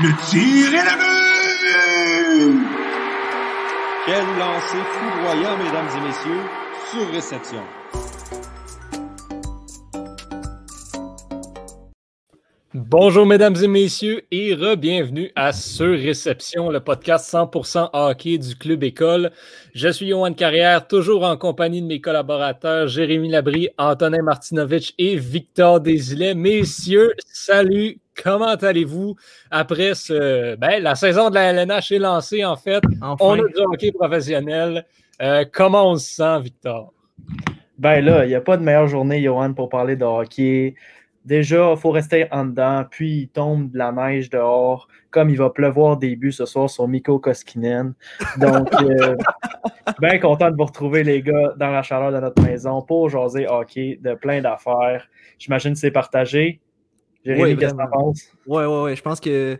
Le 0.00 0.10
tir 0.30 0.74
est 0.74 0.84
le 0.84 0.94
but! 2.52 2.68
Quel 4.06 4.24
lancer 4.38 4.82
foudroyant, 4.92 5.56
mesdames 5.58 5.88
et 5.96 6.02
messieurs, 6.06 6.44
sur 6.92 7.10
réception. 7.10 7.62
Bonjour 12.74 13.26
mesdames 13.26 13.56
et 13.60 13.66
messieurs 13.66 14.22
et 14.30 14.54
re-bienvenue 14.54 15.32
à 15.34 15.52
Sur 15.52 15.98
Réception, 15.98 16.70
le 16.70 16.78
podcast 16.78 17.32
100% 17.32 17.90
hockey 17.92 18.38
du 18.38 18.54
Club 18.54 18.84
École. 18.84 19.32
Je 19.74 19.88
suis 19.88 20.08
Johan 20.08 20.32
Carrière, 20.32 20.86
toujours 20.86 21.24
en 21.24 21.36
compagnie 21.36 21.82
de 21.82 21.86
mes 21.86 22.00
collaborateurs 22.00 22.86
Jérémy 22.86 23.30
Labry, 23.30 23.70
Antonin 23.78 24.22
Martinovitch 24.22 24.94
et 24.96 25.16
Victor 25.16 25.80
Desilets. 25.80 26.34
Messieurs, 26.34 27.14
salut, 27.26 27.98
comment 28.22 28.54
allez-vous 28.54 29.16
après 29.50 29.94
ce, 29.94 30.56
ben, 30.56 30.82
la 30.82 30.94
saison 30.94 31.30
de 31.30 31.34
la 31.34 31.52
LNH 31.52 31.92
est 31.92 31.98
lancée 31.98 32.44
en 32.44 32.56
fait. 32.56 32.82
On 33.20 33.34
a 33.34 33.36
du 33.36 33.60
hockey 33.60 33.92
professionnel. 33.92 34.84
Euh, 35.20 35.44
comment 35.50 35.90
on 35.90 35.96
se 35.96 36.14
sent, 36.14 36.40
Victor? 36.40 36.92
Ben 37.78 38.04
là, 38.04 38.24
il 38.24 38.28
n'y 38.28 38.34
a 38.34 38.40
pas 38.40 38.56
de 38.56 38.62
meilleure 38.62 38.88
journée, 38.88 39.22
Johan, 39.22 39.52
pour 39.52 39.68
parler 39.68 39.96
de 39.96 40.04
hockey. 40.04 40.74
Déjà, 41.24 41.72
il 41.72 41.76
faut 41.76 41.90
rester 41.90 42.26
en 42.32 42.46
dedans, 42.46 42.84
puis 42.90 43.22
il 43.22 43.28
tombe 43.28 43.70
de 43.70 43.78
la 43.78 43.92
neige 43.92 44.30
dehors, 44.30 44.88
comme 45.10 45.28
il 45.28 45.36
va 45.36 45.50
pleuvoir 45.50 45.98
début 45.98 46.32
ce 46.32 46.46
soir 46.46 46.70
sur 46.70 46.88
Miko 46.88 47.18
Koskinen. 47.18 47.92
Donc, 48.38 48.68
euh, 48.82 49.14
bien 50.00 50.18
content 50.18 50.50
de 50.50 50.56
vous 50.56 50.64
retrouver, 50.64 51.04
les 51.04 51.20
gars, 51.20 51.52
dans 51.56 51.70
la 51.70 51.82
chaleur 51.82 52.12
de 52.12 52.18
notre 52.18 52.42
maison 52.42 52.80
pour 52.82 53.10
jaser 53.10 53.46
hockey 53.46 53.98
de 54.02 54.14
plein 54.14 54.40
d'affaires. 54.40 55.06
J'imagine 55.38 55.74
que 55.74 55.78
c'est 55.78 55.90
partagé. 55.90 56.60
Jérémy, 57.28 57.56
qu'est-ce 57.56 57.74
que 57.74 57.82
tu 57.82 57.90
penses? 57.90 58.22
Oui, 58.46 58.64
oui, 58.64 58.82
oui. 58.84 58.96
Je 58.96 59.02
pense 59.02 59.20
que. 59.20 59.58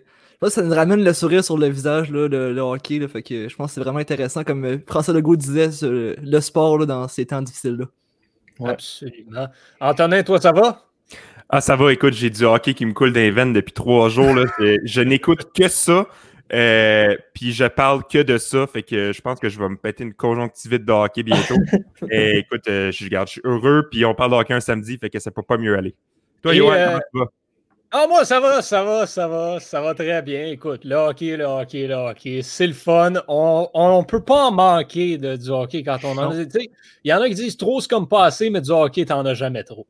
ça 0.48 0.62
nous 0.62 0.75
ramène 0.75 1.05
le 1.05 1.12
sourire 1.12 1.45
sur 1.45 1.59
le 1.59 1.69
visage, 1.69 2.11
là, 2.11 2.29
le, 2.29 2.61
hockey. 2.61 3.06
fait 3.09 3.23
que 3.23 3.48
je 3.48 3.56
pense 3.56 3.69
que 3.69 3.75
c'est 3.75 3.81
vraiment 3.81 3.98
intéressant, 3.98 4.45
comme 4.45 4.65
euh, 4.65 4.79
François 4.87 5.15
Legault 5.15 5.37
disait, 5.37 5.70
le 5.83 6.41
sport 6.41 6.87
dans 6.87 7.09
ces 7.09 7.27
temps 7.27 7.42
difficiles-là. 7.42 7.87
Absolument. 8.65 9.48
Antonin, 9.81 10.23
toi, 10.23 10.41
ça 10.41 10.53
va? 10.53 10.84
Ah, 11.48 11.61
ça 11.61 11.77
va, 11.77 11.92
écoute, 11.92 12.12
j'ai 12.12 12.29
du 12.29 12.45
hockey 12.45 12.75
qui 12.75 12.84
me 12.84 12.92
coule 12.92 13.12
des 13.12 13.31
veines 13.31 13.53
depuis 13.53 13.73
trois 13.73 14.09
jours. 14.09 14.35
Là. 14.35 14.45
je 14.59 15.01
n'écoute 15.01 15.51
que 15.55 15.69
ça. 15.69 16.07
Euh, 16.53 17.17
puis 17.35 17.53
je 17.53 17.64
parle 17.64 18.05
que 18.07 18.23
de 18.23 18.39
ça. 18.39 18.67
Fait 18.67 18.83
que 18.83 19.12
je 19.12 19.20
pense 19.20 19.39
que 19.39 19.48
je 19.48 19.59
vais 19.59 19.69
me 19.69 19.77
péter 19.77 20.05
une 20.05 20.14
conjonctivite 20.14 20.85
de 20.85 20.92
hockey 20.92 21.23
bientôt. 21.23 21.57
Et 22.11 22.39
écoute, 22.39 22.69
euh, 22.69 22.91
je, 22.91 23.05
regarde, 23.05 23.29
je 23.29 23.33
suis 23.33 23.41
heureux. 23.45 23.89
Puis 23.91 24.05
on 24.05 24.14
parle 24.14 24.33
de 24.33 24.37
hockey 24.37 24.55
un 24.55 24.61
samedi, 24.61 24.98
fait 24.98 25.11
que 25.11 25.19
ça 25.19 25.31
peut 25.31 25.42
pas 25.42 25.59
mieux 25.59 25.77
aller. 25.77 25.95
Toi, 26.42 26.55
Yoann, 26.55 26.79
euh, 26.79 26.87
comment 26.87 27.01
tu 27.01 27.19
vas? 27.19 27.27
Ah, 27.91 28.06
moi, 28.06 28.25
ça 28.27 28.39
va, 28.39 28.61
ça 28.61 28.84
va, 28.84 29.06
ça 29.06 29.27
va, 29.28 29.61
ça 29.61 29.81
va 29.81 29.94
très 29.94 30.20
bien. 30.20 30.47
Écoute, 30.48 30.84
le 30.84 30.94
hockey, 30.94 31.36
le 31.39 31.44
hockey, 31.44 31.86
le 31.86 31.95
hockey, 31.95 32.42
c'est 32.42 32.67
le 32.67 32.75
fun. 32.75 33.14
On 33.28 33.98
ne 34.00 34.05
peut 34.05 34.22
pas 34.22 34.48
en 34.48 34.53
manquer 34.53 35.17
de, 35.17 35.36
du 35.36 35.48
hockey 35.48 35.83
quand 35.83 36.05
on 36.05 36.19
en 36.19 36.30
a. 36.30 36.34
Il 36.34 37.11
y 37.11 37.12
en 37.14 37.20
a 37.22 37.28
qui 37.28 37.34
disent 37.34 37.56
trop, 37.56 37.80
c'est 37.80 37.89
comme 37.89 38.06
pas 38.06 38.27
assez, 38.27 38.50
mais 38.50 38.61
du 38.61 38.70
hockey, 38.70 39.06
t'en 39.06 39.25
as 39.25 39.33
jamais 39.34 39.64
trop. 39.64 39.86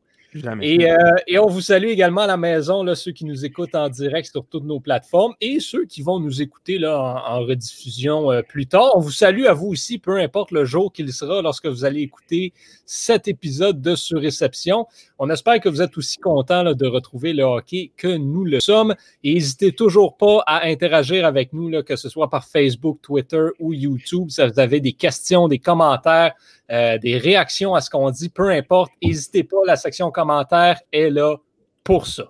Et, 0.60 0.90
euh, 0.90 0.96
et, 1.26 1.38
on 1.38 1.46
vous 1.46 1.62
salue 1.62 1.86
également 1.86 2.20
à 2.22 2.26
la 2.26 2.36
maison, 2.36 2.82
là, 2.82 2.94
ceux 2.94 3.12
qui 3.12 3.24
nous 3.24 3.46
écoutent 3.46 3.74
en 3.74 3.88
direct 3.88 4.30
sur 4.30 4.44
toutes 4.44 4.64
nos 4.64 4.78
plateformes 4.78 5.34
et 5.40 5.58
ceux 5.58 5.86
qui 5.86 6.02
vont 6.02 6.20
nous 6.20 6.42
écouter 6.42 6.78
là, 6.78 7.24
en, 7.26 7.40
rediffusion 7.40 8.30
euh, 8.30 8.42
plus 8.42 8.66
tard. 8.66 8.90
On 8.94 9.00
vous 9.00 9.10
salue 9.10 9.46
à 9.46 9.54
vous 9.54 9.68
aussi, 9.68 9.98
peu 9.98 10.18
importe 10.18 10.50
le 10.50 10.66
jour 10.66 10.92
qu'il 10.92 11.10
sera 11.14 11.40
lorsque 11.40 11.66
vous 11.66 11.86
allez 11.86 12.02
écouter 12.02 12.52
cet 12.84 13.26
épisode 13.26 13.80
de 13.80 13.94
Surréception. 13.94 14.86
On 15.18 15.30
espère 15.30 15.60
que 15.60 15.70
vous 15.70 15.80
êtes 15.80 15.96
aussi 15.96 16.18
contents 16.18 16.74
de 16.74 16.86
retrouver 16.86 17.32
le 17.32 17.44
hockey 17.44 17.92
que 17.96 18.16
nous 18.16 18.44
le 18.44 18.60
sommes. 18.60 18.94
N'hésitez 19.24 19.72
toujours 19.72 20.18
pas 20.18 20.42
à 20.46 20.66
interagir 20.66 21.24
avec 21.24 21.54
nous, 21.54 21.70
là, 21.70 21.82
que 21.82 21.96
ce 21.96 22.10
soit 22.10 22.28
par 22.28 22.44
Facebook, 22.44 22.98
Twitter 23.00 23.46
ou 23.58 23.72
YouTube. 23.72 24.28
Si 24.28 24.46
vous 24.46 24.60
avez 24.60 24.80
des 24.80 24.92
questions, 24.92 25.48
des 25.48 25.58
commentaires, 25.58 26.34
euh, 26.70 26.98
des 26.98 27.16
réactions 27.16 27.74
à 27.74 27.80
ce 27.80 27.88
qu'on 27.88 28.10
dit, 28.10 28.28
peu 28.28 28.50
importe, 28.50 28.92
n'hésitez 29.02 29.42
pas, 29.42 29.56
la 29.66 29.76
section 29.76 30.10
commentaires 30.18 30.80
est 30.92 31.10
là 31.10 31.36
pour 31.84 32.08
ça. 32.08 32.24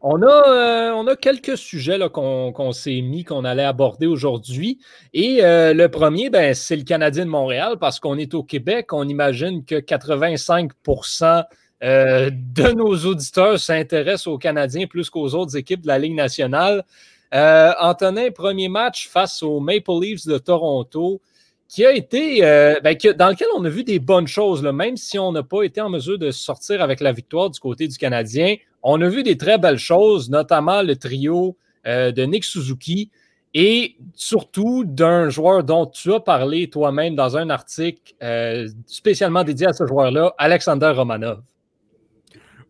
On 0.00 0.22
a, 0.22 0.48
euh, 0.48 0.92
on 0.92 1.08
a 1.08 1.16
quelques 1.16 1.56
sujets 1.56 1.98
qu'on 2.12 2.72
s'est 2.72 3.00
mis, 3.00 3.24
qu'on 3.24 3.44
allait 3.44 3.64
aborder 3.64 4.06
aujourd'hui. 4.06 4.78
Et 5.12 5.40
euh, 5.42 5.74
le 5.74 5.88
premier, 5.88 6.30
ben, 6.30 6.54
c'est 6.54 6.76
le 6.76 6.84
Canadien 6.84 7.24
de 7.24 7.30
Montréal, 7.30 7.78
parce 7.80 7.98
qu'on 7.98 8.16
est 8.16 8.34
au 8.34 8.44
Québec. 8.44 8.92
On 8.92 9.08
imagine 9.08 9.64
que 9.64 9.74
85% 9.74 11.44
de 11.80 12.72
nos 12.72 12.96
auditeurs 13.06 13.58
s'intéressent 13.58 14.28
aux 14.28 14.38
Canadiens 14.38 14.86
plus 14.86 15.10
qu'aux 15.10 15.34
autres 15.34 15.56
équipes 15.56 15.82
de 15.82 15.88
la 15.88 15.98
Ligue 15.98 16.14
nationale. 16.14 16.84
Antonin, 17.32 18.30
premier 18.30 18.68
match 18.68 19.08
face 19.08 19.42
aux 19.42 19.58
Maple 19.58 20.00
Leafs 20.00 20.26
de 20.26 20.38
Toronto 20.38 21.20
qui 21.68 21.84
a 21.84 21.92
été, 21.92 22.42
euh, 22.42 22.80
ben, 22.82 22.96
dans 23.16 23.28
lequel 23.28 23.48
on 23.54 23.64
a 23.64 23.68
vu 23.68 23.84
des 23.84 23.98
bonnes 23.98 24.26
choses, 24.26 24.62
même 24.62 24.96
si 24.96 25.18
on 25.18 25.32
n'a 25.32 25.42
pas 25.42 25.62
été 25.62 25.82
en 25.82 25.90
mesure 25.90 26.18
de 26.18 26.30
sortir 26.30 26.80
avec 26.80 27.00
la 27.00 27.12
victoire 27.12 27.50
du 27.50 27.60
côté 27.60 27.86
du 27.86 27.98
Canadien. 27.98 28.56
On 28.82 29.00
a 29.02 29.08
vu 29.08 29.22
des 29.22 29.36
très 29.36 29.58
belles 29.58 29.78
choses, 29.78 30.30
notamment 30.30 30.82
le 30.82 30.96
trio 30.96 31.56
euh, 31.86 32.10
de 32.10 32.22
Nick 32.22 32.44
Suzuki 32.44 33.10
et 33.52 33.96
surtout 34.14 34.84
d'un 34.84 35.28
joueur 35.28 35.62
dont 35.62 35.86
tu 35.86 36.12
as 36.12 36.20
parlé 36.20 36.70
toi-même 36.70 37.14
dans 37.14 37.36
un 37.36 37.50
article 37.50 38.14
euh, 38.22 38.66
spécialement 38.86 39.44
dédié 39.44 39.66
à 39.66 39.72
ce 39.72 39.86
joueur-là, 39.86 40.34
Alexander 40.38 40.92
Romanov. 40.94 41.40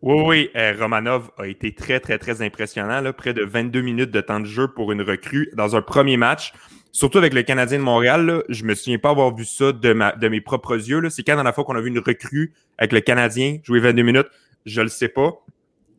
Oui, 0.01 0.23
oui, 0.25 0.49
Romanov 0.79 1.29
a 1.37 1.47
été 1.47 1.73
très, 1.73 1.99
très, 1.99 2.17
très 2.17 2.41
impressionnant. 2.41 3.01
Près 3.11 3.33
de 3.33 3.43
22 3.43 3.81
minutes 3.81 4.11
de 4.11 4.21
temps 4.21 4.39
de 4.39 4.45
jeu 4.45 4.69
pour 4.69 4.93
une 4.93 5.01
recrue 5.01 5.49
dans 5.55 5.75
un 5.75 5.81
premier 5.81 6.15
match. 6.15 6.53
Surtout 6.91 7.19
avec 7.19 7.33
le 7.33 7.43
Canadien 7.43 7.77
de 7.77 7.83
Montréal, 7.83 8.25
là, 8.25 8.43
je 8.49 8.63
me 8.63 8.73
souviens 8.73 8.97
pas 8.97 9.11
avoir 9.11 9.35
vu 9.35 9.45
ça 9.45 9.71
de, 9.71 9.93
ma, 9.93 10.11
de 10.13 10.27
mes 10.27 10.41
propres 10.41 10.75
yeux. 10.75 11.07
C'est 11.09 11.23
quand 11.23 11.35
dans 11.35 11.43
la 11.43 11.53
fois 11.53 11.63
qu'on 11.63 11.75
a 11.75 11.81
vu 11.81 11.89
une 11.89 11.99
recrue 11.99 12.53
avec 12.77 12.91
le 12.91 13.01
Canadien 13.01 13.59
jouer 13.63 13.79
22 13.79 14.01
minutes, 14.01 14.27
je 14.65 14.81
le 14.81 14.87
sais 14.87 15.09
pas. 15.09 15.43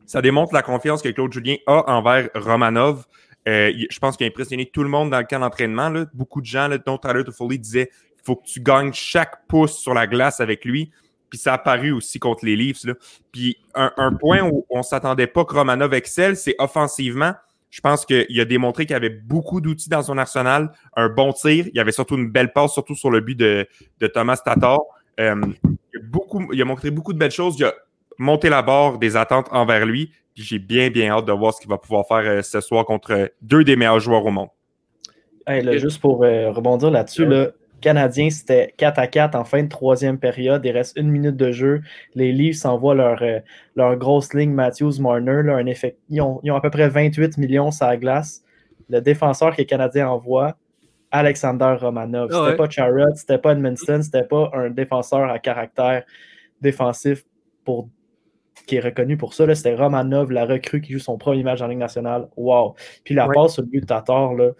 Ça 0.05 0.21
démontre 0.21 0.53
la 0.53 0.61
confiance 0.61 1.01
que 1.01 1.09
Claude 1.09 1.31
Julien 1.31 1.55
a 1.65 1.89
envers 1.89 2.29
Romanov. 2.35 3.05
Euh, 3.47 3.71
je 3.89 3.99
pense 3.99 4.17
qu'il 4.17 4.25
a 4.25 4.29
impressionné 4.29 4.65
tout 4.65 4.83
le 4.83 4.89
monde 4.89 5.09
dans 5.09 5.19
le 5.19 5.25
camp 5.25 5.39
d'entraînement. 5.39 5.91
Beaucoup 6.13 6.41
de 6.41 6.45
gens, 6.45 6.67
là, 6.67 6.77
dont 6.77 6.97
Tyler 6.97 7.23
Toffoli 7.23 7.57
disait 7.57 7.89
il 7.93 8.25
faut 8.25 8.35
que 8.35 8.45
tu 8.45 8.61
gagnes 8.61 8.93
chaque 8.93 9.47
pouce 9.47 9.77
sur 9.77 9.93
la 9.93 10.07
glace 10.07 10.41
avec 10.41 10.65
lui. 10.65 10.91
Puis 11.29 11.39
ça 11.39 11.53
a 11.53 11.55
apparu 11.55 11.93
aussi 11.93 12.19
contre 12.19 12.45
les 12.45 12.57
Leafs. 12.57 12.83
Là. 12.83 12.93
Puis 13.31 13.57
un, 13.73 13.91
un 13.95 14.13
point 14.13 14.41
où 14.41 14.65
on 14.69 14.83
s'attendait 14.83 15.27
pas 15.27 15.45
que 15.45 15.53
Romanov 15.53 15.93
excelle, 15.93 16.35
c'est 16.35 16.55
offensivement. 16.59 17.33
Je 17.71 17.79
pense 17.79 18.05
qu'il 18.05 18.39
a 18.39 18.45
démontré 18.45 18.85
qu'il 18.85 18.95
avait 18.95 19.09
beaucoup 19.09 19.61
d'outils 19.61 19.89
dans 19.89 20.03
son 20.03 20.17
arsenal, 20.17 20.71
un 20.97 21.07
bon 21.07 21.31
tir. 21.31 21.65
Il 21.67 21.75
y 21.75 21.79
avait 21.79 21.93
surtout 21.93 22.17
une 22.17 22.29
belle 22.29 22.51
passe, 22.51 22.73
surtout 22.73 22.95
sur 22.95 23.09
le 23.09 23.21
but 23.21 23.35
de, 23.35 23.65
Thomas 24.13 24.41
Tatar. 24.43 24.79
Euh, 25.21 25.35
il, 25.93 25.99
a 25.99 26.03
beaucoup, 26.03 26.51
il 26.51 26.61
a 26.61 26.65
montré 26.65 26.91
beaucoup 26.91 27.13
de 27.13 27.17
belles 27.17 27.31
choses. 27.31 27.55
Il 27.57 27.65
a 27.65 27.73
monté 28.17 28.49
la 28.49 28.61
barre 28.61 28.99
des 28.99 29.15
attentes 29.15 29.47
envers 29.51 29.85
lui. 29.85 30.11
Puis 30.35 30.43
j'ai 30.43 30.59
bien, 30.59 30.89
bien 30.89 31.11
hâte 31.11 31.25
de 31.25 31.31
voir 31.31 31.53
ce 31.53 31.61
qu'il 31.61 31.69
va 31.69 31.77
pouvoir 31.77 32.05
faire 32.07 32.29
euh, 32.29 32.41
ce 32.41 32.59
soir 32.59 32.85
contre 32.85 33.31
deux 33.41 33.63
des 33.63 33.77
meilleurs 33.77 34.01
joueurs 34.01 34.25
au 34.25 34.31
monde. 34.31 34.49
juste 35.47 36.01
pour 36.01 36.25
euh, 36.25 36.51
rebondir 36.51 36.91
là-dessus, 36.91 37.25
là, 37.25 37.51
Canadiens, 37.81 38.29
c'était 38.29 38.73
4 38.77 38.99
à 38.99 39.07
4 39.07 39.35
en 39.35 39.43
fin 39.43 39.63
de 39.63 39.67
troisième 39.67 40.17
période. 40.17 40.63
Il 40.63 40.71
reste 40.71 40.97
une 40.97 41.09
minute 41.09 41.35
de 41.35 41.51
jeu. 41.51 41.81
Les 42.15 42.31
Leafs 42.31 42.65
envoient 42.65 42.95
leur, 42.95 43.21
euh, 43.21 43.39
leur 43.75 43.95
grosse 43.97 44.33
ligne 44.33 44.51
Matthews 44.51 44.99
Marner. 44.99 45.51
un 45.51 45.65
effet, 45.65 45.97
ils, 46.09 46.21
ont, 46.21 46.39
à 46.55 46.61
peu 46.61 46.69
près 46.69 46.87
28 46.87 47.37
millions 47.37 47.71
sur 47.71 47.87
la 47.87 47.97
glace. 47.97 48.43
Le 48.89 49.01
défenseur 49.01 49.51
que 49.51 49.57
les 49.57 49.65
Canadiens 49.65 50.09
envoient, 50.09 50.55
Alexander 51.11 51.75
Romanov. 51.79 52.29
Ah 52.31 52.43
c'était 52.45 52.57
pas 52.57 52.69
Charrot, 52.69 53.15
c'était 53.15 53.37
pas 53.37 53.51
Edmondson, 53.51 53.99
c'était 54.01 54.23
pas 54.23 54.49
un 54.53 54.69
défenseur 54.69 55.29
à 55.29 55.39
caractère 55.39 56.03
défensif 56.61 57.25
pour 57.65 57.89
qui 58.65 58.75
est 58.75 58.79
reconnu 58.79 59.17
pour 59.17 59.33
ça. 59.33 59.53
C'était 59.55 59.75
Romanov, 59.75 60.31
la 60.31 60.45
recrue 60.45 60.81
qui 60.81 60.93
joue 60.93 60.99
son 60.99 61.17
premier 61.17 61.43
match 61.43 61.61
en 61.61 61.67
Ligue 61.67 61.79
nationale. 61.79 62.29
Wow! 62.37 62.75
Puis 63.03 63.15
la 63.15 63.27
passe 63.27 63.53
sur 63.53 63.63
le 63.63 63.67
but 63.67 63.81
de 63.81 63.85
Tatar, 63.85 64.33
là, 64.33 64.51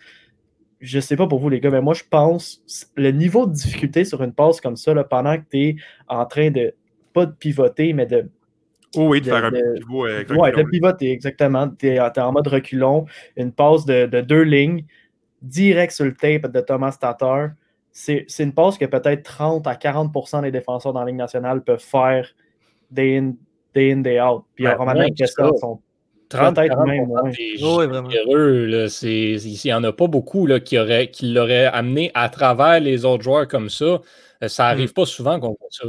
je 0.82 1.00
sais 1.00 1.16
pas 1.16 1.28
pour 1.28 1.40
vous, 1.40 1.50
les 1.50 1.60
gars, 1.60 1.70
mais 1.70 1.82
moi, 1.82 1.94
je 1.94 2.04
pense 2.10 2.64
le 2.96 3.12
niveau 3.12 3.46
de 3.46 3.54
difficulté 3.54 4.04
sur 4.04 4.24
une 4.24 4.34
passe 4.34 4.60
comme 4.60 4.76
ça, 4.76 4.94
là, 4.94 5.04
pendant 5.04 5.38
que 5.38 5.44
tu 5.50 5.60
es 5.60 5.76
en 6.08 6.26
train 6.26 6.50
de, 6.50 6.74
pas 7.14 7.26
de 7.28 7.32
pivoter, 7.32 7.94
mais 7.94 8.08
de. 8.08 8.30
Oh 8.96 9.08
oui, 9.10 9.22
de, 9.22 9.28
faire 9.28 9.46
un 9.46 9.52
pivot. 9.52 10.08
Euh, 10.08 10.24
oui, 10.30 10.52
de 10.52 10.64
pivoter, 10.64 11.12
exactement. 11.12 11.70
Tu 11.70 11.88
es, 11.88 12.00
en 12.00 12.32
mode 12.32 12.48
reculon, 12.48 13.06
une 13.38 13.52
passe 13.52 13.86
de, 13.86 14.22
deux 14.22 14.42
lignes, 14.42 14.86
direct 15.42 15.94
sur 15.94 16.06
le 16.06 16.16
tape 16.16 16.52
de 16.52 16.60
Thomas 16.62 16.98
Tatar. 17.00 17.52
C'est 17.92 18.26
une 18.40 18.54
passe 18.54 18.78
que 18.78 18.86
peut-être 18.86 19.24
30 19.24 19.68
à 19.68 19.76
40% 19.76 20.42
des 20.42 20.52
défenseurs 20.52 20.94
dans 20.94 21.02
la 21.02 21.08
Ligue 21.08 21.18
nationale 21.18 21.64
peuvent 21.64 21.80
faire 21.80 22.28
day 22.90 23.18
in, 23.18 23.34
day, 23.76 23.92
in, 23.92 23.98
day 23.98 24.20
out. 24.20 24.46
Puis 24.56 24.66
ouais, 24.66 24.74
Romain 24.74 25.06
et 25.06 25.28
sont 25.28 25.82
30 26.32 26.58
même, 26.58 27.08
il 29.04 29.60
n'y 29.64 29.74
en 29.74 29.84
a 29.84 29.92
pas 29.92 30.08
beaucoup 30.08 30.48
là, 30.48 30.60
qui, 30.60 30.78
qui 31.12 31.32
l'auraient 31.32 31.66
amené 31.66 32.12
à 32.14 32.30
travers 32.30 32.80
les 32.80 33.06
autres 33.06 33.24
joueurs 33.24 33.48
comme 33.48 33.70
ça. 33.70 34.02
Euh, 34.44 34.48
ça 34.48 34.64
n'arrive 34.64 34.90
mm. 34.90 34.94
pas 34.94 35.06
souvent 35.06 35.40
qu'on 35.40 35.50
voit 35.60 35.70
ça. 35.70 35.88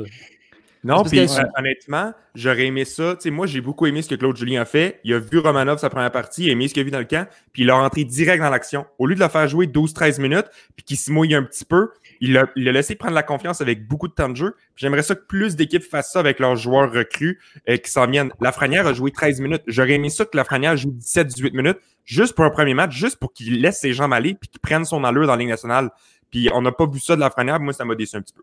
Non, 0.84 1.02
puis 1.04 1.18
que- 1.26 1.58
honnêtement, 1.58 2.12
j'aurais 2.34 2.66
aimé 2.66 2.84
ça. 2.84 3.16
Moi, 3.26 3.46
j'ai 3.46 3.60
beaucoup 3.60 3.86
aimé 3.86 4.02
ce 4.02 4.08
que 4.08 4.16
Claude 4.16 4.36
Julien 4.36 4.62
a 4.62 4.64
fait. 4.64 5.00
Il 5.04 5.14
a 5.14 5.18
vu 5.20 5.38
Romanov 5.38 5.78
sa 5.78 5.88
première 5.90 6.10
partie, 6.10 6.44
il 6.44 6.48
a 6.48 6.52
aimé 6.52 6.66
ce 6.66 6.74
qu'il 6.74 6.80
a 6.80 6.84
vu 6.84 6.90
dans 6.90 6.98
le 6.98 7.04
camp, 7.04 7.28
puis 7.52 7.62
il 7.62 7.66
l'a 7.66 7.74
rentré 7.74 8.02
direct 8.04 8.42
dans 8.42 8.50
l'action. 8.50 8.84
Au 8.98 9.06
lieu 9.06 9.14
de 9.14 9.20
le 9.20 9.28
faire 9.28 9.46
jouer 9.46 9.66
12-13 9.66 10.20
minutes, 10.20 10.46
puis 10.74 10.84
qu'il 10.84 10.96
se 10.96 11.12
mouille 11.12 11.34
un 11.36 11.44
petit 11.44 11.64
peu, 11.64 11.90
il 12.20 12.32
l'a 12.32 12.46
il 12.56 12.64
l'a 12.64 12.72
laissé 12.72 12.96
prendre 12.96 13.14
la 13.14 13.22
confiance 13.22 13.60
avec 13.60 13.86
beaucoup 13.86 14.08
de 14.08 14.12
temps 14.12 14.28
de 14.28 14.34
jeu. 14.36 14.54
J'aimerais 14.74 15.02
ça 15.02 15.14
que 15.14 15.24
plus 15.24 15.54
d'équipes 15.54 15.84
fassent 15.84 16.12
ça 16.12 16.18
avec 16.20 16.40
leurs 16.40 16.56
joueurs 16.56 16.92
recrues 16.92 17.38
euh, 17.68 17.76
qui 17.76 17.90
s'en 17.90 18.06
viennent. 18.08 18.32
Lafrenière 18.40 18.86
a 18.86 18.92
joué 18.92 19.12
13 19.12 19.40
minutes. 19.40 19.62
J'aurais 19.68 19.92
aimé 19.92 20.10
ça 20.10 20.24
que 20.24 20.36
Lafrenière 20.36 20.76
joue 20.76 20.90
17-18 20.90 21.52
minutes, 21.54 21.78
juste 22.04 22.34
pour 22.34 22.44
un 22.44 22.50
premier 22.50 22.74
match, 22.74 22.92
juste 22.96 23.16
pour 23.16 23.32
qu'il 23.32 23.60
laisse 23.60 23.78
ses 23.78 23.92
jambes 23.92 24.12
aller, 24.12 24.34
puis 24.34 24.48
qu'il 24.48 24.60
prenne 24.60 24.84
son 24.84 25.04
allure 25.04 25.26
dans 25.26 25.34
la 25.34 25.38
Ligue 25.38 25.48
nationale. 25.48 25.90
Puis 26.30 26.48
on 26.52 26.62
n'a 26.62 26.72
pas 26.72 26.86
vu 26.86 26.98
ça 26.98 27.14
de 27.14 27.20
Lafrenière, 27.20 27.60
moi, 27.60 27.72
ça 27.72 27.84
m'a 27.84 27.94
déçu 27.94 28.16
un 28.16 28.22
petit 28.22 28.34
peu. 28.34 28.42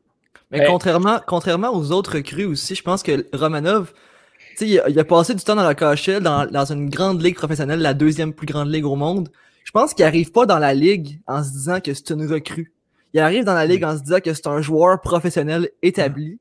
Mais 0.52 0.60
contrairement, 0.68 1.20
contrairement 1.28 1.74
aux 1.76 1.92
autres 1.92 2.16
recrues 2.16 2.46
aussi, 2.46 2.76
je 2.76 2.82
pense 2.84 3.04
que 3.04 3.26
Romanov, 3.34 3.92
tu 4.52 4.56
sais, 4.58 4.68
il, 4.68 4.80
a- 4.80 4.90
il 4.90 5.00
a 5.00 5.04
passé 5.04 5.36
du 5.36 5.44
temps 5.44 5.56
dans 5.56 5.64
la 5.64 5.76
KHL, 5.76 6.22
dans, 6.22 6.46
dans 6.50 6.66
une 6.72 6.90
grande 6.90 7.22
ligue 7.22 7.36
professionnelle, 7.36 7.80
la 7.82 7.94
deuxième 7.94 8.34
plus 8.34 8.48
grande 8.48 8.70
ligue 8.70 8.86
au 8.86 8.96
monde. 8.96 9.30
Je 9.64 9.72
pense 9.72 9.94
qu'il 9.94 10.06
arrive 10.06 10.32
pas 10.32 10.46
dans 10.48 10.58
la 10.58 10.74
ligue 10.74 11.20
en 11.28 11.44
se 11.44 11.52
disant 11.52 11.80
que 11.80 11.94
c'est 11.94 12.10
une 12.10 12.26
recrue. 12.32 12.74
Il 13.14 13.20
arrive 13.20 13.44
dans 13.44 13.54
la 13.54 13.66
ligue 13.68 13.84
en 13.84 13.96
se 13.98 14.02
disant 14.04 14.20
que 14.20 14.34
c'est 14.34 14.48
un 14.48 14.62
joueur 14.62 15.00
professionnel 15.02 15.70
établi. 15.84 16.40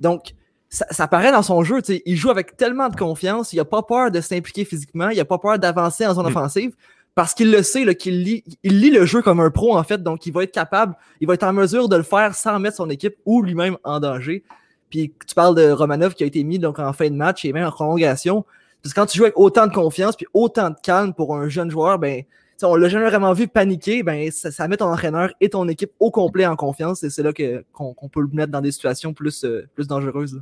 Donc, 0.00 0.32
ça, 0.70 0.86
ça 0.90 1.08
paraît 1.08 1.32
dans 1.32 1.42
son 1.42 1.62
jeu. 1.64 1.82
tu 1.82 1.94
sais, 1.94 2.02
Il 2.06 2.16
joue 2.16 2.30
avec 2.30 2.56
tellement 2.56 2.88
de 2.88 2.96
confiance. 2.96 3.52
Il 3.52 3.60
a 3.60 3.64
pas 3.64 3.82
peur 3.82 4.10
de 4.10 4.20
s'impliquer 4.20 4.64
physiquement. 4.64 5.08
Il 5.10 5.20
a 5.20 5.24
pas 5.24 5.38
peur 5.38 5.58
d'avancer 5.58 6.06
en 6.06 6.14
zone 6.14 6.24
Mm. 6.24 6.28
offensive. 6.36 6.72
Parce 7.14 7.34
qu'il 7.34 7.50
le 7.50 7.62
sait, 7.62 7.94
qu'il 7.96 8.22
lit, 8.22 8.44
il 8.62 8.80
lit 8.80 8.90
le 8.90 9.04
jeu 9.04 9.20
comme 9.20 9.40
un 9.40 9.50
pro, 9.50 9.76
en 9.76 9.82
fait. 9.82 10.02
Donc, 10.02 10.26
il 10.26 10.32
va 10.32 10.44
être 10.44 10.52
capable, 10.52 10.94
il 11.20 11.26
va 11.26 11.34
être 11.34 11.42
en 11.42 11.52
mesure 11.52 11.88
de 11.88 11.96
le 11.96 12.02
faire 12.02 12.34
sans 12.34 12.58
mettre 12.58 12.76
son 12.76 12.88
équipe 12.88 13.16
ou 13.24 13.42
lui-même 13.42 13.76
en 13.84 14.00
danger. 14.00 14.44
Puis, 14.90 15.12
tu 15.26 15.34
parles 15.34 15.54
de 15.54 15.70
Romanov 15.70 16.14
qui 16.14 16.24
a 16.24 16.26
été 16.26 16.42
mis 16.44 16.58
donc, 16.58 16.78
en 16.78 16.92
fin 16.92 17.10
de 17.10 17.16
match 17.16 17.44
et 17.44 17.52
même 17.52 17.66
en 17.66 17.72
prolongation. 17.72 18.44
Parce 18.82 18.94
que 18.94 19.00
quand 19.00 19.06
tu 19.06 19.18
joues 19.18 19.24
avec 19.24 19.38
autant 19.38 19.66
de 19.66 19.72
confiance 19.72 20.16
puis 20.16 20.26
autant 20.32 20.70
de 20.70 20.76
calme 20.82 21.12
pour 21.12 21.36
un 21.36 21.48
jeune 21.48 21.70
joueur, 21.70 21.98
ben, 21.98 22.22
on 22.62 22.76
l'a 22.76 22.88
jamais 22.88 23.06
vraiment 23.06 23.32
vu 23.32 23.48
paniquer, 23.48 24.02
ben, 24.02 24.30
ça, 24.30 24.50
ça 24.50 24.68
met 24.68 24.76
ton 24.76 24.86
entraîneur 24.86 25.32
et 25.40 25.48
ton 25.48 25.68
équipe 25.68 25.92
au 25.98 26.10
complet 26.10 26.46
en 26.46 26.56
confiance. 26.56 27.02
Et 27.02 27.10
c'est 27.10 27.22
là 27.22 27.32
qu'on 27.72 28.08
peut 28.08 28.20
le 28.20 28.28
mettre 28.32 28.52
dans 28.52 28.60
des 28.60 28.72
situations 28.72 29.12
plus, 29.12 29.44
euh, 29.44 29.68
plus 29.74 29.86
dangereuses. 29.86 30.40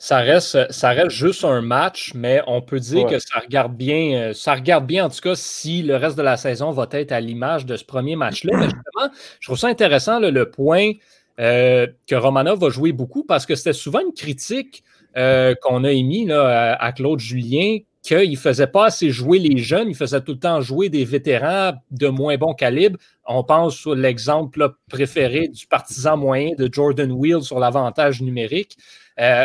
Ça 0.00 0.18
reste, 0.18 0.70
ça 0.70 0.90
reste 0.90 1.10
juste 1.10 1.44
un 1.44 1.60
match, 1.60 2.12
mais 2.14 2.40
on 2.46 2.62
peut 2.62 2.78
dire 2.78 3.04
Ouais. 3.04 3.10
que 3.12 3.18
ça 3.18 3.40
regarde 3.40 3.76
bien. 3.76 4.28
euh, 4.30 4.32
Ça 4.32 4.54
regarde 4.54 4.86
bien, 4.86 5.04
en 5.06 5.10
tout 5.10 5.20
cas, 5.20 5.34
si 5.34 5.82
le 5.82 5.96
reste 5.96 6.16
de 6.16 6.22
la 6.22 6.36
saison 6.36 6.70
va 6.70 6.86
être 6.92 7.10
à 7.10 7.20
l'image 7.20 7.66
de 7.66 7.76
ce 7.76 7.84
premier 7.84 8.14
match-là. 8.14 8.52
Mais 8.56 8.64
justement, 8.64 9.12
je 9.40 9.46
trouve 9.48 9.58
ça 9.58 9.66
intéressant 9.68 10.20
là, 10.20 10.30
le 10.30 10.50
point 10.50 10.92
euh, 11.40 11.86
que 12.06 12.14
Romanov 12.14 12.60
va 12.60 12.68
jouer 12.70 12.92
beaucoup 12.92 13.24
parce 13.24 13.44
que 13.44 13.56
c'était 13.56 13.72
souvent 13.72 14.00
une 14.00 14.12
critique 14.14 14.84
euh, 15.16 15.54
qu'on 15.62 15.82
a 15.82 15.90
émis 15.90 16.26
là, 16.26 16.74
à, 16.74 16.84
à 16.84 16.92
Claude 16.92 17.18
Julien 17.18 17.78
qu'il 18.02 18.30
ne 18.30 18.36
faisait 18.36 18.68
pas 18.68 18.86
assez 18.86 19.10
jouer 19.10 19.38
les 19.40 19.58
jeunes, 19.58 19.88
il 19.88 19.94
faisait 19.96 20.20
tout 20.20 20.32
le 20.32 20.38
temps 20.38 20.60
jouer 20.60 20.88
des 20.88 21.04
vétérans 21.04 21.72
de 21.90 22.06
moins 22.08 22.36
bon 22.38 22.54
calibre. 22.54 22.96
On 23.26 23.42
pense 23.42 23.76
sur 23.76 23.94
l'exemple 23.96 24.70
préféré 24.88 25.48
du 25.48 25.66
partisan 25.66 26.16
moyen 26.16 26.52
de 26.56 26.68
Jordan 26.72 27.10
Wheel 27.10 27.42
sur 27.42 27.58
l'avantage 27.58 28.22
numérique. 28.22 28.76
Euh, 29.20 29.44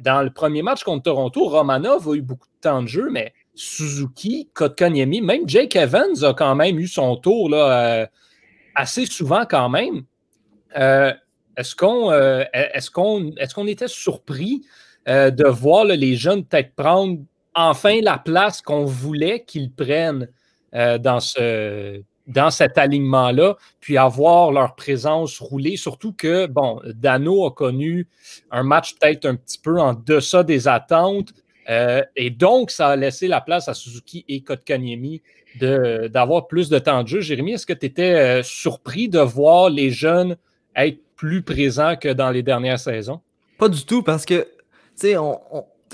dans 0.00 0.22
le 0.22 0.30
premier 0.30 0.62
match 0.62 0.82
contre 0.84 1.04
Toronto, 1.04 1.48
Romanov 1.48 2.08
a 2.08 2.14
eu 2.14 2.22
beaucoup 2.22 2.46
de 2.46 2.60
temps 2.60 2.82
de 2.82 2.88
jeu, 2.88 3.08
mais 3.10 3.32
Suzuki, 3.54 4.48
Kotkaniemi, 4.54 5.20
même 5.20 5.48
Jake 5.48 5.76
Evans 5.76 6.24
a 6.24 6.32
quand 6.34 6.54
même 6.54 6.78
eu 6.78 6.86
son 6.86 7.16
tour 7.16 7.50
là, 7.50 8.00
euh, 8.00 8.06
assez 8.74 9.06
souvent 9.06 9.44
quand 9.44 9.68
même. 9.68 10.02
Euh, 10.78 11.12
est-ce 11.56 11.74
qu'on 11.74 12.10
euh, 12.10 12.44
est 12.52 12.90
qu'on 12.90 13.32
est 13.36 13.52
qu'on 13.52 13.66
était 13.66 13.88
surpris 13.88 14.62
de 15.06 15.48
voir 15.48 15.86
les 15.86 16.14
jeunes 16.14 16.44
peut-être 16.44 16.74
prendre 16.74 17.18
enfin 17.54 18.00
la 18.00 18.18
place 18.18 18.62
qu'on 18.62 18.84
voulait 18.84 19.44
qu'ils 19.44 19.72
prennent 19.72 20.28
dans, 20.72 21.18
ce, 21.18 22.00
dans 22.30 22.50
cet 22.50 22.78
alignement-là, 22.78 23.56
puis 23.80 23.98
avoir 23.98 24.52
leur 24.52 24.74
présence 24.74 25.38
roulée, 25.40 25.76
surtout 25.76 26.12
que, 26.12 26.46
bon, 26.46 26.80
Dano 26.86 27.46
a 27.46 27.50
connu 27.50 28.06
un 28.50 28.62
match 28.62 28.94
peut-être 28.94 29.26
un 29.26 29.34
petit 29.34 29.58
peu 29.58 29.80
en 29.80 29.94
deçà 29.94 30.42
des 30.42 30.68
attentes, 30.68 31.34
euh, 31.68 32.02
et 32.16 32.30
donc 32.30 32.70
ça 32.70 32.88
a 32.88 32.96
laissé 32.96 33.28
la 33.28 33.40
place 33.40 33.68
à 33.68 33.74
Suzuki 33.74 34.24
et 34.28 34.40
Kotkaniemi 34.40 35.22
d'avoir 35.60 36.46
plus 36.46 36.68
de 36.68 36.78
temps 36.78 37.02
de 37.02 37.08
jeu. 37.08 37.20
Jérémy, 37.20 37.52
est-ce 37.52 37.66
que 37.66 37.72
tu 37.72 37.86
étais 37.86 38.14
euh, 38.14 38.42
surpris 38.42 39.08
de 39.08 39.18
voir 39.18 39.68
les 39.68 39.90
jeunes 39.90 40.36
être 40.76 41.00
plus 41.16 41.42
présents 41.42 41.96
que 41.96 42.08
dans 42.08 42.30
les 42.30 42.42
dernières 42.42 42.78
saisons? 42.78 43.20
Pas 43.58 43.68
du 43.68 43.84
tout, 43.84 44.02
parce 44.02 44.24
que, 44.24 44.42
tu 44.42 44.48
sais, 44.94 45.16
on, 45.16 45.40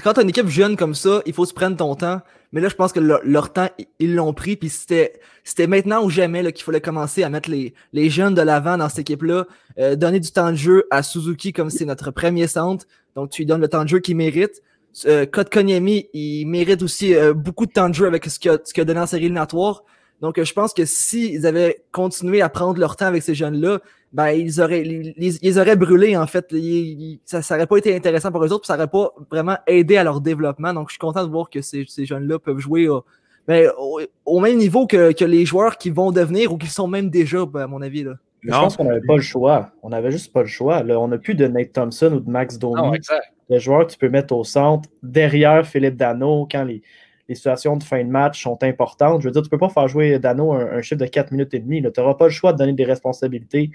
quand 0.03 0.12
t'as 0.12 0.23
une 0.23 0.29
équipe 0.29 0.49
jeune 0.49 0.77
comme 0.77 0.94
ça, 0.94 1.23
il 1.27 1.33
faut 1.33 1.47
se 1.47 1.55
prendre 1.55 1.77
ton 1.77 1.94
temps. 1.94 2.21
Mais 2.53 2.61
là, 2.61 2.69
je 2.69 2.75
pense 2.75 2.93
que 2.93 3.01
leur, 3.01 3.53
temps, 3.53 3.69
ils 3.99 4.15
l'ont 4.15 4.33
pris. 4.33 4.57
Puis 4.57 4.69
c'était, 4.69 5.67
maintenant 5.67 6.05
ou 6.05 6.11
jamais 6.11 6.53
qu'il 6.53 6.65
fallait 6.65 6.81
commencer 6.81 7.23
à 7.23 7.29
mettre 7.29 7.51
les, 7.51 7.75
les 7.93 8.11
jeunes 8.11 8.35
de 8.35 8.43
l'avant 8.43 8.77
dans 8.77 8.89
cette 8.89 9.01
équipe-là. 9.01 9.47
Euh, 9.79 9.97
donner 9.97 10.21
du 10.21 10.31
temps 10.31 10.51
de 10.51 10.57
jeu 10.57 10.87
à 10.91 11.03
Suzuki 11.03 11.53
comme 11.53 11.71
c'est 11.71 11.85
notre 11.85 12.11
premier 12.11 12.47
centre. 12.47 12.87
Donc, 13.15 13.31
tu 13.31 13.43
lui 13.43 13.47
donnes 13.47 13.61
le 13.61 13.69
temps 13.69 13.83
de 13.83 13.89
jeu 13.89 13.99
qu'il 13.99 14.17
mérite. 14.17 14.63
Euh, 15.07 15.27
Kotkaniemi, 15.27 16.09
il 16.15 16.47
mérite 16.47 16.83
aussi 16.83 17.15
euh, 17.15 17.35
beaucoup 17.35 17.67
de 17.67 17.73
temps 17.73 17.89
de 17.89 17.95
jeu 17.95 18.07
avec 18.07 18.25
ce 18.27 18.39
qu'il 18.39 18.51
a, 18.51 18.59
qu'il 18.59 18.81
a 18.81 18.85
donné 18.85 19.01
en 19.01 19.07
série 19.07 19.25
éliminatoire. 19.25 19.85
Donc, 20.21 20.43
je 20.43 20.53
pense 20.53 20.73
que 20.73 20.85
s'ils 20.85 21.47
avaient 21.47 21.83
continué 21.93 22.41
à 22.41 22.49
prendre 22.49 22.79
leur 22.81 22.97
temps 22.97 23.07
avec 23.07 23.23
ces 23.23 23.35
jeunes-là, 23.35 23.81
ben, 24.13 24.31
ils 24.31 24.61
auraient, 24.63 24.83
ils, 24.83 25.59
auraient 25.59 25.77
brûlé, 25.77 26.17
en 26.17 26.27
fait. 26.27 26.47
Ils- 26.53 26.59
ils- 26.59 27.21
ça 27.25 27.41
n'aurait 27.51 27.67
pas 27.67 27.77
été 27.77 27.95
intéressant 27.95 28.33
pour 28.33 28.43
eux 28.43 28.53
autres, 28.53 28.63
puis 28.63 28.67
ça 28.69 28.77
n'aurait 28.77 28.89
pas 28.89 29.11
vraiment 29.31 29.57
aidé 29.67 29.97
à 29.99 30.05
leur 30.05 30.21
développement. 30.21 30.73
Donc, 30.73 30.89
je 30.89 30.93
suis 30.93 30.99
content 30.99 31.25
de 31.25 31.31
voir 31.31 31.51
que 31.51 31.61
ces, 31.61 31.85
ces 31.87 32.07
jeunes-là 32.07 32.39
peuvent 32.39 32.59
jouer 32.59 32.87
euh, 32.87 33.01
ben, 33.47 33.71
au, 33.79 34.01
au 34.25 34.41
même 34.41 34.57
niveau 34.57 34.87
que, 34.87 35.13
que 35.13 35.25
les 35.25 35.45
joueurs 35.45 35.77
qui 35.77 35.91
vont 35.91 36.13
devenir 36.13 36.53
ou 36.53 36.57
qui 36.57 36.69
sont 36.69 36.89
même 36.89 37.11
déjà, 37.11 37.45
ben, 37.45 37.61
à 37.62 37.67
mon 37.67 37.83
avis. 37.83 38.05
Là. 38.05 38.15
Je 38.43 38.51
pense 38.51 38.77
qu'on 38.77 38.85
n'avait 38.85 39.07
pas 39.07 39.17
le 39.17 39.23
choix. 39.23 39.73
On 39.83 39.91
n'avait 39.91 40.11
juste 40.12 40.33
pas 40.33 40.43
le 40.43 40.49
choix. 40.49 40.83
Là, 40.83 40.99
on 40.99 41.09
n'a 41.09 41.19
plus 41.19 41.35
de 41.35 41.47
Nate 41.47 41.73
Thompson 41.73 42.12
ou 42.15 42.21
de 42.21 42.31
Max 42.31 42.59
Domi. 42.59 42.77
Non, 42.77 42.95
exact. 42.95 43.33
le 43.51 43.59
joueur 43.59 43.87
que 43.87 43.93
tu 43.93 43.99
peux 43.99 44.09
mettre 44.09 44.35
au 44.35 44.45
centre 44.45 44.89
derrière 45.03 45.67
Philippe 45.67 45.97
Dano 45.97 46.47
quand 46.51 46.65
les, 46.65 46.81
les 47.28 47.34
situations 47.34 47.76
de 47.76 47.82
fin 47.82 48.02
de 48.05 48.08
match 48.11 48.43
sont 48.43 48.62
importantes. 48.62 49.23
Je 49.23 49.28
veux 49.28 49.32
dire, 49.32 49.43
tu 49.43 49.46
ne 49.46 49.50
peux 49.50 49.58
pas 49.58 49.69
faire 49.69 49.88
jouer 49.88 50.19
Dano 50.19 50.52
un, 50.52 50.67
un 50.78 50.82
chiffre 50.82 51.00
de 51.00 51.06
4 51.06 51.32
minutes 51.32 51.55
et 51.55 51.58
demie. 51.58 51.82
Tu 51.82 52.00
n'auras 52.00 52.14
pas 52.14 52.26
le 52.26 52.31
choix 52.31 52.52
de 52.52 52.58
donner 52.58 52.73
des 52.73 52.84
responsabilités 52.84 53.70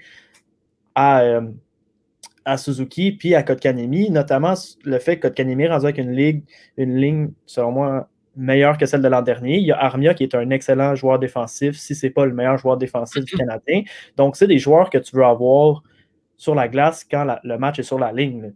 à, 0.94 1.20
euh, 1.22 1.42
à 2.44 2.56
Suzuki 2.56 3.12
puis 3.12 3.34
à 3.34 3.42
Kotkaniemi, 3.42 4.10
notamment 4.10 4.54
le 4.84 4.98
fait 4.98 5.18
que 5.18 5.28
Kotkaniemi 5.28 5.64
est 5.64 5.68
rendu 5.68 5.84
avec 5.86 5.98
une 5.98 6.12
ligue, 6.12 6.44
une 6.76 6.96
ligne, 6.96 7.30
selon 7.46 7.72
moi, 7.72 8.08
meilleure 8.36 8.78
que 8.78 8.86
celle 8.86 9.02
de 9.02 9.08
l'an 9.08 9.22
dernier. 9.22 9.58
Il 9.58 9.64
y 9.66 9.72
a 9.72 9.78
Armia 9.78 10.14
qui 10.14 10.24
est 10.24 10.34
un 10.34 10.48
excellent 10.50 10.94
joueur 10.94 11.18
défensif, 11.18 11.76
si 11.76 11.94
ce 11.94 12.06
n'est 12.06 12.10
pas 12.12 12.24
le 12.26 12.32
meilleur 12.34 12.58
joueur 12.58 12.78
défensif 12.78 13.24
du 13.24 13.36
Canadien. 13.36 13.82
Donc, 14.16 14.36
c'est 14.36 14.46
des 14.46 14.58
joueurs 14.58 14.90
que 14.90 14.98
tu 14.98 15.14
veux 15.16 15.24
avoir 15.24 15.82
sur 16.36 16.54
la 16.54 16.66
glace 16.68 17.04
quand 17.08 17.24
la- 17.24 17.40
le 17.44 17.58
match 17.58 17.78
est 17.78 17.82
sur 17.84 17.98
la 17.98 18.10
ligne. 18.12 18.52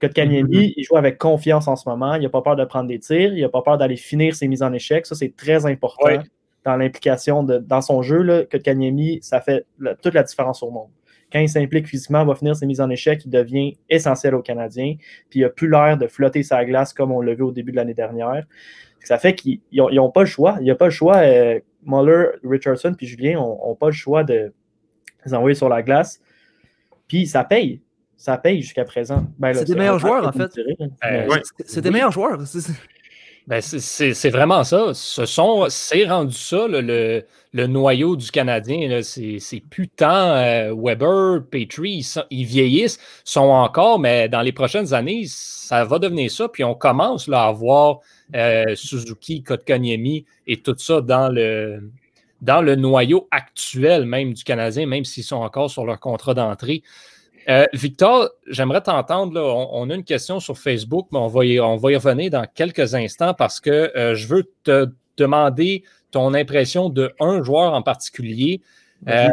Kotkaniemi, 0.00 0.74
il 0.76 0.84
joue 0.84 0.96
avec 0.96 1.18
confiance 1.18 1.66
en 1.68 1.76
ce 1.76 1.88
moment. 1.88 2.14
Il 2.14 2.22
n'a 2.22 2.28
pas 2.28 2.42
peur 2.42 2.56
de 2.56 2.64
prendre 2.64 2.88
des 2.88 2.98
tirs. 2.98 3.34
Il 3.34 3.40
n'a 3.42 3.48
pas 3.48 3.62
peur 3.62 3.78
d'aller 3.78 3.96
finir 3.96 4.34
ses 4.34 4.46
mises 4.48 4.62
en 4.62 4.72
échec. 4.72 5.06
Ça, 5.06 5.14
c'est 5.14 5.34
très 5.36 5.66
important 5.66 6.04
dans 6.64 6.76
l'implication 6.76 7.42
dans 7.42 7.80
son 7.80 8.02
jeu. 8.02 8.22
Là, 8.22 8.44
Kotkaniemi, 8.44 9.18
ça 9.22 9.40
fait 9.40 9.66
la- 9.78 9.94
toute 9.94 10.14
la 10.14 10.22
différence 10.22 10.62
au 10.62 10.70
monde. 10.70 10.90
Quand 11.32 11.40
il 11.40 11.48
s'implique 11.48 11.86
physiquement, 11.86 12.24
va 12.24 12.34
finir 12.34 12.56
ses 12.56 12.64
mises 12.66 12.80
en 12.80 12.88
échec, 12.90 13.22
il 13.24 13.30
devient 13.30 13.76
essentiel 13.90 14.34
aux 14.34 14.42
Canadiens. 14.42 14.94
Puis 15.30 15.40
il 15.40 15.42
n'a 15.42 15.50
plus 15.50 15.68
l'air 15.68 15.98
de 15.98 16.06
flotter 16.06 16.42
sa 16.42 16.64
glace 16.64 16.92
comme 16.94 17.12
on 17.12 17.20
l'a 17.20 17.34
vu 17.34 17.42
au 17.42 17.52
début 17.52 17.70
de 17.72 17.76
l'année 17.76 17.94
dernière. 17.94 18.44
Ça 19.04 19.18
fait 19.18 19.34
qu'ils 19.34 19.60
n'ont 19.72 20.10
pas 20.10 20.20
le 20.20 20.26
choix. 20.26 20.56
Il 20.60 20.64
n'y 20.64 20.70
a 20.70 20.74
pas 20.74 20.86
le 20.86 20.90
choix. 20.90 21.16
euh, 21.18 21.60
Muller, 21.84 22.26
Richardson 22.44 22.94
puis 22.96 23.06
Julien 23.06 23.34
n'ont 23.34 23.74
pas 23.76 23.86
le 23.86 23.92
choix 23.92 24.24
de 24.24 24.52
les 25.24 25.34
envoyer 25.34 25.54
sur 25.54 25.68
la 25.68 25.82
glace. 25.82 26.20
Puis 27.06 27.26
ça 27.26 27.44
paye. 27.44 27.80
Ça 28.18 28.36
paye 28.36 28.60
jusqu'à 28.60 28.84
présent. 28.84 29.24
Ben, 29.38 29.54
C'est 29.54 29.64
des 29.64 29.74
meilleurs 29.76 30.00
joueurs, 30.00 30.26
en 30.26 30.32
fait. 30.32 30.50
Euh, 30.58 31.26
ouais. 31.28 31.40
C'est- 31.64 31.80
des 31.80 31.88
Oui. 31.88 31.94
meilleurs 31.94 32.10
joueurs. 32.12 32.38
C'est- 32.46 32.72
Ben, 33.46 33.62
vraiment 34.30 34.62
ça. 34.64 34.92
Ce 34.92 35.24
sont, 35.24 35.66
c'est 35.70 36.04
rendu 36.04 36.34
ça, 36.34 36.66
là, 36.68 36.82
le, 36.82 37.24
le 37.54 37.66
noyau 37.68 38.16
du 38.16 38.30
Canadien. 38.30 39.00
C'est 39.02 39.38
tant 39.96 40.32
euh, 40.34 40.74
Weber, 40.76 41.44
Petrie, 41.48 41.92
ils, 41.92 42.02
sont- 42.02 42.24
ils 42.30 42.44
vieillissent, 42.44 42.98
sont 43.24 43.40
encore, 43.40 43.98
mais 44.00 44.28
dans 44.28 44.42
les 44.42 44.52
prochaines 44.52 44.92
années, 44.92 45.22
ça 45.26 45.84
va 45.84 45.98
devenir 45.98 46.30
ça. 46.30 46.48
Puis 46.48 46.62
on 46.64 46.74
commence 46.74 47.28
là, 47.28 47.44
à 47.44 47.52
voir 47.52 48.00
euh, 48.34 48.74
Suzuki, 48.74 49.42
Kotkaniemi 49.44 50.26
et 50.46 50.58
tout 50.60 50.74
ça 50.76 51.00
dans 51.00 51.30
le, 51.30 51.90
dans 52.42 52.60
le 52.60 52.74
noyau 52.74 53.28
actuel 53.30 54.04
même 54.04 54.34
du 54.34 54.44
Canadien, 54.44 54.86
même 54.86 55.04
s'ils 55.06 55.24
sont 55.24 55.36
encore 55.36 55.70
sur 55.70 55.86
leur 55.86 56.00
contrat 56.00 56.34
d'entrée. 56.34 56.82
Euh, 57.48 57.64
Victor, 57.72 58.28
j'aimerais 58.46 58.82
t'entendre. 58.82 59.40
On, 59.40 59.68
on 59.72 59.90
a 59.90 59.94
une 59.94 60.04
question 60.04 60.38
sur 60.40 60.58
Facebook, 60.58 61.08
mais 61.12 61.18
on 61.18 61.28
va 61.28 61.44
y, 61.44 61.58
on 61.60 61.76
va 61.76 61.92
y 61.92 61.96
revenir 61.96 62.30
dans 62.30 62.46
quelques 62.54 62.94
instants 62.94 63.34
parce 63.34 63.60
que 63.60 63.90
euh, 63.96 64.14
je 64.14 64.26
veux 64.28 64.50
te 64.64 64.86
demander 65.16 65.82
ton 66.10 66.34
impression 66.34 66.90
de 66.90 67.12
un 67.20 67.42
joueur 67.42 67.72
en 67.72 67.82
particulier. 67.82 68.60
Euh, 69.08 69.28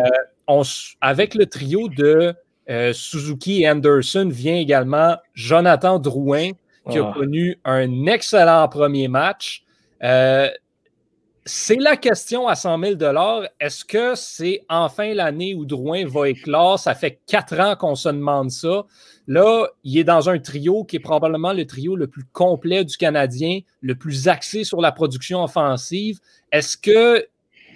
on 0.47 0.61
avec 1.01 1.35
le 1.35 1.45
trio 1.45 1.89
de 1.89 2.33
Suzuki 2.93 3.63
et 3.63 3.69
Anderson 3.69 4.27
vient 4.31 4.55
également 4.57 5.17
Jonathan 5.33 5.99
Drouin, 5.99 6.51
qui 6.89 6.97
a 6.99 7.07
Ah. 7.09 7.13
connu 7.15 7.59
un 7.65 8.05
excellent 8.07 8.67
premier 8.67 9.07
match. 9.07 9.63
C'est 11.47 11.75
la 11.75 11.95
question 11.95 12.47
à 12.47 12.55
100 12.55 12.97
000 12.97 13.13
Est-ce 13.59 13.85
que 13.85 14.15
c'est 14.15 14.63
enfin 14.67 15.13
l'année 15.13 15.53
où 15.53 15.63
Drouin 15.63 16.03
va 16.07 16.27
éclore? 16.27 16.79
Ça 16.79 16.95
fait 16.95 17.19
quatre 17.27 17.59
ans 17.59 17.75
qu'on 17.75 17.93
se 17.93 18.09
demande 18.09 18.49
ça. 18.49 18.85
Là, 19.27 19.67
il 19.83 19.99
est 19.99 20.03
dans 20.03 20.27
un 20.27 20.39
trio 20.39 20.83
qui 20.85 20.95
est 20.95 20.99
probablement 20.99 21.53
le 21.53 21.67
trio 21.67 21.95
le 21.95 22.07
plus 22.07 22.23
complet 22.23 22.83
du 22.83 22.97
Canadien, 22.97 23.59
le 23.81 23.93
plus 23.93 24.27
axé 24.27 24.63
sur 24.63 24.81
la 24.81 24.91
production 24.91 25.43
offensive. 25.43 26.19
Est-ce 26.51 26.77
que 26.77 27.27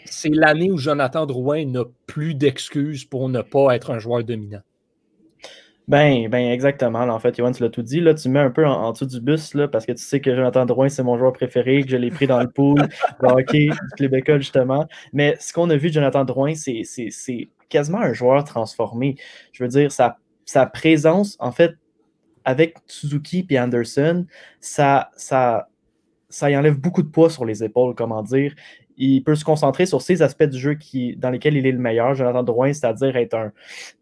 c'est 0.04 0.34
l'année 0.34 0.72
où 0.72 0.78
Jonathan 0.78 1.28
Drouin 1.28 1.66
n'a 1.66 1.84
plus 2.08 2.34
d'excuses 2.34 3.06
pour 3.06 3.30
ne 3.30 3.44
pas 3.44 3.76
être 3.76 3.92
un 3.92 4.00
joueur 4.00 4.24
dominant? 4.24 4.64
Ben, 5.90 6.30
ben 6.30 6.52
exactement. 6.52 7.00
en 7.00 7.20
fait, 7.20 7.36
Yoann, 7.40 7.52
tu 7.52 7.64
l'as 7.64 7.70
tout 7.70 7.82
dit. 7.82 8.00
Là, 8.00 8.14
tu 8.14 8.30
mets 8.30 8.40
un 8.40 8.52
peu 8.52 8.64
en, 8.64 8.92
dessous 8.92 9.08
du 9.08 9.20
bus 9.20 9.58
parce 9.72 9.88
que 9.88 9.92
tu 9.92 10.04
sais 10.04 10.22
que 10.22 10.36
Jonathan 10.36 10.68
Drouin, 10.68 10.88
c'est 10.88 11.02
mon 11.02 11.18
joueur 11.18 11.34
préféré, 11.34 11.82
que 11.82 11.90
je 11.90 11.98
l'ai 11.98 12.12
pris 12.12 12.28
dans 12.28 12.40
le 12.40 12.48
pool 12.48 12.78
de 12.78 13.28
hockey 13.28 13.70
justement. 14.38 14.88
Mais 15.14 15.36
ce 15.40 15.52
qu'on 15.52 15.68
a 15.72 15.76
vu 15.76 15.90
de 15.90 15.96
Jonathan 15.96 16.26
Drouin, 16.26 16.54
c'est 16.54 16.84
quasiment 17.70 18.02
un 18.02 18.14
joueur 18.14 18.44
transformé. 18.44 19.16
Je 19.52 19.64
veux 19.64 19.68
dire, 19.70 19.92
sa, 19.92 20.18
sa 20.46 20.68
présence, 20.68 21.36
en 21.40 21.52
fait, 21.52 21.72
avec 22.46 22.76
Suzuki 22.86 23.48
et 23.50 23.60
Anderson, 23.60 24.28
ça, 24.60 25.10
ça, 25.18 25.70
ça 26.30 26.52
y 26.52 26.56
enlève 26.56 26.78
beaucoup 26.78 27.02
de 27.02 27.10
poids 27.10 27.32
sur 27.32 27.46
les 27.46 27.64
épaules, 27.64 27.96
comment 27.96 28.22
dire. 28.22 28.54
Il 29.00 29.24
peut 29.24 29.36
se 29.36 29.44
concentrer 29.46 29.86
sur 29.86 30.02
ces 30.02 30.22
aspects 30.22 30.44
du 30.44 30.58
jeu 30.60 30.76
qui, 30.76 31.16
dans 31.16 31.30
lesquels 31.32 31.56
il 31.58 31.66
est 31.66 31.72
le 31.72 31.80
meilleur, 31.80 32.14
Jonathan 32.14 32.44
Drouin, 32.44 32.74
c'est-à-dire 32.74 33.16
être 33.16 33.34
un, 33.34 33.52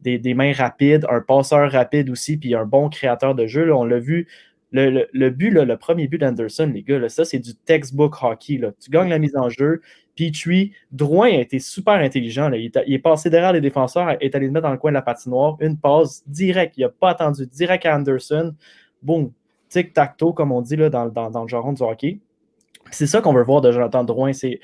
des, 0.02 0.18
des 0.18 0.34
mains 0.34 0.52
rapides, 0.54 1.06
un 1.10 1.22
passeur 1.22 1.72
rapide 1.72 2.10
aussi, 2.10 2.36
puis 2.38 2.56
un 2.56 2.66
bon 2.66 2.90
créateur 2.90 3.36
de 3.36 3.46
jeu. 3.48 3.74
on 3.74 3.86
l'a 3.86 4.00
vu, 4.00 4.28
le, 4.72 5.08
le- 5.14 5.30
but, 5.30 5.52
le 5.52 5.78
premier 5.78 6.08
but 6.08 6.18
d'Anderson, 6.18 6.70
les 6.74 6.84
gars, 6.84 7.08
ça, 7.10 7.24
c'est 7.24 7.40
du 7.40 7.56
textbook 7.56 8.16
hockey. 8.22 8.60
Tu 8.84 8.90
gagnes 8.90 9.10
la 9.10 9.20
mise 9.20 9.36
en 9.38 9.50
jeu. 9.50 9.82
Petrie, 10.18 10.72
Drouin 10.92 11.28
a 11.28 11.42
été 11.42 11.60
super 11.60 11.94
intelligent. 11.94 12.52
Il, 12.52 12.72
est, 12.74 13.00
passé 13.00 13.30
derrière 13.30 13.54
les 13.54 13.62
défenseurs, 13.62 14.18
est 14.20 14.34
allé 14.36 14.48
le 14.48 14.52
mettre 14.52 14.66
dans 14.66 14.72
le 14.72 14.78
coin 14.78 14.92
de 14.92 14.96
la 14.96 15.04
patinoire. 15.04 15.58
Une 15.62 15.78
passe 15.78 16.24
direct. 16.28 16.74
Il 16.78 16.82
n'a 16.82 16.90
pas 16.90 17.12
attendu. 17.12 17.46
Direct 17.46 17.86
à 17.86 17.96
Anderson. 17.96 18.54
Boum. 19.02 19.32
Tic-tac-toe, 19.70 20.34
comme 20.34 20.52
on 20.52 20.62
dit 20.62 20.76
dans, 20.76 21.08
dans- 21.08 21.30
dans 21.30 21.42
le 21.44 21.48
jargon 21.48 21.72
du 21.74 21.84
hockey. 21.84 22.20
C'est 22.90 23.06
ça 23.08 23.22
qu'on 23.22 23.34
veut 23.34 23.44
voir 23.44 23.62
de 23.62 23.72
Jonathan 23.72 24.04
Drouin. 24.04 24.34
C'est, 24.34 24.60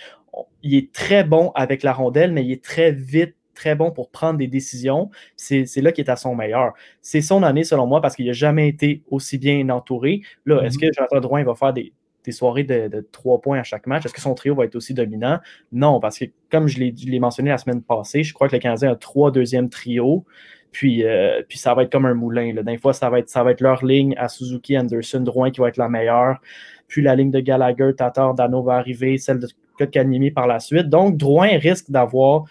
il 0.62 0.76
est 0.76 0.92
très 0.92 1.24
bon 1.24 1.52
avec 1.56 1.84
la 1.84 1.94
rondelle, 1.94 2.32
mais 2.32 2.44
il 2.44 2.52
est 2.52 2.64
très 2.64 2.92
vite, 2.92 3.36
très 3.54 3.76
bon 3.76 3.92
pour 3.92 4.10
prendre 4.10 4.40
des 4.40 4.48
décisions. 4.48 5.10
C'est, 5.36 5.66
là 5.78 5.92
qu'il 5.92 6.06
est 6.06 6.10
à 6.10 6.16
son 6.16 6.36
meilleur. 6.36 6.74
C'est 7.02 7.22
son 7.22 7.44
année, 7.44 7.64
selon 7.64 7.86
moi, 7.86 8.02
parce 8.02 8.16
qu'il 8.16 8.26
n'a 8.26 8.34
jamais 8.34 8.68
été 8.68 9.04
aussi 9.10 9.38
bien 9.38 9.70
entouré. 9.70 10.22
Là, 10.46 10.64
est-ce 10.64 10.78
que 10.78 10.88
Jonathan 10.92 11.20
Drouin 11.20 11.44
va 11.44 11.56
faire 11.56 11.74
des, 11.74 11.94
des 12.24 12.32
soirées 12.32 12.64
de, 12.64 13.08
trois 13.12 13.42
points 13.42 13.60
à 13.60 13.64
chaque 13.64 13.88
match? 13.88 14.06
Est-ce 14.06 14.14
que 14.14 14.22
son 14.22 14.34
trio 14.34 14.56
va 14.56 14.66
être 14.66 14.76
aussi 14.76 14.94
dominant? 14.94 15.40
Non, 15.72 16.00
parce 16.00 16.18
que 16.18 16.26
comme 16.50 16.68
je 16.68 16.80
l'ai, 16.80 17.20
mentionné 17.20 17.50
la 17.50 17.58
semaine 17.58 17.82
passée, 17.82 18.24
je 18.24 18.34
crois 18.34 18.48
que 18.48 18.56
le 18.56 18.62
Canadien 18.62 18.92
a 18.92 18.96
trois 18.96 19.32
deuxièmes 19.32 19.70
trios. 19.70 20.26
Puis, 20.72 21.04
euh, 21.06 21.44
puis 21.48 21.60
ça 21.60 21.76
va 21.76 21.84
être 21.84 21.92
comme 21.92 22.08
un 22.08 22.16
moulin. 22.16 22.52
Des 22.64 22.78
fois, 22.80 22.94
ça 22.94 23.08
va, 23.12 23.20
être, 23.20 23.30
ça 23.30 23.44
va 23.44 23.52
être 23.52 23.62
leur 23.62 23.86
ligne 23.86 24.16
à 24.18 24.28
Suzuki, 24.28 24.76
Anderson, 24.76 25.20
Drouin 25.20 25.52
qui 25.52 25.62
va 25.62 25.68
être 25.68 25.78
la 25.78 25.88
meilleure. 25.88 26.42
Puis 26.88 27.04
la 27.04 27.16
ligne 27.16 27.30
de 27.30 27.40
Gallagher, 27.40 27.92
Tatar, 27.96 28.34
Dano 28.34 28.64
va 28.64 28.76
arriver, 28.76 29.20
celle 29.20 29.40
de 29.40 29.48
Kotkaniemi 29.78 30.32
par 30.32 30.48
la 30.48 30.60
suite. 30.60 30.90
Donc, 30.90 31.18
Drouin 31.18 31.58
risque 31.58 31.90
d'avoir 31.90 32.46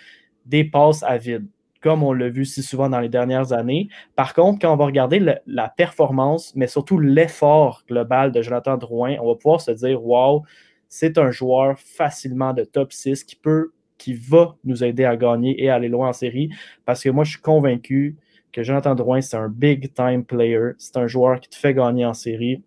des 0.47 0.65
passes 0.65 1.03
à 1.03 1.17
vide, 1.19 1.47
comme 1.81 2.03
on 2.03 2.13
l'a 2.13 2.29
vu 2.29 2.45
si 2.45 2.63
souvent 2.63 2.89
dans 2.89 3.01
les 3.01 3.09
dernières 3.09 3.53
années. 3.53 3.89
Par 4.17 4.35
contre, 4.35 4.61
quand 4.61 4.73
on 4.73 4.77
va 4.77 4.87
regarder 4.87 5.21
la 5.47 5.69
performance, 5.69 6.55
mais 6.57 6.67
surtout 6.67 6.99
l'effort 6.99 7.83
global 7.89 8.33
de 8.33 8.43
Jonathan 8.43 8.77
Drouin, 8.77 9.17
on 9.21 9.29
va 9.29 9.35
pouvoir 9.35 9.61
se 9.61 9.71
dire 9.71 10.05
Wow, 10.05 10.43
c'est 10.89 11.19
un 11.19 11.31
joueur 11.31 11.79
facilement 11.79 12.53
de 12.53 12.65
top 12.65 12.93
6 12.93 13.25
qui 13.25 13.37
peut, 13.37 13.73
qui 13.99 14.15
va 14.15 14.57
nous 14.65 14.85
aider 14.85 15.05
à 15.05 15.17
gagner 15.17 15.63
et 15.63 15.71
à 15.71 15.77
aller 15.77 15.89
loin 15.89 16.09
en 16.09 16.13
série. 16.13 16.51
Parce 16.85 17.03
que 17.03 17.09
moi, 17.09 17.25
je 17.25 17.31
suis 17.31 17.41
convaincu 17.41 18.17
que 18.53 18.63
Jonathan 18.63 18.95
Drouin, 18.95 19.21
c'est 19.21 19.37
un 19.37 19.49
big 19.49 19.95
time 19.95 20.25
player. 20.25 20.73
C'est 20.79 20.97
un 20.99 21.07
joueur 21.07 21.41
qui 21.41 21.49
te 21.49 21.57
fait 21.57 21.73
gagner 21.75 22.05
en 22.05 22.15
série. 22.15 22.63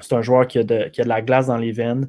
C'est 0.00 0.14
un 0.14 0.22
joueur 0.22 0.46
qui 0.46 0.58
a, 0.58 0.62
de, 0.62 0.88
qui 0.88 1.00
a 1.00 1.04
de 1.04 1.08
la 1.08 1.20
glace 1.20 1.48
dans 1.48 1.56
les 1.56 1.72
veines. 1.72 2.08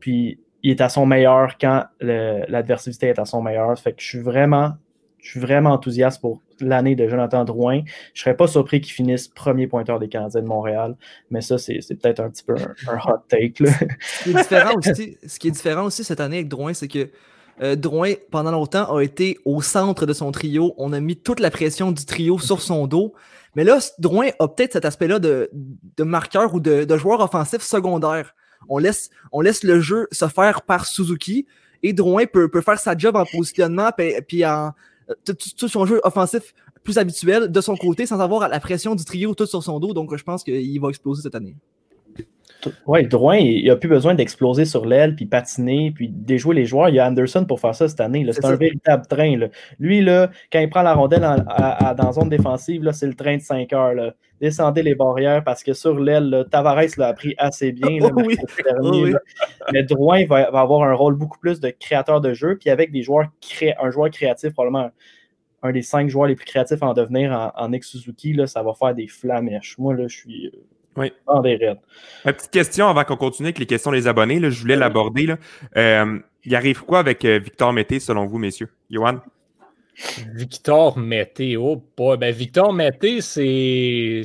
Puis 0.00 0.40
il 0.62 0.70
est 0.70 0.80
à 0.80 0.88
son 0.88 1.06
meilleur 1.06 1.58
quand 1.58 1.84
l'adversité 2.00 3.08
est 3.08 3.18
à 3.18 3.24
son 3.24 3.42
meilleur. 3.42 3.74
Je 3.76 4.04
suis 4.04 4.20
vraiment, 4.20 4.72
je 5.18 5.30
suis 5.30 5.40
vraiment 5.40 5.70
enthousiaste 5.70 6.20
pour 6.20 6.42
l'année 6.60 6.96
de 6.96 7.08
Jonathan 7.08 7.44
Drouin. 7.44 7.82
Je 8.14 8.22
serais 8.22 8.36
pas 8.36 8.46
surpris 8.46 8.80
qu'il 8.80 8.92
finisse 8.92 9.28
premier 9.28 9.66
pointeur 9.66 9.98
des 9.98 10.08
Canadiens 10.08 10.42
de 10.42 10.46
Montréal, 10.46 10.96
mais 11.30 11.40
ça, 11.40 11.58
c'est 11.58 11.80
peut-être 12.00 12.20
un 12.20 12.30
petit 12.30 12.44
peu 12.44 12.54
un, 12.88 12.96
hot 12.96 13.22
take. 13.28 13.62
Ce 15.26 15.38
qui 15.38 15.48
est 15.48 15.50
différent 15.50 15.84
aussi, 15.84 16.04
cette 16.04 16.20
année 16.20 16.36
avec 16.36 16.48
Drouin, 16.48 16.74
c'est 16.74 16.88
que 16.88 17.10
euh, 17.62 17.74
Drouin, 17.74 18.14
pendant 18.30 18.50
longtemps, 18.50 18.94
a 18.94 19.02
été 19.02 19.38
au 19.44 19.62
centre 19.62 20.04
de 20.04 20.12
son 20.12 20.30
trio. 20.30 20.74
On 20.76 20.92
a 20.92 21.00
mis 21.00 21.16
toute 21.16 21.40
la 21.40 21.50
pression 21.50 21.90
du 21.90 22.04
trio 22.04 22.38
sur 22.38 22.60
son 22.60 22.86
dos. 22.86 23.14
Mais 23.54 23.64
là, 23.64 23.78
Drouin 23.98 24.28
a 24.38 24.48
peut-être 24.48 24.74
cet 24.74 24.84
aspect-là 24.84 25.18
de, 25.18 25.50
de 25.52 26.04
marqueur 26.04 26.54
ou 26.54 26.60
de 26.60 26.96
joueur 26.96 27.20
offensif 27.20 27.62
secondaire. 27.62 28.34
On 28.68 28.78
laisse, 28.78 29.10
on 29.32 29.40
laisse 29.40 29.62
le 29.62 29.80
jeu 29.80 30.08
se 30.12 30.26
faire 30.28 30.62
par 30.62 30.86
Suzuki 30.86 31.46
et 31.82 31.92
Drouin 31.92 32.26
peut, 32.26 32.48
peut 32.48 32.60
faire 32.60 32.78
sa 32.78 32.96
job 32.96 33.16
en 33.16 33.24
positionnement 33.24 33.90
puis, 34.26 34.44
en 34.44 34.72
tout 35.24 35.68
son 35.68 35.86
jeu 35.86 36.00
offensif 36.02 36.52
plus 36.82 36.98
habituel 36.98 37.50
de 37.50 37.60
son 37.60 37.76
côté 37.76 38.06
sans 38.06 38.20
avoir 38.20 38.48
la 38.48 38.60
pression 38.60 38.94
du 38.94 39.04
trio 39.04 39.34
tout 39.34 39.46
sur 39.46 39.62
son 39.62 39.78
dos. 39.80 39.92
Donc, 39.92 40.16
je 40.16 40.22
pense 40.22 40.42
qu'il 40.42 40.80
va 40.80 40.88
exploser 40.88 41.22
cette 41.22 41.34
année. 41.34 41.56
Oui, 42.86 43.06
Drouin, 43.06 43.36
il 43.36 43.66
n'a 43.66 43.76
plus 43.76 43.88
besoin 43.88 44.14
d'exploser 44.14 44.64
sur 44.64 44.86
l'aile, 44.86 45.14
puis 45.14 45.26
patiner, 45.26 45.92
puis 45.94 46.08
déjouer 46.08 46.54
les 46.54 46.66
joueurs. 46.66 46.88
Il 46.88 46.94
y 46.96 46.98
a 46.98 47.06
Anderson 47.06 47.44
pour 47.44 47.60
faire 47.60 47.74
ça 47.74 47.86
cette 47.88 48.00
année. 48.00 48.26
C'est 48.32 48.44
un 48.44 48.48
ça. 48.50 48.56
véritable 48.56 49.06
train. 49.06 49.36
là. 49.36 49.48
Lui, 49.78 50.00
là, 50.00 50.30
quand 50.52 50.58
il 50.60 50.68
prend 50.68 50.82
la 50.82 50.94
rondelle 50.94 51.24
en- 51.24 51.36
à- 51.48 51.88
à- 51.88 51.94
dans 51.94 52.12
zone 52.12 52.28
défensive, 52.28 52.88
c'est 52.92 53.06
le 53.06 53.14
train 53.14 53.36
de 53.36 53.42
5 53.42 53.72
heures. 53.72 53.94
là. 53.94 54.14
Descendez 54.40 54.82
les 54.82 54.94
barrières 54.94 55.42
parce 55.44 55.62
que 55.62 55.72
sur 55.72 55.98
l'aile, 55.98 56.46
Tavares 56.50 56.82
l'a 56.98 57.08
appris 57.08 57.34
assez 57.38 57.72
bien. 57.72 57.98
Oh 58.02 58.10
oui. 58.16 58.36
dernier, 58.64 59.14
Oh. 59.14 59.18
Mais 59.72 59.82
Drouin 59.82 60.24
va, 60.26 60.50
va 60.50 60.60
avoir 60.60 60.82
un 60.82 60.92
rôle 60.94 61.14
beaucoup 61.14 61.38
plus 61.38 61.60
de 61.60 61.70
créateur 61.70 62.20
de 62.20 62.32
jeu, 62.34 62.56
puis 62.60 62.70
avec 62.70 62.90
des 62.92 63.02
joueurs 63.02 63.26
cré- 63.40 63.74
un 63.80 63.90
joueur 63.90 64.10
créatif, 64.10 64.52
probablement 64.52 64.90
un 65.62 65.72
des 65.72 65.82
cinq 65.82 66.08
joueurs 66.10 66.26
les 66.28 66.34
plus 66.36 66.44
créatifs 66.44 66.82
à 66.82 66.86
en 66.88 66.92
devenir 66.94 67.32
en, 67.32 67.50
en 67.64 67.72
ex-Suzuki, 67.72 68.36
ça 68.46 68.62
va 68.62 68.72
faire 68.74 68.94
des 68.94 69.08
flamèches. 69.08 69.78
Moi, 69.78 69.94
là, 69.94 70.06
je 70.06 70.16
suis 70.16 70.46
euh, 70.48 70.50
Oui. 70.96 71.12
dans 71.26 71.40
des 71.40 71.56
raids. 71.56 71.78
Ma 72.24 72.32
petite 72.32 72.50
question 72.50 72.88
avant 72.88 73.04
qu'on 73.04 73.16
continue 73.16 73.48
avec 73.48 73.58
les 73.58 73.66
questions 73.66 73.92
des 73.92 74.06
abonnés, 74.06 74.40
là, 74.40 74.50
je 74.50 74.60
voulais 74.60 74.76
l'aborder. 74.76 75.26
là. 75.26 75.36
Euh, 75.76 76.18
il 76.44 76.54
arrive 76.54 76.82
quoi 76.84 77.00
avec 77.00 77.24
euh, 77.24 77.38
Victor 77.38 77.72
Mété, 77.72 78.00
selon 78.00 78.26
vous, 78.26 78.38
messieurs? 78.38 78.68
Johan? 78.90 79.18
Victor 80.34 80.98
Mété, 80.98 81.56
oh 81.56 81.82
boy. 81.96 82.16
Ben, 82.18 82.32
Victor 82.34 82.72
Mété, 82.72 83.20
c'est. 83.20 84.22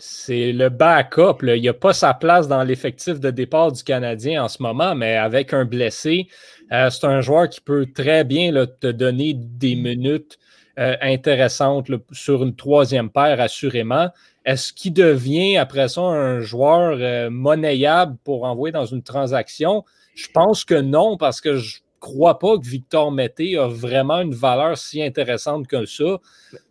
C'est 0.00 0.52
le 0.52 0.68
backup. 0.68 1.42
là. 1.42 1.56
Il 1.56 1.64
n'a 1.64 1.72
pas 1.72 1.92
sa 1.92 2.14
place 2.14 2.46
dans 2.46 2.62
l'effectif 2.62 3.18
de 3.18 3.30
départ 3.30 3.72
du 3.72 3.82
Canadien 3.82 4.44
en 4.44 4.48
ce 4.48 4.62
moment, 4.62 4.94
mais 4.94 5.16
avec 5.16 5.52
un 5.52 5.64
blessé, 5.64 6.28
euh, 6.72 6.88
c'est 6.90 7.04
un 7.04 7.20
joueur 7.20 7.48
qui 7.48 7.60
peut 7.60 7.84
très 7.92 8.22
bien 8.22 8.52
là, 8.52 8.66
te 8.68 8.86
donner 8.86 9.34
des 9.34 9.74
minutes 9.74 10.38
euh, 10.78 10.94
intéressantes 11.00 11.88
là, 11.88 11.96
sur 12.12 12.44
une 12.44 12.54
troisième 12.54 13.10
paire, 13.10 13.40
assurément. 13.40 14.08
Est-ce 14.48 14.72
qu'il 14.72 14.94
devient 14.94 15.58
après 15.58 15.90
ça 15.90 16.00
un 16.00 16.40
joueur 16.40 16.96
euh, 16.98 17.28
monnayable 17.28 18.16
pour 18.24 18.44
envoyer 18.44 18.72
dans 18.72 18.86
une 18.86 19.02
transaction? 19.02 19.84
Je 20.14 20.28
pense 20.32 20.64
que 20.64 20.74
non, 20.80 21.18
parce 21.18 21.42
que 21.42 21.58
je 21.58 21.80
crois 22.00 22.38
pas 22.38 22.56
que 22.56 22.66
Victor 22.66 23.12
Mété 23.12 23.58
a 23.58 23.68
vraiment 23.68 24.22
une 24.22 24.32
valeur 24.32 24.78
si 24.78 25.02
intéressante 25.02 25.66
que 25.66 25.84
ça. 25.84 26.16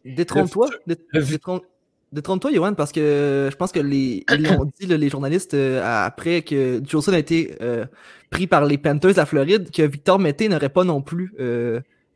Détrompe-toi. 0.04 0.70
Détrompe-toi, 2.12 2.52
Johan, 2.52 2.74
parce 2.74 2.92
que 2.92 3.50
je 3.52 3.56
pense 3.56 3.72
que 3.72 3.80
les, 3.80 4.26
ils 4.34 4.42
l'ont 4.42 4.66
dit, 4.80 4.88
les 4.88 5.10
journalistes, 5.10 5.54
euh, 5.54 5.80
après 5.84 6.42
que 6.42 6.82
Jolson 6.84 7.14
a 7.14 7.20
été 7.20 7.58
euh, 7.62 7.86
pris 8.32 8.48
par 8.48 8.66
les 8.66 8.80
Panthers 8.80 9.18
la 9.18 9.28
Floride, 9.28 9.70
que 9.70 9.84
Victor 9.84 10.18
Mété 10.18 10.50
n'aurait 10.50 10.70
pas 10.70 10.84
non 10.84 11.04
plus 11.04 11.32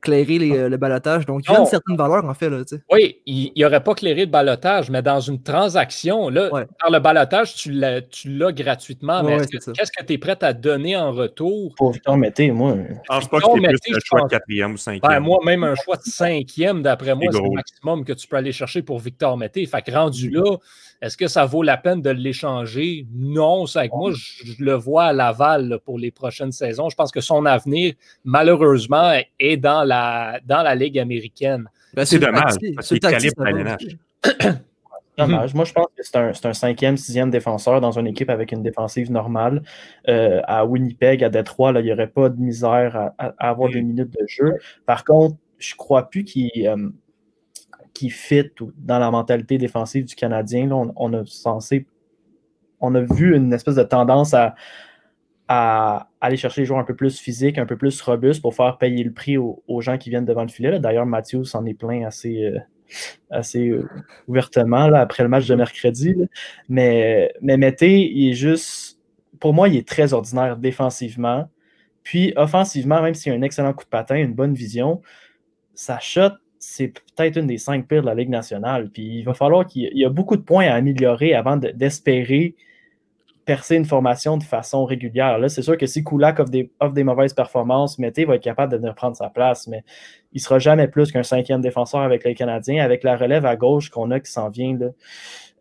clairé 0.01 0.39
les, 0.39 0.57
euh, 0.57 0.67
le 0.69 0.77
balotage. 0.77 1.25
Donc, 1.25 1.43
il 1.47 1.51
a 1.51 1.53
Non. 1.53 1.59
une 1.61 1.65
certaine 1.69 1.95
valeur, 1.95 2.25
en 2.25 2.33
fait. 2.33 2.49
Là, 2.49 2.65
tu 2.65 2.75
sais. 2.75 2.81
Oui, 2.91 3.17
il 3.25 3.51
n'aurait 3.55 3.83
pas 3.83 3.93
clairé 3.93 4.21
le 4.21 4.31
balotage, 4.31 4.89
mais 4.89 5.01
dans 5.01 5.19
une 5.19 5.41
transaction, 5.43 6.29
là, 6.29 6.51
Ouais. 6.51 6.65
par 6.79 6.89
le 6.91 6.99
balotage, 6.99 7.53
tu 7.55 7.71
l'as 7.71 8.01
tu 8.01 8.29
l'as 8.35 8.51
gratuitement. 8.51 9.21
mais 9.23 9.35
Ouais, 9.37 9.45
que- 9.45 9.71
qu'est-ce 9.71 9.91
que 9.91 10.03
tu 10.05 10.13
es 10.13 10.17
prêt 10.17 10.37
à 10.41 10.53
donner 10.53 10.97
en 10.97 11.11
retour? 11.11 11.73
Pour 11.77 11.91
Victor 11.91 12.17
Mété, 12.17 12.51
moi. 12.51 12.75
Je 12.75 12.93
pense 13.07 13.27
pas 13.27 13.39
que 13.39 13.45
c'est 13.45 13.59
plus 13.61 13.95
un 13.95 13.99
choix 14.03 14.21
de 14.23 14.27
quatrième 14.27 14.73
ou 14.73 14.77
cinquième. 14.77 15.01
Ben, 15.11 15.19
moi, 15.19 15.37
même 15.45 15.63
un 15.63 15.75
choix 15.75 15.97
de 15.97 16.01
cinquième, 16.05 16.81
d'après 16.81 17.13
moi, 17.15 17.25
C'est 17.31 17.37
c'est 17.37 17.43
le 17.43 17.49
maximum 17.55 18.03
que 18.03 18.13
tu 18.13 18.27
peux 18.27 18.37
aller 18.37 18.51
chercher 18.51 18.81
pour 18.81 18.99
Victor 18.99 19.37
Mété. 19.37 19.65
Fait 19.65 19.81
que 19.81 19.91
rendu 19.91 20.29
là, 20.31 20.57
Est-ce 21.01 21.17
que 21.17 21.27
ça 21.27 21.45
vaut 21.45 21.63
la 21.63 21.77
peine 21.77 22.01
de 22.01 22.11
l'échanger? 22.11 23.07
Non, 23.13 23.65
c'est 23.65 23.79
avec 23.79 23.91
moi, 23.93 24.11
je, 24.13 24.45
je 24.53 24.63
le 24.63 24.73
vois 24.73 25.05
à 25.05 25.13
Laval 25.13 25.67
là, 25.69 25.79
pour 25.79 25.97
les 25.97 26.11
prochaines 26.11 26.51
saisons. 26.51 26.89
Je 26.89 26.95
pense 26.95 27.11
que 27.11 27.21
son 27.21 27.45
avenir, 27.45 27.93
malheureusement, 28.23 29.11
est 29.39 29.57
dans 29.57 29.83
la, 29.83 30.39
dans 30.45 30.61
la 30.61 30.75
Ligue 30.75 30.99
américaine. 30.99 31.65
Ben, 31.93 32.05
C'est 32.05 32.19
dommage, 32.19 32.53
papier- 32.53 32.73
parce 32.75 32.87
sur 32.87 32.95
le 32.95 32.99
qu'il 32.99 33.09
est 33.09 33.11
papier, 33.13 33.29
calé 33.31 33.35
pour 33.35 33.45
ça 33.45 33.51
la 33.51 33.63
va. 33.63 33.77
LNH. 34.45 34.57
Dommage. 35.17 35.53
Moi, 35.53 35.65
je 35.65 35.73
pense 35.73 35.87
que 35.87 36.03
c'est 36.03 36.15
un, 36.15 36.33
c'est 36.33 36.45
un 36.45 36.53
cinquième, 36.53 36.95
sixième 36.97 37.29
défenseur 37.29 37.81
dans 37.81 37.91
une 37.99 38.07
équipe 38.07 38.29
avec 38.29 38.51
une 38.53 38.63
défensive 38.63 39.11
normale. 39.11 39.61
Euh, 40.07 40.39
à 40.45 40.65
Winnipeg, 40.65 41.23
à 41.23 41.29
Détroit, 41.29 41.73
là, 41.73 41.81
il 41.81 41.85
n'y 41.85 41.91
aurait 41.91 42.07
pas 42.07 42.29
de 42.29 42.39
misère 42.39 42.95
à, 42.95 43.13
à- 43.17 43.33
à 43.37 43.49
avoir 43.49 43.69
Mm. 43.69 43.73
des 43.73 43.81
minutes 43.81 44.11
de 44.19 44.25
jeu. 44.27 44.53
Par 44.85 45.03
contre, 45.03 45.35
je 45.59 45.73
ne 45.73 45.77
crois 45.77 46.09
plus 46.09 46.23
qu'il 46.23 46.49
euh, 46.65 46.89
qu'il 47.93 48.11
fit 48.11 48.49
dans 48.77 48.99
la 48.99 49.11
mentalité 49.11 49.57
défensive 49.57 50.05
du 50.05 50.15
Canadien. 50.15 50.67
Là, 50.67 50.75
on, 50.95 51.13
a 51.13 51.25
censé, 51.25 51.85
on 52.79 52.95
a 52.95 53.01
vu 53.01 53.35
une 53.35 53.53
espèce 53.53 53.75
de 53.75 53.83
tendance 53.83 54.33
à, 54.33 54.55
aller 56.21 56.37
chercher 56.37 56.61
les 56.61 56.65
joueurs 56.65 56.79
un 56.79 56.85
peu 56.85 56.95
plus 56.95 57.19
physiques, 57.19 57.57
un 57.57 57.65
peu 57.65 57.75
plus 57.75 58.01
robustes 58.01 58.41
pour 58.41 58.55
faire 58.55 58.77
payer 58.77 59.03
le 59.03 59.11
prix 59.11 59.37
aux, 59.37 59.81
gens 59.81 59.97
qui 59.97 60.09
viennent 60.09 60.23
devant 60.23 60.43
le 60.43 60.47
filet. 60.47 60.79
D'ailleurs, 60.79 61.05
Mathieu 61.05 61.43
s'en 61.43 61.65
est 61.65 61.73
plein 61.73 62.05
assez, 62.05 62.45
euh, 62.45 62.57
assez 63.29 63.67
euh, 63.67 63.85
ouvertement 64.29 64.87
là, 64.87 65.01
après 65.01 65.23
le 65.23 65.29
match 65.29 65.47
de 65.47 65.55
mercredi. 65.55 66.15
Mais, 66.69 67.33
mais 67.41 67.57
Mété, 67.57 68.09
il 68.09 68.29
est 68.29 68.33
juste, 68.33 68.99
pour 69.41 69.53
moi, 69.53 69.67
il 69.67 69.75
est 69.75 69.85
très 69.85 70.13
ordinaire 70.13 70.55
défensivement. 70.55 71.49
Puis 72.03 72.31
offensivement, 72.37 73.01
même 73.01 73.13
s'il 73.13 73.33
a 73.33 73.35
un 73.35 73.41
excellent 73.41 73.73
coup 73.73 73.83
de 73.83 73.89
patin, 73.89 74.15
une 74.15 74.33
bonne 74.33 74.53
vision, 74.53 75.01
sa 75.73 75.99
shot, 75.99 76.31
c'est 76.61 76.89
peut-être 76.89 77.37
une 77.37 77.47
des 77.47 77.57
cinq 77.57 77.87
pires 77.87 78.03
de 78.03 78.07
la 78.07 78.13
Ligue 78.13 78.29
nationale. 78.29 78.89
Puis 78.89 79.19
il 79.19 79.23
va 79.23 79.33
falloir 79.33 79.65
qu'il 79.65 79.89
il 79.91 79.97
y 79.97 80.05
a 80.05 80.09
beaucoup 80.09 80.37
de 80.37 80.43
points 80.43 80.67
à 80.67 80.75
améliorer 80.75 81.33
avant 81.33 81.57
de- 81.57 81.71
d'espérer 81.71 82.55
percer 83.45 83.75
une 83.75 83.85
formation 83.85 84.37
de 84.37 84.43
façon 84.43 84.85
régulière. 84.85 85.39
C'est 85.47 85.63
sûr 85.63 85.75
que 85.75 85.87
si 85.87 86.03
Kulak 86.03 86.39
offre 86.39 86.51
des, 86.51 86.69
des 86.93 87.03
mauvaises 87.03 87.33
performances, 87.33 87.97
Mété 87.97 88.23
va 88.23 88.35
être 88.35 88.43
capable 88.43 88.71
de 88.71 88.77
venir 88.77 88.93
prendre 88.93 89.17
sa 89.17 89.29
place, 89.29 89.67
mais 89.67 89.83
il 90.31 90.37
ne 90.37 90.41
sera 90.41 90.59
jamais 90.59 90.87
plus 90.87 91.11
qu'un 91.11 91.23
cinquième 91.23 91.59
défenseur 91.59 92.01
avec 92.01 92.23
les 92.23 92.35
Canadiens. 92.35 92.85
Avec 92.85 93.03
la 93.03 93.17
relève 93.17 93.47
à 93.47 93.55
gauche 93.55 93.89
qu'on 93.89 94.11
a 94.11 94.19
qui 94.19 94.31
s'en 94.31 94.49
vient, 94.49 94.77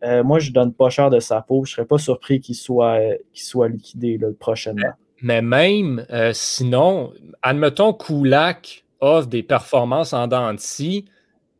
euh, 0.03 0.23
moi, 0.23 0.37
je 0.37 0.49
ne 0.49 0.53
donne 0.53 0.73
pas 0.73 0.91
cher 0.91 1.09
de 1.09 1.19
sa 1.19 1.41
peau. 1.41 1.65
Je 1.65 1.71
ne 1.71 1.75
serais 1.75 1.87
pas 1.87 1.97
surpris 1.97 2.39
qu'il 2.39 2.55
soit, 2.55 2.99
euh, 2.99 3.15
soit 3.33 3.67
liquidé 3.67 4.19
là, 4.19 4.27
prochainement. 4.39 4.93
Mais 5.23 5.41
même 5.41 6.05
euh, 6.11 6.31
sinon, 6.33 7.11
admettons 7.41 7.93
Kulak 7.93 8.80
offre 9.01 9.27
des 9.27 9.43
performances 9.43 10.13
en 10.13 10.27
dents 10.27 10.53
de 10.53 10.59
scie, 10.59 11.05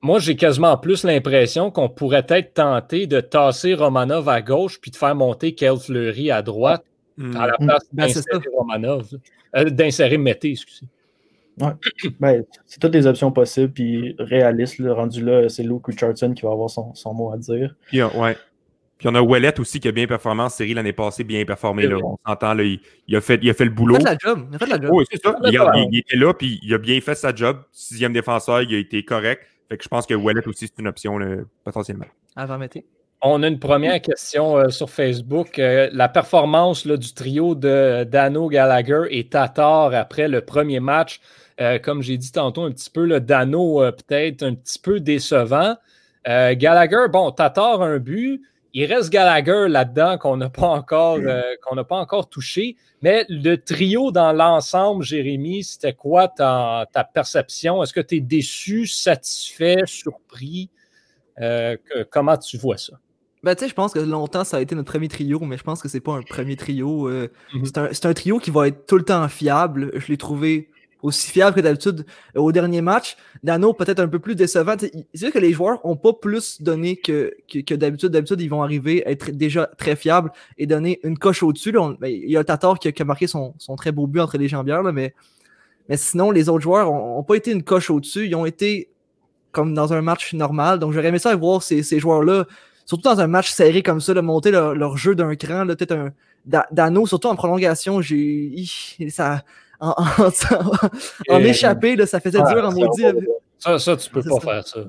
moi 0.02 0.20
j'ai 0.20 0.36
quasiment 0.36 0.78
plus 0.78 1.04
l'impression 1.04 1.70
qu'on 1.72 1.90
pourrait 1.90 2.26
être 2.30 2.54
tenté 2.54 3.08
de 3.08 3.20
tasser 3.20 3.74
Romanov 3.74 4.30
à 4.30 4.42
gauche 4.42 4.80
puis 4.80 4.92
de 4.92 4.96
faire 4.96 5.16
monter 5.16 5.54
Kel 5.54 5.78
Fleury 5.78 6.32
à 6.32 6.42
droite 6.42 6.84
Hmm. 7.18 7.36
à 7.36 7.46
la 7.48 7.54
Mm. 7.60 7.66
place 7.68 7.84
c'est 7.90 7.96
d'insérer 7.96 8.46
Romanov. 8.58 9.08
Euh, 9.58 9.66
d'insérer 9.66 10.18
Mété, 10.18 10.52
excusez. 10.52 10.86
Ben, 12.20 12.44
c'est 12.66 12.80
toutes 12.80 12.92
des 12.94 13.06
options 13.06 13.32
possibles, 13.32 13.72
puis 13.74 14.16
réalistes. 14.18 14.80
là. 14.80 14.94
rendu 14.94 15.24
là, 15.24 15.50
c'est 15.50 15.62
Luke 15.62 15.86
Richardson 15.88 16.34
qui 16.34 16.44
va 16.44 16.52
avoir 16.54 16.70
son, 16.70 16.96
son 16.96 17.14
mot 17.14 17.32
à 17.34 17.38
dire. 17.38 17.76
On- 17.94 18.22
ouais. 18.22 18.38
Puis 19.02 19.10
on 19.12 19.16
a 19.16 19.22
Ouellet 19.22 19.60
aussi 19.60 19.80
qui 19.80 19.88
a 19.88 19.92
bien 19.92 20.06
performé 20.06 20.44
en 20.44 20.50
série 20.50 20.76
l'année 20.76 20.94
passée, 20.94 21.24
bien 21.24 21.44
performé. 21.44 21.88
Là. 21.88 21.98
On 22.04 22.18
s'entend, 22.24 22.54
là, 22.54 22.62
il, 22.62 22.80
il 23.08 23.16
a 23.16 23.22
fait, 23.22 23.40
il 23.42 23.50
a 23.50 23.54
fait 23.56 23.66
le 23.66 23.72
Il 23.72 23.74
boulot. 23.74 23.96
a 23.96 23.98
fait 23.98 24.06
la 24.06 24.18
job. 24.20 24.48
Il 24.52 24.56
a 24.56 24.60
fait 24.60 24.66
la 24.68 24.80
job. 24.80 24.92
Oui, 24.94 25.06
c'est 25.12 25.20
ça. 25.24 25.36
Il, 25.44 25.60
il 25.92 25.98
était 25.98 26.18
là, 26.18 26.36
puis 26.36 26.60
il 26.62 26.72
a 26.72 26.78
bien 26.78 27.02
fait 27.02 27.16
sa 27.16 27.34
job. 27.34 27.64
Sixième 27.72 28.14
défenseur, 28.14 28.62
il 28.62 28.76
a 28.76 28.78
été 28.78 29.04
correct. 29.04 29.42
Fait 29.70 29.78
que 29.78 29.84
je 29.84 29.90
pense 29.90 30.06
que 30.06 30.14
Ouellet 30.14 30.48
aussi, 30.48 30.68
c'est 30.68 30.80
une 30.80 30.88
option 30.88 31.18
là, 31.18 31.38
potentiellement. 31.64 32.06
Avant 32.36 32.60
Mété. 32.60 32.86
On 33.24 33.42
a 33.42 33.48
une 33.48 33.58
première 33.58 34.00
question 34.02 34.56
euh, 34.58 34.70
sur 34.70 34.92
Facebook. 34.92 35.58
Euh, 35.58 35.90
la 35.94 36.08
performance 36.08 36.86
là, 36.86 36.96
du 36.96 37.12
trio 37.12 37.56
de 37.56 38.04
Dano, 38.04 38.50
Gallagher 38.50 39.06
et 39.10 39.24
Tatar 39.30 39.96
après 39.96 40.28
le 40.28 40.42
premier 40.42 40.80
match, 40.80 41.22
euh, 41.60 41.80
comme 41.80 42.04
j'ai 42.04 42.18
dit 42.18 42.32
tantôt 42.32 42.64
un 42.64 42.72
petit 42.72 42.92
peu, 42.92 43.06
le 43.06 43.20
Dano 43.20 43.82
euh, 43.82 43.92
peut-être 43.92 44.44
un 44.44 44.54
petit 44.54 44.78
peu 44.78 45.00
décevant. 45.00 45.76
Euh, 46.28 46.54
Gallagher, 46.56 47.08
bon, 47.12 47.32
Tatar 47.32 47.82
un 47.82 47.98
but. 47.98 48.42
Il 48.74 48.86
reste 48.86 49.10
Gallagher 49.10 49.66
là-dedans 49.68 50.18
qu'on 50.18 50.38
n'a 50.38 50.50
pas 50.50 50.68
encore 50.68 51.18
euh, 51.18 51.42
qu'on 51.64 51.76
n'a 51.76 51.84
pas 51.84 51.98
encore 51.98 52.30
touché. 52.30 52.78
Mais 53.02 53.26
le 53.30 53.58
trio 53.58 54.12
dans 54.12 54.32
l'ensemble, 54.32 55.04
Jérémy, 55.04 55.64
c'était 55.64 55.94
quoi 55.94 56.28
ta, 56.30 56.86
ta 56.94 57.04
perception? 57.04 57.84
Est-ce 57.84 57.92
que 57.94 58.00
tu 58.00 58.16
es 58.18 58.20
déçu, 58.22 58.88
satisfait, 58.88 59.78
surpris? 59.86 60.70
Euh, 61.40 61.76
que- 61.84 62.04
comment 62.04 62.38
tu 62.38 62.58
vois 62.58 62.78
ça? 62.78 62.94
Ben, 63.44 63.56
tu 63.56 63.64
sais, 63.64 63.70
je 63.70 63.74
pense 63.74 63.92
que 63.94 64.00
longtemps, 64.00 64.44
ça 64.44 64.58
a 64.58 64.62
été 64.62 64.76
notre 64.76 64.92
premier 64.92 65.08
trio, 65.08 65.40
mais 65.40 65.58
je 65.58 65.64
pense 65.64 65.82
que 65.82 65.90
c'est 65.90 66.00
pas 66.00 66.14
un 66.14 66.22
premier 66.22 66.56
trio. 66.56 67.08
euh, 67.10 67.30
Mhm. 67.54 67.66
c'est 67.66 67.78
un, 67.78 67.90
c'est 67.92 68.06
un 68.06 68.14
trio 68.14 68.38
qui 68.38 68.52
va 68.52 68.68
être 68.68 68.86
tout 68.86 68.98
le 68.98 69.04
temps 69.04 69.28
fiable. 69.28 69.92
Je 69.96 70.08
l'ai 70.10 70.18
trouvé 70.18 70.70
aussi 71.02 71.32
fiable 71.32 71.56
que 71.56 71.62
d'habitude 71.62 72.06
euh, 72.36 72.42
au 72.42 72.52
dernier 72.52 72.82
match. 72.82 73.18
Dano, 73.44 73.74
peut-être 73.74 74.00
un 74.00 74.08
peu 74.08 74.20
plus 74.20 74.36
décevant. 74.36 74.76
C'est 74.80 74.92
sûr 75.16 75.32
que 75.32 75.40
les 75.40 75.54
joueurs 75.54 75.84
ont 75.86 75.96
pas 75.96 76.14
plus 76.14 76.62
donné 76.62 76.96
que, 76.98 77.34
que, 77.52 77.60
que 77.60 77.74
d'habitude. 77.76 78.10
D'habitude, 78.10 78.42
ils 78.42 78.50
vont 78.50 78.64
arriver 78.64 79.06
à 79.06 79.12
être 79.12 79.32
déjà 79.32 79.66
très 79.78 79.96
fiables 79.96 80.32
et 80.58 80.68
donner 80.68 81.00
une 81.04 81.18
coche 81.18 81.44
au-dessus. 81.44 81.72
là. 81.72 81.94
Ben, 82.00 82.08
Il 82.08 82.30
y 82.30 82.38
a 82.38 82.44
Tatar 82.44 82.78
qui 82.80 82.88
a, 82.88 82.92
qui 82.92 83.02
a 83.02 83.06
marqué 83.06 83.28
son, 83.28 83.54
son 83.58 83.76
très 83.76 83.92
beau 83.92 84.08
but 84.08 84.20
entre 84.20 84.38
les 84.38 84.48
jambières, 84.48 84.84
là, 84.84 84.92
mais, 84.92 85.14
mais 85.90 85.98
sinon, 85.98 86.32
les 86.32 86.50
autres 86.50 86.62
joueurs 86.62 86.92
ont 86.92 87.24
pas 87.24 87.36
été 87.36 87.52
une 87.52 87.64
coche 87.64 87.90
au-dessus. 87.90 88.28
Ils 88.28 88.36
ont 88.36 88.46
été 88.46 88.90
comme 89.52 89.74
dans 89.74 89.92
un 89.94 90.02
match 90.02 90.34
normal. 90.34 90.80
Donc, 90.80 90.94
j'aurais 90.94 91.08
aimé 91.10 91.20
ça 91.20 91.36
voir 91.36 91.62
ces, 91.64 91.84
ces 91.84 92.00
joueurs-là, 92.00 92.46
surtout 92.86 93.10
dans 93.10 93.20
un 93.20 93.28
match 93.28 93.52
serré 93.52 93.84
comme 93.84 94.00
ça, 94.00 94.14
de 94.14 94.22
monter 94.22 94.52
leur, 94.52 94.76
leur 94.76 94.98
jeu 94.98 95.16
d'un 95.16 95.36
cran. 95.36 95.66
là, 95.66 95.76
Peut-être 95.76 95.92
un 95.94 96.14
Da- 96.46 96.68
Dano, 96.72 97.06
surtout 97.06 97.28
en 97.28 97.36
prolongation, 97.36 98.02
j'ai 98.02 98.52
ça 99.10 99.44
en, 99.82 99.96
en, 99.98 101.36
en 101.36 101.40
Et- 101.40 101.50
échappé, 101.50 101.96
là, 101.96 102.06
ça 102.06 102.20
faisait 102.20 102.40
Ah, 102.44 102.54
dur 102.54 102.64
en 102.66 102.72
maudit. 102.72 103.04
Ça, 103.58 103.78
ça, 103.80 103.98
tu 103.98 104.10
peux 104.10 104.22
pas 104.24 104.30
ça. 104.36 104.40
faire 104.40 104.68
ça. 104.68 104.80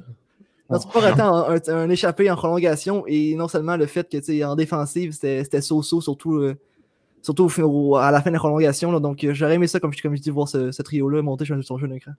Non, 0.70 0.78
tu 0.78 0.86
peux 0.86 1.00
pas 1.00 1.10
rater 1.10 1.20
un, 1.20 1.74
un- 1.74 1.76
un 1.86 1.90
échappé 1.90 2.30
en 2.30 2.36
prolongation 2.36 3.04
et 3.06 3.34
non 3.34 3.48
seulement 3.48 3.76
le 3.76 3.86
fait 3.86 4.08
que 4.08 4.16
tu 4.18 4.24
sais, 4.24 4.44
en 4.44 4.54
défensive, 4.56 5.12
c'était 5.12 5.44
c'était 5.44 5.60
so-so, 5.60 6.00
surtout, 6.00 6.36
euh, 6.36 6.54
surtout 7.20 7.44
au 7.44 7.48
fin- 7.50 7.62
au- 7.64 7.96
à 7.96 8.10
la 8.10 8.22
fin 8.22 8.30
de 8.30 8.34
la 8.34 8.38
prolongation. 8.38 8.90
là. 8.92 8.98
donc 9.00 9.22
euh, 9.24 9.34
j'aurais 9.34 9.54
aimé 9.56 9.66
ça, 9.66 9.80
comme, 9.80 9.92
je- 9.92 10.00
comme 10.02 10.16
je 10.16 10.22
dis, 10.22 10.30
voir 10.30 10.48
ce, 10.48 10.70
ce 10.72 10.82
trio-là 10.82 11.20
monter 11.22 11.44
sur 11.44 11.62
son 11.64 11.76
jeu 11.78 11.88
d'écran. 11.88 12.12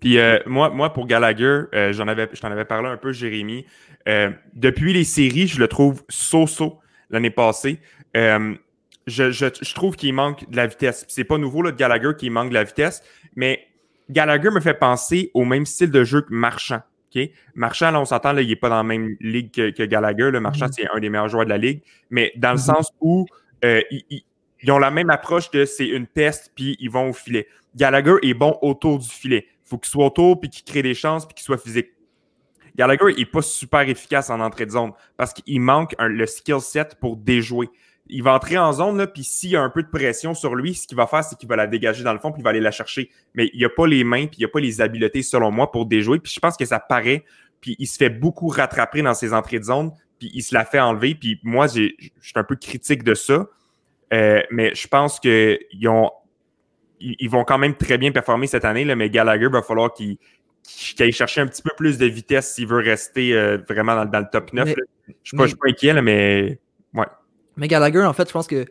Puis 0.00 0.18
euh, 0.18 0.38
moi, 0.46 0.70
moi, 0.70 0.92
pour 0.92 1.06
Gallagher, 1.06 1.62
euh, 1.74 1.92
j'en 1.92 2.06
avais, 2.08 2.28
je 2.32 2.40
t'en 2.40 2.50
avais 2.50 2.64
parlé 2.66 2.88
un 2.88 2.96
peu, 2.98 3.12
Jérémy. 3.12 3.64
Euh, 4.08 4.30
depuis 4.54 4.92
les 4.92 5.04
séries, 5.04 5.46
je 5.46 5.58
le 5.58 5.68
trouve 5.68 6.02
so-so 6.08 6.78
l'année 7.10 7.30
passée. 7.30 7.80
Euh, 8.16 8.54
je, 9.06 9.30
je, 9.30 9.46
je 9.60 9.74
trouve 9.74 9.96
qu'il 9.96 10.12
manque 10.14 10.48
de 10.50 10.56
la 10.56 10.66
vitesse. 10.66 11.04
C'est 11.08 11.24
pas 11.24 11.38
nouveau 11.38 11.62
là, 11.62 11.70
de 11.72 11.76
Gallagher 11.76 12.12
qui 12.18 12.28
manque 12.30 12.48
de 12.50 12.54
la 12.54 12.64
vitesse, 12.64 13.02
mais 13.34 13.60
Gallagher 14.10 14.50
me 14.50 14.60
fait 14.60 14.74
penser 14.74 15.30
au 15.34 15.44
même 15.44 15.66
style 15.66 15.90
de 15.90 16.04
jeu 16.04 16.22
que 16.22 16.32
Marchand. 16.32 16.80
Marchand, 17.54 17.90
là, 17.92 18.00
on 18.00 18.04
s'entend, 18.04 18.32
là, 18.34 18.42
il 18.42 18.48
n'est 18.48 18.56
pas 18.56 18.68
dans 18.68 18.76
la 18.76 18.82
même 18.82 19.16
ligue 19.20 19.50
que, 19.50 19.70
que 19.70 19.82
Gallagher. 19.84 20.30
Le 20.30 20.38
Marchand, 20.38 20.66
Mhm. 20.66 20.72
c'est 20.72 20.86
un 20.92 20.98
des 21.00 21.08
meilleurs 21.08 21.28
joueurs 21.30 21.46
de 21.46 21.50
la 21.50 21.56
ligue. 21.56 21.80
Mais 22.10 22.30
dans 22.36 22.50
le 22.50 22.56
Mhm. 22.58 22.62
sens 22.62 22.92
où 23.00 23.24
euh, 23.64 23.80
ils, 23.90 24.04
ils- 24.10 24.24
ils 24.62 24.70
ont 24.70 24.78
la 24.78 24.90
même 24.90 25.08
approche 25.08 25.50
de 25.50 25.64
c'est 25.64 25.86
une 25.88 26.06
peste, 26.06 26.52
puis 26.54 26.76
ils 26.78 26.90
vont 26.90 27.08
au 27.08 27.12
filet. 27.14 27.48
Gallagher 27.74 28.16
est 28.22 28.34
bon 28.34 28.58
autour 28.60 28.98
du 28.98 29.08
filet. 29.08 29.46
Il 29.64 29.68
faut 29.70 29.78
qu'il 29.78 29.88
soit 29.88 30.04
autour, 30.04 30.38
puis 30.38 30.50
qu'il 30.50 30.64
crée 30.64 30.82
des 30.82 30.92
chances, 30.92 31.24
puis 31.26 31.34
qu'il 31.34 31.44
soit 31.44 31.56
physique. 31.56 31.88
Gallagher 32.76 33.14
n'est 33.16 33.24
pas 33.24 33.40
super 33.40 33.80
efficace 33.88 34.28
en 34.28 34.40
entrée 34.40 34.66
de 34.66 34.72
zone 34.72 34.92
parce 35.16 35.32
qu'il 35.32 35.60
manque 35.60 35.94
un- 35.98 36.08
le 36.08 36.26
skill 36.26 36.60
set 36.60 36.96
pour 37.00 37.16
déjouer. 37.16 37.70
Il 38.08 38.22
va 38.22 38.34
entrer 38.34 38.56
en 38.56 38.72
zone, 38.72 38.98
là, 38.98 39.06
puis 39.06 39.24
s'il 39.24 39.50
y 39.50 39.56
a 39.56 39.62
un 39.62 39.70
peu 39.70 39.82
de 39.82 39.88
pression 39.88 40.32
sur 40.34 40.54
lui, 40.54 40.74
ce 40.74 40.86
qu'il 40.86 40.96
va 40.96 41.06
faire, 41.06 41.24
c'est 41.24 41.36
qu'il 41.36 41.48
va 41.48 41.56
la 41.56 41.66
dégager 41.66 42.04
dans 42.04 42.12
le 42.12 42.18
fond, 42.20 42.30
puis 42.32 42.40
il 42.40 42.44
va 42.44 42.50
aller 42.50 42.60
la 42.60 42.70
chercher. 42.70 43.10
Mais 43.34 43.50
il 43.52 43.60
n'a 43.62 43.68
pas 43.68 43.86
les 43.86 44.04
mains, 44.04 44.26
puis 44.26 44.36
il 44.38 44.42
n'a 44.42 44.48
pas 44.48 44.60
les 44.60 44.80
habiletés, 44.80 45.22
selon 45.22 45.50
moi, 45.50 45.72
pour 45.72 45.86
déjouer. 45.86 46.20
Puis 46.20 46.32
je 46.34 46.40
pense 46.40 46.56
que 46.56 46.64
ça 46.64 46.78
paraît, 46.78 47.24
puis 47.60 47.74
il 47.78 47.86
se 47.86 47.96
fait 47.96 48.10
beaucoup 48.10 48.48
rattraper 48.48 49.02
dans 49.02 49.14
ses 49.14 49.32
entrées 49.32 49.58
de 49.58 49.64
zone, 49.64 49.90
puis 50.18 50.30
il 50.34 50.42
se 50.42 50.54
la 50.54 50.64
fait 50.64 50.78
enlever. 50.80 51.14
Puis 51.14 51.40
moi, 51.42 51.66
j'ai- 51.66 51.96
je 51.98 52.08
suis 52.20 52.32
un 52.36 52.44
peu 52.44 52.56
critique 52.56 53.02
de 53.02 53.14
ça. 53.14 53.46
Euh, 54.14 54.40
mais 54.50 54.72
je 54.74 54.86
pense 54.86 55.18
qu'ils 55.18 55.58
ont. 55.88 56.10
Ils 57.00 57.28
vont 57.28 57.44
quand 57.44 57.58
même 57.58 57.74
très 57.76 57.98
bien 57.98 58.12
performer 58.12 58.46
cette 58.46 58.64
année, 58.64 58.84
là, 58.84 58.94
mais 58.96 59.10
Gallagher 59.10 59.48
va 59.48 59.62
falloir 59.62 59.92
qu'il 59.92 60.16
aille 61.00 61.12
chercher 61.12 61.40
un 61.42 61.46
petit 61.46 61.60
peu 61.60 61.72
plus 61.76 61.98
de 61.98 62.06
vitesse 62.06 62.54
s'il 62.54 62.68
veut 62.68 62.78
rester 62.78 63.34
euh, 63.34 63.58
vraiment 63.68 63.94
dans, 63.96 64.04
dans 64.06 64.20
le 64.20 64.26
top 64.32 64.52
9. 64.52 64.64
Mais- 64.66 64.70
là. 64.74 64.82
Je 65.08 65.12
ne 65.12 65.14
suis, 65.24 65.36
pas- 65.36 65.42
mais- 65.42 65.48
je 65.48 65.48
suis 65.50 65.56
pas 65.58 65.68
inquiet, 65.68 65.92
là, 65.92 66.02
mais 66.02 66.58
Mais 67.56 67.68
Gallagher, 67.68 68.04
en 68.04 68.12
fait, 68.12 68.28
je 68.28 68.32
pense 68.32 68.46
que 68.46 68.66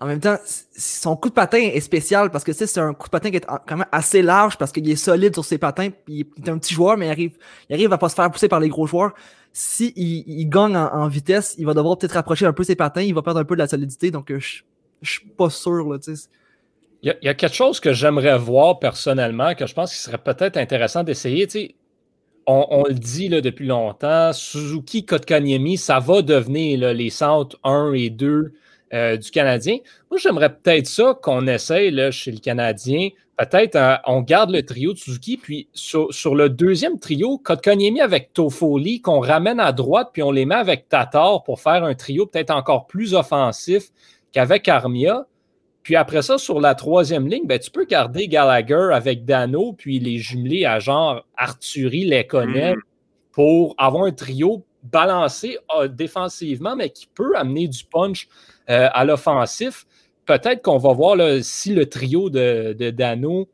en 0.00 0.06
même 0.06 0.20
temps, 0.20 0.36
son 0.76 1.16
coup 1.16 1.28
de 1.28 1.34
patin 1.34 1.58
est 1.58 1.80
spécial 1.80 2.30
parce 2.30 2.44
que 2.44 2.52
tu 2.52 2.58
sais, 2.58 2.66
c'est 2.68 2.78
un 2.78 2.94
coup 2.94 3.08
de 3.08 3.10
patin 3.10 3.30
qui 3.30 3.38
est 3.38 3.46
quand 3.46 3.76
même 3.76 3.86
assez 3.90 4.22
large 4.22 4.56
parce 4.56 4.70
qu'il 4.70 4.88
est 4.88 4.96
solide 4.96 5.34
sur 5.34 5.44
ses 5.44 5.58
patins. 5.58 5.90
Puis 5.90 6.26
il 6.36 6.44
est 6.44 6.48
un 6.48 6.58
petit 6.58 6.72
joueur, 6.72 6.96
mais 6.96 7.06
il 7.06 7.10
arrive, 7.10 7.36
il 7.68 7.74
arrive 7.74 7.92
à 7.92 7.98
pas 7.98 8.08
se 8.08 8.14
faire 8.14 8.30
pousser 8.30 8.48
par 8.48 8.60
les 8.60 8.68
gros 8.68 8.86
joueurs. 8.86 9.12
Si 9.52 9.92
il, 9.96 10.48
gagne 10.48 10.76
en, 10.76 11.08
vitesse, 11.08 11.56
il 11.58 11.66
va 11.66 11.74
devoir 11.74 11.98
peut-être 11.98 12.12
rapprocher 12.12 12.46
un 12.46 12.52
peu 12.52 12.62
ses 12.62 12.76
patins, 12.76 13.00
il 13.00 13.12
va 13.12 13.22
perdre 13.22 13.40
un 13.40 13.44
peu 13.44 13.56
de 13.56 13.60
la 13.60 13.66
solidité. 13.66 14.12
Donc, 14.12 14.30
euh, 14.30 14.38
je 14.38 14.62
je 15.02 15.10
suis 15.10 15.28
pas 15.28 15.50
sûr. 15.50 15.92
Là, 15.92 15.98
tu 15.98 16.14
sais. 16.14 16.28
Il 17.02 17.08
y, 17.08 17.10
a, 17.10 17.16
il 17.22 17.26
y 17.26 17.28
a 17.28 17.34
quelque 17.34 17.54
chose 17.54 17.80
que 17.80 17.92
j'aimerais 17.92 18.38
voir 18.38 18.78
personnellement, 18.78 19.54
que 19.54 19.66
je 19.66 19.74
pense 19.74 19.90
qu'il 19.92 20.00
serait 20.00 20.18
peut-être 20.18 20.56
intéressant 20.56 21.02
d'essayer. 21.02 21.46
On, 22.50 22.84
le 22.88 22.94
dit 22.94 23.28
depuis 23.28 23.66
longtemps, 23.66 24.32
Suzuki, 24.32 25.04
Kotkaniemi, 25.04 25.76
ça 25.76 25.98
va 25.98 26.22
devenir 26.22 26.94
les 26.94 27.10
centres 27.10 27.58
1 27.62 27.92
et 27.92 28.08
2 28.08 28.54
euh, 28.94 29.18
du 29.18 29.30
Canadien. 29.30 29.76
Moi, 30.10 30.18
j'aimerais 30.18 30.54
peut-être 30.54 30.86
ça 30.86 31.14
qu'on 31.20 31.46
essaye 31.46 31.90
là, 31.90 32.10
chez 32.10 32.32
le 32.32 32.38
Canadien. 32.38 33.10
Peut-être 33.36 33.76
euh, 33.76 33.96
on 34.06 34.22
garde 34.22 34.50
le 34.50 34.62
trio 34.62 34.94
de 34.94 34.98
Suzuki, 34.98 35.36
puis 35.36 35.68
sur, 35.74 36.08
le 36.34 36.48
deuxième 36.48 36.98
trio, 36.98 37.36
Kotkaniemi 37.36 38.00
avec 38.00 38.32
Toffoli, 38.32 39.02
qu'on 39.02 39.20
ramène 39.20 39.60
à 39.60 39.72
droite, 39.72 40.08
puis 40.14 40.22
on 40.22 40.30
les 40.30 40.46
met 40.46 40.54
avec 40.54 40.88
Tatar 40.88 41.42
pour 41.42 41.60
faire 41.60 41.84
un 41.84 41.94
trio 41.94 42.24
peut-être 42.24 42.50
encore 42.50 42.86
plus 42.86 43.12
offensif 43.12 43.90
qu'avec 44.32 44.68
Armia. 44.68 45.26
Puis 45.88 45.96
après 45.96 46.20
ça, 46.20 46.36
sur 46.36 46.60
la 46.60 46.74
troisième 46.74 47.26
ligne, 47.26 47.46
ben, 47.46 47.58
tu 47.58 47.70
peux 47.70 47.86
garder 47.86 48.28
Gallagher 48.28 48.90
avec 48.92 49.24
Dano, 49.24 49.72
puis 49.72 49.98
les 49.98 50.18
jumeler 50.18 50.66
à 50.66 50.80
genre 50.80 51.24
Arthurie, 51.34 52.04
Lekonen, 52.04 52.76
Mm. 52.76 52.80
pour 53.32 53.74
avoir 53.78 54.04
un 54.04 54.10
trio 54.10 54.66
balancé 54.82 55.56
euh, 55.78 55.88
défensivement, 55.88 56.76
mais 56.76 56.90
qui 56.90 57.06
peut 57.06 57.34
amener 57.36 57.68
du 57.68 57.84
punch 57.84 58.28
euh, 58.68 58.90
à 58.92 59.06
l'offensif. 59.06 59.86
Peut-être 60.26 60.60
qu'on 60.60 60.76
va 60.76 60.92
voir 60.92 61.16
là, 61.16 61.42
si 61.42 61.72
le 61.72 61.86
trio 61.86 62.28
de, 62.28 62.76
de 62.78 62.90
Dano 62.90 63.48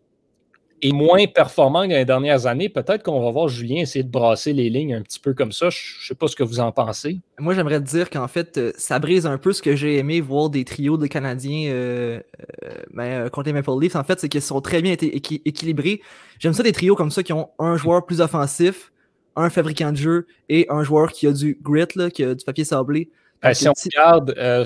est 0.85 0.93
moins 0.93 1.27
performant 1.27 1.83
que 1.83 1.89
dans 1.89 1.97
les 1.97 2.05
dernières 2.05 2.47
années. 2.47 2.69
Peut-être 2.69 3.03
qu'on 3.03 3.23
va 3.23 3.31
voir 3.31 3.49
Julien 3.49 3.81
essayer 3.83 4.03
de 4.03 4.11
brasser 4.11 4.53
les 4.53 4.71
lignes 4.71 4.95
un 4.95 5.03
petit 5.03 5.19
peu 5.19 5.35
comme 5.35 5.53
ça. 5.53 5.71
Je 5.71 5.79
ne 6.01 6.07
sais 6.07 6.15
pas 6.15 6.29
ce 6.29 6.37
que 6.37 6.43
vous 6.43 6.61
en 6.61 6.73
pensez. 6.73 7.21
Moi, 7.39 7.55
j'aimerais 7.55 7.81
dire 7.81 8.11
qu'en 8.11 8.29
fait, 8.29 8.59
euh, 8.59 8.73
ça 8.77 8.99
brise 8.99 9.27
un 9.27 9.39
peu 9.39 9.53
ce 9.53 9.63
que 9.63 9.75
j'ai 9.77 9.99
aimé 9.99 10.21
voir 10.21 10.51
des 10.51 10.65
trios 10.65 10.97
de 10.97 11.07
Canadiens 11.07 11.71
euh, 11.71 12.21
euh, 12.65 12.69
ben, 12.93 13.29
contre 13.31 13.47
les 13.47 13.53
Maple 13.53 13.81
Leafs. 13.81 13.97
En 13.97 14.05
fait, 14.05 14.21
c'est 14.21 14.29
qu'ils 14.29 14.43
sont 14.43 14.61
très 14.61 14.83
bien 14.83 14.95
équilibrés. 15.01 16.01
J'aime 16.39 16.53
ça 16.53 16.63
des 16.63 16.73
trios 16.73 16.97
comme 16.97 17.11
ça 17.11 17.23
qui 17.23 17.33
ont 17.33 17.51
un 17.59 17.77
joueur 17.77 18.05
plus 18.05 18.21
offensif, 18.21 18.93
un 19.37 19.51
fabricant 19.51 19.93
de 19.93 19.97
jeu 19.97 20.27
et 20.49 20.67
un 20.69 20.83
joueur 20.83 21.13
qui 21.13 21.27
a 21.27 21.33
du 21.33 21.59
grit, 21.63 21.87
là, 21.97 22.11
qui 22.11 22.25
a 22.25 22.35
du 22.35 22.45
papier 22.45 22.65
sablé. 22.65 23.11
Donc, 23.43 23.55
si 23.55 23.69
on 23.69 23.73
regarde 23.73 24.35
euh, 24.39 24.65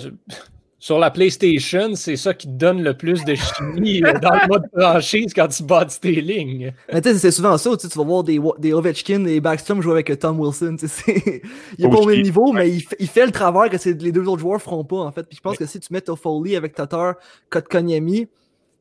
sur 0.80 0.98
la 1.00 1.10
PlayStation, 1.10 1.94
c'est 1.96 2.14
ça 2.16 2.34
qui 2.34 2.46
te 2.46 2.52
donne 2.52 2.82
le 2.84 2.94
plus 2.96 3.24
de 3.24 3.34
chimie 3.34 4.00
euh, 4.04 4.12
dans 4.20 4.30
le 4.32 4.46
mode 4.48 4.62
franchise 4.76 5.32
quand 5.34 5.48
tu 5.48 5.64
bats 5.64 5.84
tes 5.86 6.20
lignes. 6.20 6.72
Mais 6.92 7.00
tu 7.00 7.08
sais, 7.10 7.18
c'est 7.18 7.30
souvent 7.32 7.58
ça, 7.58 7.70
tu 7.76 7.82
sais, 7.82 7.88
tu 7.88 7.98
vas 7.98 8.04
voir 8.04 8.22
des, 8.22 8.38
Ovechkin 8.72 9.24
et 9.24 9.40
Backstrom 9.40 9.82
jouer 9.82 9.92
avec 9.94 10.16
Tom 10.20 10.38
Wilson. 10.38 10.76
tu 10.78 10.86
sais, 10.86 11.02
c'est- 11.04 11.42
Il 11.78 11.84
est 11.84 11.88
pas 11.90 11.96
au 11.96 12.06
même 12.06 12.22
niveau, 12.22 12.52
mais 12.52 12.70
il, 12.70 12.80
fait- 12.80 12.96
il 13.00 13.08
fait 13.08 13.26
le 13.26 13.32
travail 13.32 13.70
que 13.70 13.88
les 13.88 14.12
deux 14.12 14.26
autres 14.28 14.40
joueurs 14.40 14.62
feront 14.62 14.84
pas, 14.84 14.98
en 14.98 15.10
fait. 15.10 15.24
Puis 15.24 15.36
je 15.36 15.40
pense 15.42 15.56
que 15.56 15.66
si 15.66 15.80
tu 15.80 15.92
mets 15.92 16.00
Toffoli 16.00 16.54
avec 16.54 16.74
Tatar, 16.76 17.14
Kotkaniemi, 17.50 18.18
il 18.18 18.28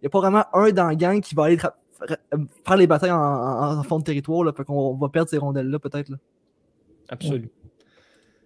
n'y 0.03 0.05
a 0.07 0.09
pas 0.09 0.19
vraiment 0.19 0.43
un 0.53 0.69
dans 0.69 0.85
la 0.87 0.95
gang 0.95 1.19
qui 1.19 1.33
va 1.33 1.45
aller 1.45 1.57
faire 1.57 2.77
les 2.77 2.85
batailles 2.85 3.09
en, 3.11 3.17
en- 3.17 3.79
en 3.79 3.83
fond 3.83 3.97
de 3.97 4.03
territoire. 4.03 4.43
Là, 4.43 4.53
fait 4.55 4.63
qu'on 4.63 4.93
va 4.95 5.09
perdre 5.09 5.29
ces 5.31 5.39
rondelles-là, 5.39 5.79
peut-être. 5.79 6.09
là. 6.09 6.17
Absolument. 7.09 7.47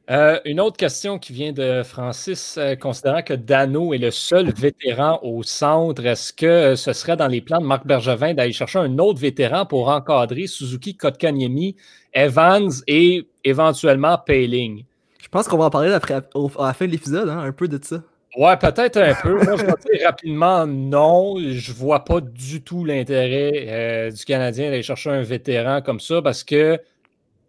Euh, 0.09 0.39
une 0.45 0.59
autre 0.59 0.77
question 0.77 1.19
qui 1.19 1.31
vient 1.31 1.53
de 1.53 1.83
Francis, 1.83 2.57
euh, 2.57 2.75
considérant 2.75 3.21
que 3.21 3.33
Dano 3.33 3.93
est 3.93 3.97
le 3.99 4.11
seul 4.11 4.51
vétéran 4.53 5.19
au 5.23 5.43
centre, 5.43 6.05
est-ce 6.05 6.33
que 6.33 6.45
euh, 6.45 6.75
ce 6.75 6.91
serait 6.91 7.15
dans 7.15 7.27
les 7.27 7.39
plans 7.39 7.61
de 7.61 7.65
Marc 7.65 7.85
Bergevin 7.85 8.33
d'aller 8.33 8.51
chercher 8.51 8.79
un 8.79 8.97
autre 8.97 9.19
vétéran 9.19 9.65
pour 9.65 9.87
encadrer 9.89 10.47
Suzuki, 10.47 10.97
Kotkaniemi, 10.97 11.75
Evans 12.13 12.71
et 12.87 13.27
éventuellement 13.45 14.17
Payling? 14.17 14.83
Je 15.21 15.27
pense 15.29 15.47
qu'on 15.47 15.57
va 15.57 15.65
en 15.65 15.69
parler 15.69 15.93
après, 15.93 16.19
au- 16.33 16.51
à 16.59 16.67
la 16.67 16.73
fin 16.73 16.87
de 16.87 16.91
l'épisode, 16.91 17.29
hein, 17.29 17.39
un 17.39 17.51
peu 17.53 17.67
de 17.67 17.79
ça. 17.81 18.01
Ouais, 18.37 18.55
peut-être 18.57 18.97
un 18.97 19.13
peu. 19.13 19.33
Moi, 19.43 19.57
je 19.57 19.65
vais 19.65 19.97
dire 19.97 20.05
rapidement 20.07 20.65
non. 20.65 21.35
Je 21.39 21.73
vois 21.73 22.03
pas 22.05 22.21
du 22.21 22.61
tout 22.63 22.85
l'intérêt 22.85 23.65
euh, 23.67 24.11
du 24.11 24.23
Canadien 24.23 24.69
d'aller 24.69 24.83
chercher 24.83 25.09
un 25.09 25.21
vétéran 25.21 25.81
comme 25.81 25.99
ça 25.99 26.21
parce 26.21 26.43
que 26.45 26.79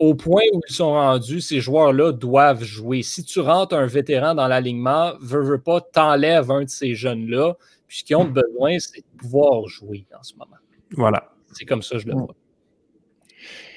au 0.03 0.17
point 0.17 0.43
où 0.53 0.61
ils 0.69 0.75
sont 0.75 0.95
rendus, 0.95 1.41
ces 1.41 1.61
joueurs-là 1.61 2.11
doivent 2.11 2.65
jouer. 2.65 3.05
Si 3.05 3.23
tu 3.23 3.39
rentres 3.39 3.77
un 3.77 3.87
vétéran 3.87 4.35
dans 4.35 4.49
l'alignement, 4.49 5.13
veux, 5.21 5.43
veux 5.43 5.61
pas, 5.61 5.81
t'enlèves 5.81 6.51
un 6.51 6.65
de 6.65 6.69
ces 6.69 6.97
jeunes-là. 6.97 7.55
Puis 7.87 7.99
ce 7.99 8.05
qu'ils 8.05 8.17
ont 8.17 8.25
besoin, 8.25 8.81
c'est 8.81 8.99
de 8.99 9.19
pouvoir 9.19 9.69
jouer 9.69 10.05
en 10.19 10.23
ce 10.25 10.35
moment. 10.35 10.57
Voilà. 10.91 11.33
C'est 11.53 11.67
comme 11.67 11.83
ça 11.83 11.95
que 11.95 12.03
je 12.03 12.09
le 12.09 12.15
vois. 12.15 12.35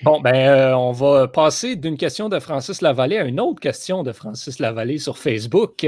Bon, 0.04 0.20
ben, 0.20 0.36
euh, 0.36 0.76
on 0.76 0.92
va 0.92 1.28
passer 1.28 1.76
d'une 1.76 1.98
question 1.98 2.30
de 2.30 2.40
Francis 2.40 2.82
Lavallée 2.82 3.18
à 3.18 3.24
une 3.24 3.40
autre 3.40 3.60
question 3.60 4.04
de 4.04 4.12
Francis 4.12 4.60
Lavallée 4.60 4.98
sur 4.98 5.18
Facebook. 5.18 5.84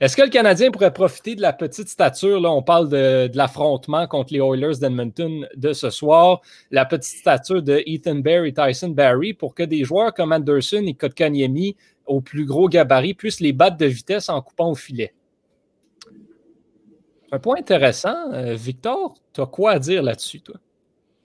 Est-ce 0.00 0.16
que 0.16 0.22
le 0.22 0.28
Canadien 0.28 0.70
pourrait 0.70 0.92
profiter 0.92 1.34
de 1.34 1.42
la 1.42 1.52
petite 1.52 1.88
stature? 1.88 2.40
Là, 2.40 2.50
on 2.50 2.62
parle 2.62 2.88
de, 2.88 3.30
l'affrontement 3.34 4.06
contre 4.06 4.32
les 4.32 4.40
Oilers 4.40 4.78
d'Edmonton 4.80 5.46
de 5.54 5.72
ce 5.72 5.90
soir. 5.90 6.40
La 6.70 6.84
petite 6.84 7.18
stature 7.18 7.62
de 7.62 7.82
Ethan 7.86 8.16
Bear 8.16 8.44
et 8.44 8.52
Tyson 8.52 8.88
Barry 8.88 9.34
pour 9.34 9.54
que 9.54 9.62
des 9.62 9.84
joueurs 9.84 10.14
comme 10.14 10.32
Anderson 10.32 10.82
et 10.86 10.94
Kotkaniemi 10.94 11.76
au 12.06 12.20
plus 12.20 12.46
gros 12.46 12.68
gabarit 12.68 13.14
puissent 13.14 13.40
les 13.40 13.52
battre 13.52 13.76
de 13.76 13.86
vitesse 13.86 14.28
en 14.28 14.42
coupant 14.42 14.70
au 14.70 14.74
filet. 14.74 15.14
Un 17.32 17.38
point 17.38 17.56
intéressant. 17.58 18.32
Euh, 18.32 18.54
Victor, 18.54 19.14
tu 19.32 19.40
as 19.40 19.46
quoi 19.46 19.72
à 19.72 19.78
dire 19.78 20.02
là-dessus, 20.02 20.40
toi? 20.40 20.56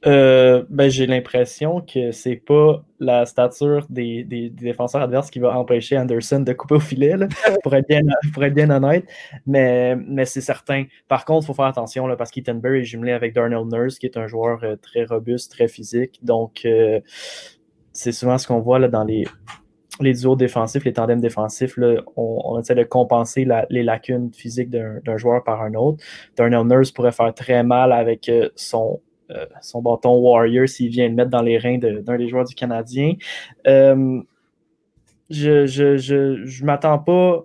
Euh, 0.08 0.63
ben, 0.70 0.88
j'ai 0.89 1.08
l'impression 1.08 1.82
que 1.82 2.12
c'est 2.12 2.36
pas 2.36 2.84
la 3.00 3.26
stature 3.26 3.88
des, 3.89 4.24
des- 4.24 4.50
des 4.52 4.65
défenseurs 4.65 5.02
adverses 5.02 5.32
qui 5.32 5.39
va 5.39 5.58
empêcher 5.58 5.98
Anderson 5.98 6.41
de 6.41 6.54
couper 6.54 6.76
au 6.76 6.80
filet, 6.80 7.18
là, 7.18 7.28
pour, 7.63 7.74
être 7.74 7.88
bien, 7.88 8.02
pour 8.34 8.44
être 8.44 8.54
bien 8.54 8.70
honnête. 8.70 9.06
Mais, 9.48 9.96
mais 9.96 10.26
c'est 10.26 10.41
certain. 10.41 10.84
Par 11.08 11.26
contre, 11.26 11.46
il 11.46 11.48
faut 11.48 11.54
faire 11.56 11.65
attention 11.65 12.06
là, 12.06 12.15
parce 12.15 12.30
qu'Ethan 12.30 12.54
Bear 12.56 12.76
est 12.76 12.84
jumelé 12.84 13.13
avec 13.13 13.34
Darnell 13.34 13.65
Nurse, 13.72 13.98
qui 13.98 14.06
est 14.06 14.15
un 14.18 14.28
joueur 14.28 14.63
euh, 14.63 14.76
très 14.76 15.06
robuste, 15.06 15.52
très 15.52 15.68
physique. 15.68 16.20
Donc, 16.22 16.62
euh, 16.65 17.00
c'est 17.91 18.12
souvent 18.12 18.38
ce 18.38 18.48
qu'on 18.48 18.60
voit 18.60 18.78
là, 18.78 18.88
dans 18.89 19.04
les, 19.06 19.24
les 20.02 20.13
duos 20.13 20.36
défensifs, 20.36 20.84
les 20.84 20.94
tandems 20.94 21.22
défensifs. 21.22 21.78
Là, 21.78 22.02
on, 22.15 22.41
on 22.46 22.60
essaie 22.60 22.76
de 22.76 22.84
compenser 22.84 23.44
la- 23.46 23.65
les 23.72 23.82
lacunes 23.82 24.32
physiques 24.34 24.70
d'un 24.70 25.18
joueur 25.18 25.44
par 25.44 25.62
un 25.63 25.74
autre. 25.74 26.04
Darnell 26.36 26.68
Nurse 26.68 26.91
pourrait 26.91 27.12
faire 27.12 27.34
très 27.34 27.63
mal 27.63 27.91
avec 27.91 28.30
son 28.56 29.00
euh, 29.32 29.46
son 29.62 29.82
bâton 29.82 30.18
Warrior 30.18 30.68
s'il 30.68 30.90
vient 30.90 31.08
le 31.08 31.16
mettre 31.16 31.32
dans 31.32 31.42
les 31.42 31.58
reins 31.58 31.78
d'un 31.78 32.18
des 32.18 32.28
joueurs 32.28 32.46
du 32.46 32.56
Canadien. 32.56 33.14
Euh, 33.68 34.22
je 35.30 35.66
je, 35.66 35.98
je, 35.98 36.46
je 36.46 36.66
m'attends 36.66 37.00
pas 37.00 37.44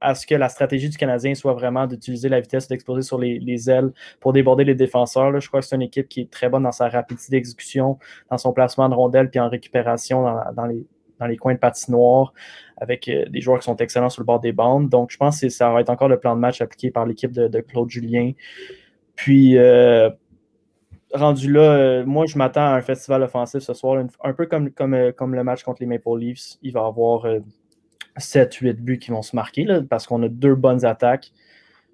à 0.00 0.14
ce 0.14 0.26
que 0.26 0.34
la 0.34 0.48
stratégie 0.48 0.88
du 0.88 0.96
Canadien 0.96 1.34
soit 1.34 1.52
vraiment 1.52 1.86
d'utiliser 1.86 2.30
la 2.30 2.40
vitesse, 2.40 2.66
d'exploser 2.68 3.02
sur 3.02 3.18
les, 3.18 3.38
les 3.38 3.68
ailes 3.68 3.92
pour 4.18 4.32
déborder 4.32 4.64
les 4.64 4.74
défenseurs. 4.74 5.30
là. 5.30 5.40
Je 5.40 5.48
crois 5.48 5.60
que 5.60 5.66
c'est 5.66 5.76
une 5.76 5.82
équipe 5.82 6.08
qui 6.08 6.22
est 6.22 6.30
très 6.30 6.48
bonne 6.48 6.62
dans 6.62 6.72
sa 6.72 6.88
rapidité 6.88 7.32
d'exécution, 7.32 7.98
dans 8.30 8.38
son 8.38 8.54
placement 8.54 8.88
de 8.88 8.94
rondelles, 8.94 9.28
puis 9.28 9.40
en 9.40 9.50
récupération 9.50 10.24
dans, 10.56 10.64
les, 10.64 10.86
dans 11.18 11.26
les 11.26 11.36
coins 11.36 11.52
de 11.52 11.58
patinoire, 11.58 12.32
avec 12.78 13.08
euh, 13.08 13.26
des 13.28 13.42
joueurs 13.42 13.58
qui 13.58 13.66
sont 13.66 13.76
excellents 13.76 14.08
sur 14.08 14.22
le 14.22 14.26
bord 14.26 14.40
des 14.40 14.52
bandes. 14.52 14.88
Donc, 14.88 15.10
je 15.10 15.18
pense 15.18 15.38
que 15.38 15.50
ça 15.50 15.70
va 15.70 15.82
être 15.82 15.90
encore 15.90 16.08
le 16.08 16.18
plan 16.18 16.34
de 16.34 16.40
match 16.40 16.62
appliqué 16.62 16.90
par 16.90 17.04
l'équipe 17.04 17.32
de, 17.32 17.46
de 17.48 17.60
Claude 17.60 17.90
Julien. 17.90 18.32
Puis, 19.16 19.58
rendu 21.14 21.52
là, 21.52 21.60
euh, 21.60 22.04
moi, 22.06 22.26
je 22.26 22.36
m'attends 22.38 22.60
à 22.66 22.74
un 22.76 22.82
festival 22.82 23.22
offensif 23.22 23.60
ce 23.62 23.74
soir, 23.74 23.98
une- 23.98 24.08
un 24.24 24.32
peu 24.32 24.46
comme, 24.46 24.70
comme, 24.70 24.94
euh, 24.94 25.12
comme 25.12 25.34
le 25.34 25.44
match 25.44 25.62
contre 25.62 25.80
les 25.80 25.86
Maple 25.86 26.18
Leafs. 26.18 26.56
Il 26.62 26.72
va 26.72 26.80
y 26.80 26.84
avoir 26.84 27.26
7-8 28.16 28.80
buts 28.80 28.98
qui 28.98 29.10
vont 29.10 29.22
se 29.22 29.34
marquer 29.36 29.64
là, 29.64 29.80
parce 29.88 30.06
qu'on 30.06 30.22
a 30.22 30.28
deux 30.28 30.54
bonnes 30.54 30.84
attaques. 30.84 31.32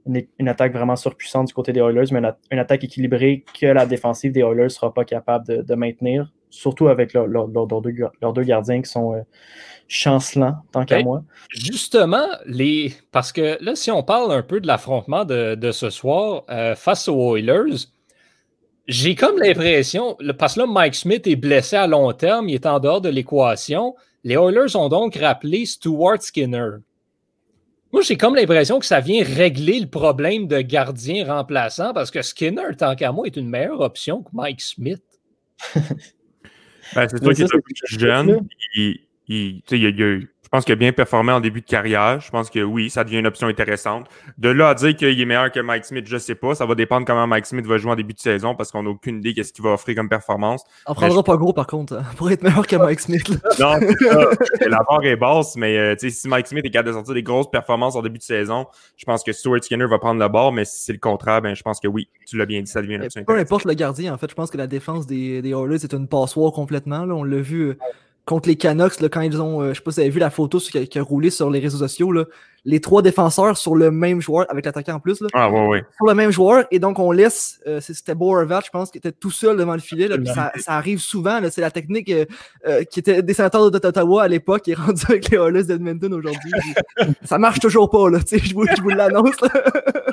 Une, 0.07 0.23
une 0.39 0.49
attaque 0.49 0.73
vraiment 0.73 0.95
surpuissante 0.95 1.49
du 1.49 1.55
côté 1.55 1.73
des 1.73 1.81
Oilers, 1.81 2.05
mais 2.13 2.21
une, 2.53 2.59
attaque 2.61 2.85
équilibrée 2.85 3.45
que 3.59 3.67
la 3.67 3.87
défensive 3.87 4.31
des 4.33 4.41
Oilers 4.41 4.65
ne 4.65 4.69
sera 4.69 4.95
pas 4.95 5.05
capable 5.05 5.47
de, 5.49 5.63
de 5.63 5.75
maintenir, 5.75 6.33
surtout 6.49 6.87
avec 6.89 7.13
leur- 7.13 7.27
leur- 7.27 7.49
leur- 7.49 7.67
leurs 8.23 8.33
deux, 8.33 8.43
gardiens 8.45 8.83
qui 8.83 8.89
sont 8.91 9.15
euh, 9.15 9.23
chancelants, 9.89 10.55
tant 10.71 10.85
qu'à 10.85 11.03
moi. 11.03 11.25
Justement, 11.51 12.27
les... 12.47 12.93
parce 13.11 13.33
que 13.33 13.59
là, 13.65 13.75
si 13.75 13.91
on 13.91 14.05
parle 14.05 14.31
un 14.33 14.43
peu 14.43 14.61
de 14.61 14.69
l'affrontement 14.69 15.25
de, 15.25 15.57
de 15.57 15.73
ce 15.73 15.91
soir 15.91 16.45
euh, 16.51 16.77
face 16.77 17.09
aux 17.09 17.37
Oilers, 17.37 17.89
j'ai 18.89 19.15
comme 19.15 19.39
l'impression, 19.39 20.17
le- 20.21 20.33
parce 20.33 20.55
que 20.55 20.61
là, 20.61 20.67
Mike 20.67 20.95
Smith 20.95 21.27
est 21.27 21.37
blessé 21.37 21.77
à 21.77 21.87
long 21.87 22.13
terme, 22.13 22.49
il 22.49 22.55
est 22.55 22.67
en 22.67 22.79
dehors 22.81 23.01
de 23.01 23.09
l'équation. 23.09 23.95
Les 24.25 24.35
Oilers 24.35 24.75
ont 24.77 24.89
donc 24.89 25.17
rappelé 25.17 25.67
Stuart 25.67 26.21
Skinner. 26.23 26.71
Moi, 27.93 28.03
j'ai 28.03 28.17
comme 28.17 28.35
l'impression 28.35 28.79
que 28.79 28.85
ça 28.87 29.01
vient 29.01 29.23
régler 29.25 29.79
le 29.81 29.87
problème 29.89 30.49
de 30.49 30.61
gardien 30.61 31.25
remplaçant 31.33 31.95
parce 31.95 32.11
que 32.11 32.21
Skinner, 32.23 32.75
tant 32.77 32.95
qu'à 32.97 33.13
moi, 33.13 33.27
est 33.27 33.37
une 33.37 33.49
meilleure 33.49 33.81
option 33.81 34.23
que 34.23 34.31
Mike 34.33 34.61
Smith. 34.61 35.03
Ben, 36.95 37.09
c'est 37.09 37.21
Mais 37.21 37.35
qu'il 37.35 37.43
est 37.43 37.47
un 37.47 37.49
peu 37.49 37.61
plus 37.63 37.99
jeune. 37.99 38.47
Il, 38.77 39.01
il- 39.27 39.63
tu 39.63 39.77
sais, 39.77 39.79
il 39.81 39.87
a- 39.87 39.89
il 39.91 40.03
a- 40.03 40.21
je 40.47 40.49
pense 40.49 40.65
qu'il 40.65 40.75
a 40.75 40.77
bien 40.77 40.93
performé 40.93 41.33
en 41.33 41.41
début 41.41 41.61
de 41.61 41.67
carrière. 41.67 42.21
Je 42.21 42.31
pense 42.31 42.51
que 42.51 42.61
oui, 42.61 42.89
ça 42.89 43.03
devient 43.03 43.19
une 43.19 43.27
option 43.27 43.49
intéressante. 43.49 44.07
De 44.39 44.49
là 44.49 44.69
à 44.69 44.75
dire 44.75 44.95
qu'il 44.95 45.21
est 45.21 45.25
meilleur 45.25 45.51
que 45.51 45.59
Mike 45.59 45.85
Smith, 45.85 46.07
je 46.07 46.17
sais 46.19 46.37
pas. 46.37 46.55
Ça 46.55 46.65
va 46.65 46.77
dépendre 46.77 47.05
comment 47.05 47.27
Mike 47.27 47.47
Smith 47.47 47.67
va 47.67 47.79
jouer 47.79 47.91
en 47.91 47.97
début 47.97 48.15
de 48.15 48.21
saison 48.21 48.55
parce 48.55 48.71
qu'on 48.71 48.85
n'a 48.85 48.91
aucune 48.91 49.19
idée 49.19 49.35
qu'est-ce 49.35 49.53
qu'il 49.53 49.65
va 49.65 49.71
offrir 49.73 49.97
comme 49.97 50.09
performance. 50.09 50.63
On 50.87 50.95
prendra 50.95 51.25
pas 51.25 51.37
gros, 51.37 51.53
par 51.53 51.67
contre, 51.67 52.01
pour 52.17 52.31
être 52.31 52.45
meilleur 52.45 52.65
que 52.65 52.77
Mike 52.77 53.01
Smith. 53.01 53.29
là. 53.29 53.37
Non, 53.59 53.89
c'est 53.89 54.05
ça. 54.07 54.31
la 54.69 54.85
barre 54.89 55.05
est 55.05 55.17
basse, 55.17 55.57
mais 55.57 55.77
euh, 55.79 55.97
si 55.99 56.29
Mike 56.29 56.47
Smith 56.47 56.65
est 56.65 56.71
capable 56.71 56.91
de 56.91 56.95
sortir 56.95 57.15
des 57.15 57.25
grosses 57.25 57.51
performances 57.51 57.97
en 57.97 58.03
début 58.03 58.19
de 58.19 58.23
saison, 58.23 58.69
je 58.97 59.05
pense 59.05 59.25
que 59.25 59.33
Stuart 59.33 59.65
Skinner 59.65 59.87
va 59.87 59.99
prendre 59.99 60.21
le 60.21 60.29
bord, 60.29 60.53
mais 60.53 60.65
si 60.65 60.85
c'est 60.85 60.93
le 60.93 61.01
contraire, 61.01 61.43
ben, 61.43 61.57
je 61.57 61.63
pense 61.65 61.81
que 61.81 61.89
oui, 61.89 62.09
tu 62.25 62.39
l'as 62.39 62.47
bien 62.47 62.63
dit, 62.63 62.71
ça 62.71 62.83
devient 62.83 62.95
une 62.95 63.03
option 63.03 63.25
Peu 63.25 63.37
importe 63.37 63.65
le 63.65 63.75
gardien, 63.75 64.15
en 64.15 64.17
fait, 64.17 64.31
je 64.31 64.37
pense 64.37 64.53
que 64.53 64.59
la 64.59 64.69
défense 64.69 65.09
des, 65.09 65.43
des 65.43 65.51
Oilers 65.51 65.83
est 65.83 65.93
une 65.93 66.07
passoire 66.07 66.53
complètement. 66.53 67.05
là. 67.05 67.17
On 67.17 67.25
l'a 67.25 67.41
vu 67.41 67.63
euh, 67.71 67.79
contre 68.27 68.49
les 68.49 68.57
Canucks, 68.57 69.01
là, 69.01 69.09
quand 69.09 69.21
ils 69.23 69.41
ont, 69.41 69.63
euh, 69.63 69.69
je 69.71 69.75
sais 69.77 69.81
pas 69.83 69.93
si 69.93 69.97
vous 69.97 70.01
avez 70.03 70.11
vu 70.11 70.19
la 70.21 70.31
photo 70.31 70.59
qui 70.59 70.77
a, 70.77 70.85
qui 70.85 70.99
a 70.99 71.03
roulé 71.03 71.31
sur 71.31 71.49
les 71.49 71.61
réseaux 71.61 71.79
sociaux, 71.79 72.11
là, 72.13 72.25
les 72.65 72.81
trois 72.81 73.01
défenseurs 73.01 73.57
sur 73.57 73.77
le 73.77 73.93
même 73.93 74.21
joueur, 74.21 74.45
avec 74.51 74.65
l'attaquant 74.67 74.95
en 74.95 74.99
plus, 75.01 75.21
là, 75.21 75.29
Ah, 75.33 75.49
ouais, 75.49 75.67
ouais. 75.69 75.85
sur 75.97 76.07
le 76.07 76.15
même 76.15 76.33
joueur, 76.33 76.65
et 76.73 76.81
donc 76.81 76.99
on 76.99 77.13
laisse, 77.13 77.61
euh, 77.69 77.81
c'est- 77.81 77.95
c'était 77.95 78.17
Boervat, 78.17 78.63
je 78.67 78.71
pense, 78.71 78.91
qui 78.91 78.99
était 78.99 79.13
tout 79.13 79.31
seul 79.31 79.57
devant 79.57 79.75
le 79.75 79.79
filet, 79.79 80.09
là, 80.09 80.17
ça, 80.35 80.51
ça 80.57 80.73
arrive 80.73 80.99
souvent, 80.99 81.39
là, 81.39 81.49
c'est 81.53 81.61
la 81.61 81.71
technique 81.71 82.11
euh, 82.11 82.25
euh, 82.67 82.83
qui 82.83 82.99
était 82.99 83.23
des 83.23 83.33
sénateurs 83.35 83.71
d'Ottawa 83.71 84.25
à 84.25 84.29
l'époque, 84.29 84.63
qui 84.63 84.73
est 84.73 84.75
rendue 84.75 85.05
avec 85.09 85.31
les 85.31 85.39
Oilers 85.39 85.63
d'Edmonton 85.63 86.13
aujourd'hui. 86.15 86.51
ça 87.23 87.39
marche 87.39 87.61
toujours 87.61 87.89
pas, 87.89 88.11
là, 88.11 88.19
tu 88.19 88.39
sais, 88.41 88.45
je 88.45 88.53
vous, 88.55 88.67
je 88.77 88.83
vous 88.83 88.89
l'annonce, 88.89 89.41
là. 89.41 89.49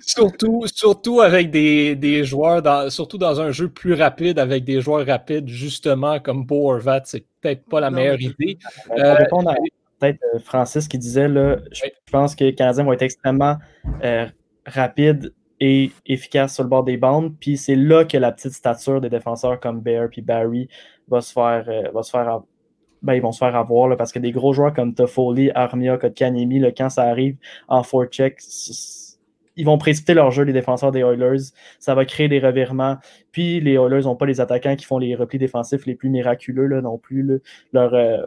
surtout, 0.00 0.64
surtout 0.66 1.20
avec 1.20 1.50
des, 1.50 1.96
des 1.96 2.24
joueurs, 2.24 2.62
dans, 2.62 2.90
surtout 2.90 3.18
dans 3.18 3.40
un 3.40 3.50
jeu 3.50 3.68
plus 3.68 3.94
rapide, 3.94 4.38
avec 4.38 4.64
des 4.64 4.80
joueurs 4.80 5.06
rapides, 5.06 5.48
justement, 5.48 6.18
comme 6.20 6.44
Bo 6.44 6.70
Horvat, 6.72 7.02
c'est 7.04 7.24
peut-être 7.40 7.64
pas 7.68 7.80
la 7.80 7.90
Non, 7.90 7.96
meilleure 7.96 8.20
idée. 8.20 8.58
Pour 8.86 8.98
Euh, 8.98 9.14
répondre 9.14 9.50
à 9.50 9.54
peut-être 9.98 10.20
euh, 10.34 10.38
Francis 10.38 10.88
qui 10.88 10.98
disait, 10.98 11.28
là, 11.28 11.58
je, 11.72 11.82
Oui. 11.84 11.90
pense 12.12 12.34
que 12.34 12.44
les 12.44 12.54
Canadiens 12.54 12.84
vont 12.84 12.92
être 12.92 13.02
extrêmement 13.02 13.56
euh, 14.04 14.26
rapides 14.66 15.32
et 15.58 15.90
efficaces 16.04 16.54
sur 16.54 16.64
le 16.64 16.68
bord 16.68 16.84
des 16.84 16.96
bandes. 16.98 17.34
Puis 17.40 17.56
c'est 17.56 17.76
là 17.76 18.04
que 18.04 18.18
la 18.18 18.30
petite 18.32 18.52
stature 18.52 19.00
des 19.00 19.08
défenseurs 19.08 19.58
comme 19.58 19.80
Bear 19.80 20.08
puis 20.10 20.20
Barry 20.20 20.68
va 21.08 21.20
se 21.20 21.32
faire, 21.32 21.64
euh, 21.68 21.90
va 21.92 22.02
se 22.02 22.10
faire 22.10 22.40
ben, 23.02 23.14
ils 23.14 23.22
vont 23.22 23.30
se 23.32 23.38
faire 23.38 23.54
avoir 23.54 23.88
là, 23.88 23.96
parce 23.96 24.10
que 24.10 24.18
des 24.18 24.32
gros 24.32 24.52
joueurs 24.52 24.74
comme 24.74 24.94
Toffoli, 24.94 25.50
Armia, 25.54 25.96
Kotkaniemi, 25.96 26.60
quand 26.76 26.88
ça 26.90 27.04
arrive 27.04 27.36
en 27.68 27.82
forecheck, 27.82 28.40
c- 28.40 28.72
c- 28.72 29.05
ils 29.56 29.64
vont 29.64 29.78
précipiter 29.78 30.14
leur 30.14 30.30
jeu, 30.30 30.44
les 30.44 30.52
défenseurs 30.52 30.92
des 30.92 31.00
Oilers. 31.00 31.52
Ça 31.78 31.94
va 31.94 32.04
créer 32.04 32.28
des 32.28 32.38
revirements. 32.38 32.98
Puis 33.32 33.60
les 33.60 33.74
Oilers 33.74 34.02
n'ont 34.02 34.16
pas 34.16 34.26
les 34.26 34.40
attaquants 34.40 34.76
qui 34.76 34.84
font 34.84 34.98
les 34.98 35.14
replis 35.14 35.38
défensifs 35.38 35.86
les 35.86 35.94
plus 35.94 36.10
miraculeux 36.10 36.66
là, 36.66 36.80
non 36.82 36.98
plus. 36.98 37.40
euh, 37.74 38.26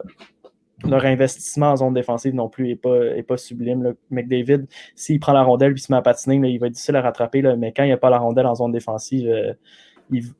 leur 0.84 1.04
investissement 1.04 1.72
en 1.72 1.76
zone 1.76 1.94
défensive 1.94 2.34
non 2.34 2.48
plus 2.48 2.68
n'est 2.68 2.76
pas, 2.76 3.04
est 3.16 3.22
pas 3.22 3.36
sublime. 3.36 3.94
McDavid, 4.10 4.66
s'il 4.96 5.20
prend 5.20 5.32
la 5.32 5.42
rondelle 5.42 5.72
et 5.72 5.76
se 5.76 5.92
met 5.92 5.98
à 5.98 6.02
patiner, 6.02 6.38
là, 6.38 6.48
il 6.48 6.58
va 6.58 6.66
être 6.66 6.72
difficile 6.72 6.96
à 6.96 7.02
rattraper. 7.02 7.42
Mais 7.56 7.72
quand 7.72 7.84
il 7.84 7.88
n'y 7.88 7.92
a 7.92 7.98
pas 7.98 8.10
la 8.10 8.18
rondelle 8.18 8.46
en 8.46 8.54
zone 8.54 8.72
défensive, 8.72 9.28
euh, 9.28 9.52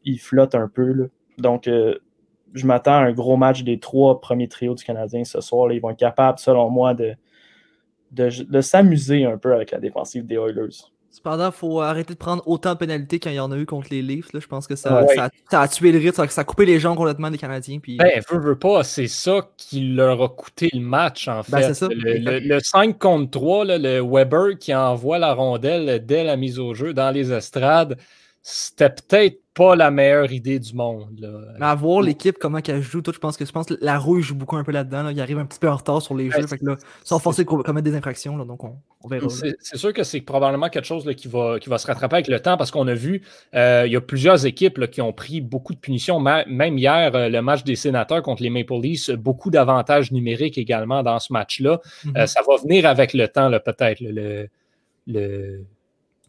il, 0.05 0.19
flotte 0.19 0.55
un 0.55 0.69
peu. 0.69 1.11
Donc, 1.39 1.69
euh, 1.69 1.99
je 2.55 2.67
m'attends 2.67 2.95
à 2.95 3.03
un 3.03 3.13
gros 3.13 3.37
match 3.37 3.63
des 3.63 3.79
trois 3.79 4.21
premiers 4.21 4.49
trios 4.49 4.75
du 4.75 4.83
Canadien 4.83 5.25
ce 5.25 5.41
soir. 5.41 5.71
Ils 5.73 5.81
vont 5.81 5.91
être 5.91 5.99
capables, 5.99 6.39
selon 6.39 6.69
moi, 6.71 6.95
de, 6.95 7.15
de, 8.13 8.29
de 8.45 8.61
s'amuser 8.61 9.25
un 9.25 9.39
peu 9.39 9.55
avec 9.55 9.71
la 9.71 9.79
défensive 9.79 10.27
des 10.27 10.37
Oilers. 10.37 10.69
Cependant, 11.13 11.47
il 11.49 11.53
faut 11.53 11.81
arrêter 11.81 12.15
de 12.15 12.19
prendre 12.19 12.41
autant 12.47 12.73
de 12.75 12.79
pénalités 12.79 13.19
qu'il 13.19 13.33
y 13.33 13.41
en 13.41 13.51
a 13.51 13.57
eu 13.57 13.67
contre 13.67 13.89
les 13.91 14.01
Leafs. 14.01 14.33
Là. 14.33 14.39
Je 14.39 14.47
pense 14.47 14.69
que 14.69 14.77
ça, 14.77 15.03
Ouais. 15.03 15.15
ça, 15.17 15.25
a- 15.25 15.31
ça 15.51 15.61
a 15.63 15.67
tué 15.69 15.91
le 15.91 15.99
rythme, 15.99 16.15
ça, 16.15 16.23
a- 16.23 16.29
ça 16.29 16.43
a 16.43 16.45
coupé 16.45 16.65
les 16.67 16.79
jambes 16.79 16.97
complètement 16.97 17.31
des 17.33 17.37
Canadiens. 17.37 17.81
Puis... 17.81 17.97
Ben, 17.97 18.21
veut, 18.31 18.39
veut 18.39 18.59
pas, 18.59 18.85
c'est 18.85 19.09
ça 19.09 19.41
qui 19.57 19.89
leur 19.89 20.23
a 20.23 20.29
coûté 20.29 20.71
le 20.73 20.79
match, 20.81 21.27
en 21.27 21.43
fait. 21.43 21.51
Ben, 21.53 21.63
c'est 21.63 21.75
ça. 21.75 21.89
Le, 21.91 22.17
le- 22.19 22.39
le 22.39 22.61
5 22.61 22.97
contre 22.97 23.29
3, 23.33 23.65
là, 23.65 23.79
le 23.79 24.01
Weber 24.01 24.57
qui 24.59 24.73
envoie 24.73 25.19
la 25.19 25.35
rondelle 25.35 26.07
dès 26.07 26.23
la 26.23 26.37
mise 26.37 26.61
au 26.61 26.75
jeu 26.75 26.95
dans 26.95 27.11
les 27.11 27.33
estrades, 27.33 27.99
c'était 28.43 28.89
peut-être 28.91 29.41
pas 29.53 29.77
la 29.77 29.91
meilleure 29.91 30.33
idée 30.33 30.59
du 30.59 30.73
monde. 30.75 31.09
là. 31.21 31.29
Mais 31.59 31.67
à 31.67 31.75
voir 31.75 32.01
l'équipe, 32.01 32.39
comment 32.39 32.61
qu'elle 32.63 32.81
joue, 32.81 33.03
tout, 33.03 33.13
je 33.13 33.19
pense 33.19 33.37
que 33.37 33.45
je 33.45 33.53
pense 33.53 33.67
que 33.67 33.75
la 33.83 33.99
rouille 33.99 34.23
joue 34.23 34.35
beaucoup 34.35 34.57
un 34.57 34.65
peu 34.65 34.73
là-dedans. 34.73 35.03
Là. 35.03 35.13
Il 35.13 35.21
arrive 35.21 35.39
un 35.39 35.45
petit 35.45 35.59
peu 35.59 35.69
en 35.69 35.77
retard 35.77 36.01
sur 36.01 36.15
les 36.17 36.31
Ouais, 36.31 36.41
jeux. 36.41 36.47
Fait 36.47 36.57
que 36.57 36.65
là, 36.65 36.77
sont 37.05 37.19
forcés 37.19 37.43
de 37.45 37.49
co- 37.49 37.63
commettre 37.63 37.85
des 37.85 37.95
infractions. 37.95 38.37
Là, 38.39 38.47
donc 38.47 38.65
on, 38.65 38.79
on 39.03 39.09
verra. 39.09 39.27
là. 39.27 39.53
C'est 39.61 39.77
sûr 39.77 39.93
que 39.93 40.05
c'est 40.05 40.23
probablement 40.23 40.71
quelque 40.71 40.87
chose 40.87 41.05
là, 41.05 41.13
qui, 41.13 41.29
va, 41.29 41.59
qui 41.59 41.69
va 41.69 41.77
se 41.77 41.87
rattraper 41.87 42.15
avec 42.17 42.29
le 42.29 42.41
temps 42.41 42.57
parce 42.57 42.71
qu'on 42.71 42.89
a 42.89 42.95
vu, 42.95 43.23
euh, 43.55 43.83
il 43.85 43.93
y 43.93 43.97
a 43.97 44.01
plusieurs 44.01 44.47
équipes 44.47 44.79
là, 44.79 44.87
qui 44.87 45.03
ont 45.03 45.13
pris 45.13 45.43
beaucoup 45.43 45.75
de 45.75 45.81
punitions. 45.81 46.19
Même 46.21 46.79
hier, 46.79 47.15
euh, 47.15 47.29
le 47.29 47.43
match 47.43 47.63
des 47.65 47.77
sénateurs 47.77 48.23
contre 48.23 48.43
les 48.43 48.51
Maple 48.51 48.81
Leafs, 48.81 49.11
beaucoup 49.11 49.51
d'avantages 49.51 50.13
numériques 50.13 50.57
également 50.57 51.03
dans 51.03 51.19
ce 51.19 51.31
match-là. 51.35 51.81
Mhm. 52.07 52.17
Euh, 52.17 52.27
ça 52.27 52.41
va 52.49 52.57
venir 52.57 52.87
avec 52.87 53.13
le 53.13 53.29
temps, 53.29 53.51
peut-être, 53.63 54.01
le, 54.01 54.49
le, 55.07 55.65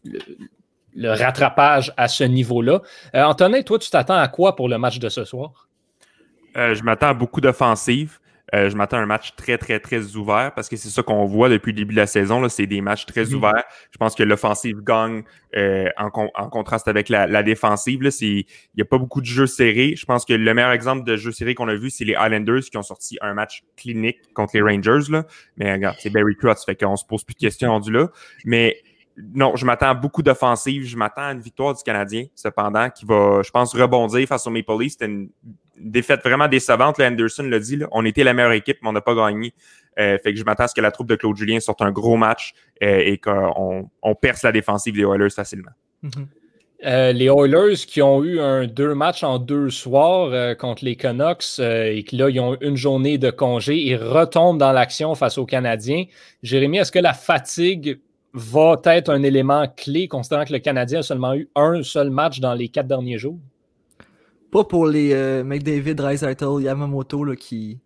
le, 0.04 0.18
le- 0.94 1.10
rattrapage 1.10 1.92
à 1.96 2.08
ce 2.08 2.24
niveau-là. 2.24 2.82
Euh, 3.14 3.22
Antonin, 3.24 3.62
toi, 3.62 3.78
tu 3.78 3.90
t'attends 3.90 4.18
à 4.18 4.28
quoi 4.28 4.56
pour 4.56 4.68
le 4.68 4.78
match 4.78 4.98
de 4.98 5.08
ce 5.08 5.24
soir? 5.24 5.68
Euh, 6.56 6.74
je 6.74 6.82
m'attends 6.82 7.08
à 7.08 7.14
beaucoup 7.14 7.40
d'offensives. 7.40 8.18
Euh, 8.54 8.68
je 8.68 8.76
m'attends 8.76 8.98
à 8.98 9.00
un 9.00 9.06
match 9.06 9.34
très, 9.34 9.56
très, 9.56 9.80
très 9.80 10.14
ouvert 10.14 10.52
parce 10.54 10.68
que 10.68 10.76
c'est 10.76 10.90
ça 10.90 11.02
qu'on 11.02 11.24
voit 11.24 11.48
depuis 11.48 11.72
le 11.72 11.76
début 11.76 11.94
de 11.94 12.00
la 12.00 12.06
saison. 12.06 12.38
là, 12.38 12.50
C'est 12.50 12.66
des 12.66 12.82
matchs 12.82 13.06
très 13.06 13.24
Mhm. 13.24 13.36
ouverts. 13.36 13.64
Je 13.90 13.96
pense 13.96 14.14
que 14.14 14.22
l'offensive 14.22 14.82
gagne 14.82 15.22
euh, 15.56 15.88
en, 15.96 16.10
con- 16.10 16.30
en 16.34 16.50
contraste 16.50 16.86
avec 16.88 17.08
la, 17.08 17.26
la 17.26 17.42
défensive. 17.42 18.02
là. 18.02 18.10
C'est- 18.10 18.26
Il 18.26 18.46
n'y 18.76 18.82
a 18.82 18.84
pas 18.84 18.98
beaucoup 18.98 19.22
de 19.22 19.26
jeux 19.26 19.46
serrés. 19.46 19.94
Je 19.96 20.04
pense 20.04 20.26
que 20.26 20.34
le 20.34 20.52
meilleur 20.54 20.72
exemple 20.72 21.04
de 21.04 21.16
jeu 21.16 21.32
serré 21.32 21.54
qu'on 21.54 21.68
a 21.68 21.74
vu, 21.74 21.88
c'est 21.88 22.04
les 22.04 22.12
Islanders 22.12 22.60
qui 22.70 22.76
ont 22.76 22.82
sorti 22.82 23.16
un 23.22 23.32
match 23.32 23.62
clinique 23.76 24.18
contre 24.34 24.50
les 24.56 24.60
Rangers. 24.62 25.10
Là. 25.10 25.24
Mais 25.56 25.72
regarde, 25.72 25.96
c'est 26.00 26.10
Barry 26.10 26.36
Trotz, 26.38 26.64
fait 26.66 26.74
qu'on 26.76 26.96
se 26.96 27.06
pose 27.06 27.24
plus 27.24 27.34
de 27.34 27.40
questions 27.40 27.70
rendu 27.70 27.90
là. 27.90 28.08
Mais 28.44 28.76
non, 29.16 29.56
je 29.56 29.64
m'attends 29.64 29.90
à 29.90 29.94
beaucoup 29.94 30.22
d'offensives. 30.22 30.86
Je 30.86 30.96
m'attends 30.96 31.22
à 31.22 31.32
une 31.32 31.40
victoire 31.40 31.74
du 31.74 31.82
Canadien, 31.82 32.26
cependant, 32.34 32.88
qui 32.90 33.04
va, 33.04 33.42
je 33.42 33.50
pense, 33.50 33.74
rebondir 33.74 34.26
face 34.26 34.46
au 34.46 34.50
Maple 34.50 34.72
Leafs. 34.78 34.92
C'était 34.92 35.06
une 35.06 35.28
défaite 35.78 36.22
vraiment 36.22 36.48
décevante. 36.48 36.98
Là, 36.98 37.08
Anderson 37.08 37.44
l'a 37.44 37.58
dit. 37.58 37.78
On 37.90 38.04
était 38.04 38.24
la 38.24 38.32
meilleure 38.32 38.52
équipe, 38.52 38.78
mais 38.82 38.88
on 38.88 38.92
n'a 38.92 39.00
pas 39.00 39.14
gagné. 39.14 39.54
Euh, 39.98 40.18
fait 40.18 40.32
que 40.32 40.38
je 40.38 40.44
m'attends 40.44 40.64
à 40.64 40.68
ce 40.68 40.74
que 40.74 40.80
la 40.80 40.90
troupe 40.90 41.08
de 41.08 41.16
Claude 41.16 41.36
Julien 41.36 41.60
sorte 41.60 41.82
un 41.82 41.90
gros 41.90 42.16
match 42.16 42.54
euh, 42.82 43.02
et 43.04 43.18
qu'on 43.18 43.90
on 44.02 44.14
perce 44.14 44.42
la 44.42 44.52
défensive 44.52 44.94
des 44.94 45.02
Oilers 45.02 45.30
facilement. 45.30 45.72
Mhm. 46.02 46.28
Euh, 46.84 47.12
les 47.12 47.26
Oilers 47.26 47.76
qui 47.86 48.02
ont 48.02 48.24
eu 48.24 48.40
un 48.40 48.66
deux 48.66 48.94
matchs 48.94 49.22
en 49.22 49.38
deux 49.38 49.70
soirs 49.70 50.56
contre 50.56 50.84
les 50.84 50.96
Canucks 50.96 51.60
et 51.60 52.02
qui 52.04 52.16
là, 52.16 52.28
ils 52.28 52.40
ont 52.40 52.56
une 52.60 52.76
journée 52.76 53.18
de 53.18 53.30
congé, 53.30 53.76
ils 53.76 53.96
retombent 53.96 54.58
dans 54.58 54.72
l'action 54.72 55.14
face 55.14 55.38
aux 55.38 55.46
Canadiens. 55.46 56.06
Jérémy, 56.42 56.78
est-ce 56.78 56.90
que 56.90 56.98
la 56.98 57.12
fatigue 57.12 58.00
va 58.34 58.80
être 58.86 59.10
un 59.10 59.22
élément 59.22 59.66
clé, 59.76 60.08
considérant 60.08 60.44
que 60.44 60.52
le 60.52 60.58
Canadien 60.58 61.00
a 61.00 61.02
seulement 61.02 61.34
eu 61.34 61.48
un 61.54 61.82
seul 61.82 62.10
match 62.10 62.40
dans 62.40 62.54
les 62.54 62.68
quatre 62.68 62.88
derniers 62.88 63.18
jours? 63.18 63.38
Pas 64.50 64.64
pour 64.64 64.86
les 64.86 65.12
euh, 65.12 65.44
McDavid, 65.44 65.94
Dreisaitl, 65.94 66.60
Yamamoto 66.60 67.24
là, 67.24 67.36
qui, 67.36 67.78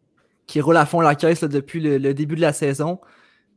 qui 0.46 0.60
roulent 0.60 0.76
à 0.76 0.86
fond 0.86 1.00
la 1.00 1.14
caisse 1.14 1.40
là, 1.40 1.48
depuis 1.48 1.80
le, 1.80 1.98
le 1.98 2.14
début 2.14 2.36
de 2.36 2.40
la 2.40 2.52
saison. 2.52 3.00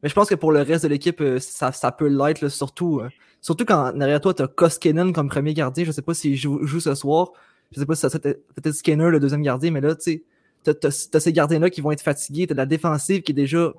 Mais 0.02 0.10
je 0.10 0.14
pense 0.14 0.30
que 0.30 0.36
pour 0.36 0.52
le 0.52 0.62
reste 0.62 0.84
de 0.84 0.90
l'équipe, 0.90 1.20
euh, 1.22 1.40
ça, 1.40 1.72
ça 1.72 1.92
peut 1.92 2.08
l'être, 2.08 2.48
surtout, 2.50 3.00
euh, 3.00 3.10
surtout 3.42 3.66
quand 3.66 3.92
derrière 3.94 4.22
toi, 4.22 4.34
tu 4.34 4.44
as 4.44 4.48
Koskinen 4.48 5.12
comme 5.14 5.30
premier 5.30 5.54
gardien. 5.54 5.84
Je 5.84 5.92
sais 5.92 6.02
pas 6.02 6.14
s'il 6.14 6.36
joue, 6.36 6.66
joue 6.66 6.80
ce 6.80 6.96
soir. 6.96 7.32
Je 7.72 7.80
sais 7.80 7.86
pas 7.86 7.96
si 7.96 8.02
ça 8.02 8.20
peut-être 8.20 8.74
Skinner, 8.74 9.10
le 9.10 9.20
deuxième 9.20 9.44
gardien, 9.44 9.70
mais 9.72 9.82
là, 9.82 9.96
tu 9.96 10.24
sais, 10.64 10.74
t'as- 10.74 11.20
ces 11.20 11.34
gardiens-là 11.34 11.70
qui 11.70 11.82
vont 11.82 11.92
être 11.92 12.02
fatigués. 12.02 12.48
T'as 12.48 12.56
la 12.56 12.66
défensive 12.66 13.22
qui 13.22 13.32
est 13.32 13.36
déjà 13.36 13.74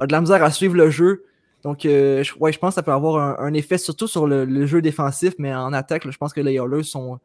a 0.00 0.06
de 0.06 0.12
la 0.12 0.20
misère 0.20 0.42
à 0.42 0.50
suivre 0.50 0.74
le 0.74 0.90
jeu. 0.90 1.24
Donc, 1.64 1.84
euh, 1.84 2.22
je, 2.22 2.34
ouais, 2.38 2.52
je 2.52 2.58
pense 2.58 2.70
que 2.70 2.74
ça 2.76 2.82
peut 2.82 2.92
avoir 2.92 3.40
un, 3.40 3.54
effet 3.54 3.78
surtout 3.78 4.06
sur 4.06 4.26
le, 4.26 4.66
jeu 4.66 4.80
défensif, 4.80 5.34
mais 5.38 5.54
en 5.54 5.72
attaque, 5.72 6.08
je 6.08 6.16
pense 6.16 6.32
que 6.32 6.40
les 6.40 6.54
Oilers 6.54 6.84
sont, 6.84 7.18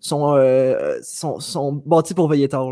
sont, 0.00 0.34
euh, 0.36 0.98
sont, 1.02 1.72
bâtis 1.84 2.14
pour 2.14 2.28
veiller 2.28 2.48
tard. 2.48 2.68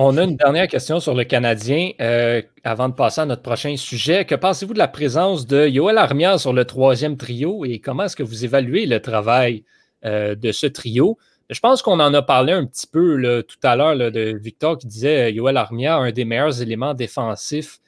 On 0.00 0.16
a 0.16 0.22
une 0.22 0.36
dernière 0.36 0.68
question 0.68 1.00
sur 1.00 1.14
le 1.14 1.24
Canadien 1.24 1.90
euh, 2.00 2.40
avant 2.62 2.88
de 2.88 2.94
passer 2.94 3.20
à 3.20 3.26
notre 3.26 3.42
prochain 3.42 3.76
sujet. 3.76 4.24
Que 4.24 4.36
pensez-vous 4.36 4.72
de 4.72 4.78
la 4.78 4.88
présence 4.88 5.46
de 5.46 5.66
Yoel 5.66 5.98
Armia 5.98 6.38
sur 6.38 6.52
le 6.52 6.64
troisième 6.64 7.16
trio 7.16 7.64
et 7.64 7.80
comment 7.80 8.04
est-ce 8.04 8.14
que 8.14 8.22
vous 8.22 8.44
évaluez 8.44 8.86
le 8.86 9.00
travail 9.00 9.64
euh, 10.04 10.36
de 10.36 10.52
ce 10.52 10.66
trio? 10.66 11.18
Je 11.50 11.58
pense 11.60 11.82
qu'on 11.82 11.98
en 11.98 12.14
a 12.14 12.22
parlé 12.22 12.52
un 12.52 12.64
petit 12.64 12.86
peu 12.86 13.16
là, 13.16 13.42
tout 13.42 13.56
à 13.62 13.74
l'heure 13.74 13.96
de 13.96 14.38
Victor 14.40 14.78
qui 14.78 14.86
disait 14.86 15.32
Yoel 15.32 15.56
Armia, 15.56 15.96
un 15.96 16.12
des 16.12 16.24
meilleurs 16.24 16.62
éléments 16.62 16.94
défensifs 16.94 17.80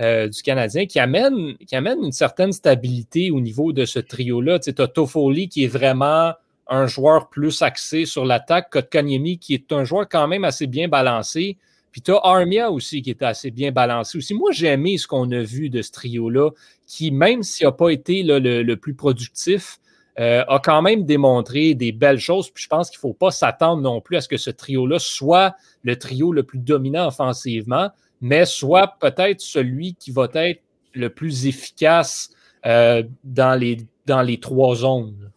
euh, 0.00 0.28
du 0.28 0.42
Canadien, 0.42 0.86
qui 0.86 0.98
amène, 0.98 1.56
qui 1.66 1.74
amène 1.76 1.98
une 2.02 2.12
certaine 2.12 2.52
stabilité 2.52 3.30
au 3.30 3.40
niveau 3.40 3.72
de 3.72 3.84
ce 3.84 3.98
trio-là. 3.98 4.58
Tu 4.58 4.70
sais, 4.70 4.80
as 4.80 4.88
Toffoli 4.88 5.48
qui 5.48 5.64
est 5.64 5.68
vraiment 5.68 6.32
un 6.68 6.86
joueur 6.86 7.28
plus 7.28 7.62
axé 7.62 8.04
sur 8.04 8.24
l'attaque, 8.24 8.70
Kotkaniemi 8.70 9.38
qui 9.38 9.54
est 9.54 9.72
un 9.72 9.84
joueur 9.84 10.08
quand 10.08 10.28
même 10.28 10.44
assez 10.44 10.66
bien 10.66 10.88
balancé. 10.88 11.56
Puis 11.90 12.02
tu 12.02 12.12
as 12.12 12.20
Armia 12.22 12.70
aussi 12.70 13.02
qui 13.02 13.10
est 13.10 13.22
assez 13.22 13.50
bien 13.50 13.72
balancé 13.72 14.18
aussi. 14.18 14.34
Moi, 14.34 14.52
j'ai 14.52 14.68
aimé 14.68 14.98
ce 14.98 15.06
qu'on 15.06 15.30
a 15.32 15.40
vu 15.40 15.70
de 15.70 15.82
ce 15.82 15.90
trio-là, 15.90 16.50
qui, 16.86 17.10
même 17.10 17.42
s'il 17.42 17.66
n'a 17.66 17.72
pas 17.72 17.90
été 17.90 18.22
le 18.22 18.74
plus 18.74 18.94
productif, 18.94 19.80
euh, 20.18 20.44
a 20.48 20.58
quand 20.58 20.82
même 20.82 21.04
démontré 21.04 21.74
des 21.74 21.92
belles 21.92 22.18
choses. 22.18 22.50
Puis 22.50 22.64
je 22.64 22.68
pense 22.68 22.90
qu'il 22.90 22.98
ne 22.98 23.00
faut 23.00 23.12
pas 23.12 23.30
s'attendre 23.30 23.82
non 23.82 24.00
plus 24.00 24.16
à 24.16 24.20
ce 24.20 24.28
que 24.28 24.36
ce 24.36 24.50
trio-là 24.50 24.98
soit 24.98 25.54
le 25.82 25.96
trio 25.96 26.32
le 26.32 26.42
plus 26.42 26.58
dominant 26.58 27.06
offensivement, 27.06 27.90
mais 28.20 28.44
soit 28.44 28.94
peut-être 29.00 29.40
celui 29.40 29.94
qui 29.94 30.10
va 30.10 30.28
être 30.34 30.62
le 30.94 31.10
plus 31.10 31.46
efficace 31.46 32.30
euh, 32.66 33.02
dans, 33.24 33.58
les, 33.58 33.78
dans 34.06 34.22
les 34.22 34.40
trois 34.40 34.74
zones. 34.76 35.30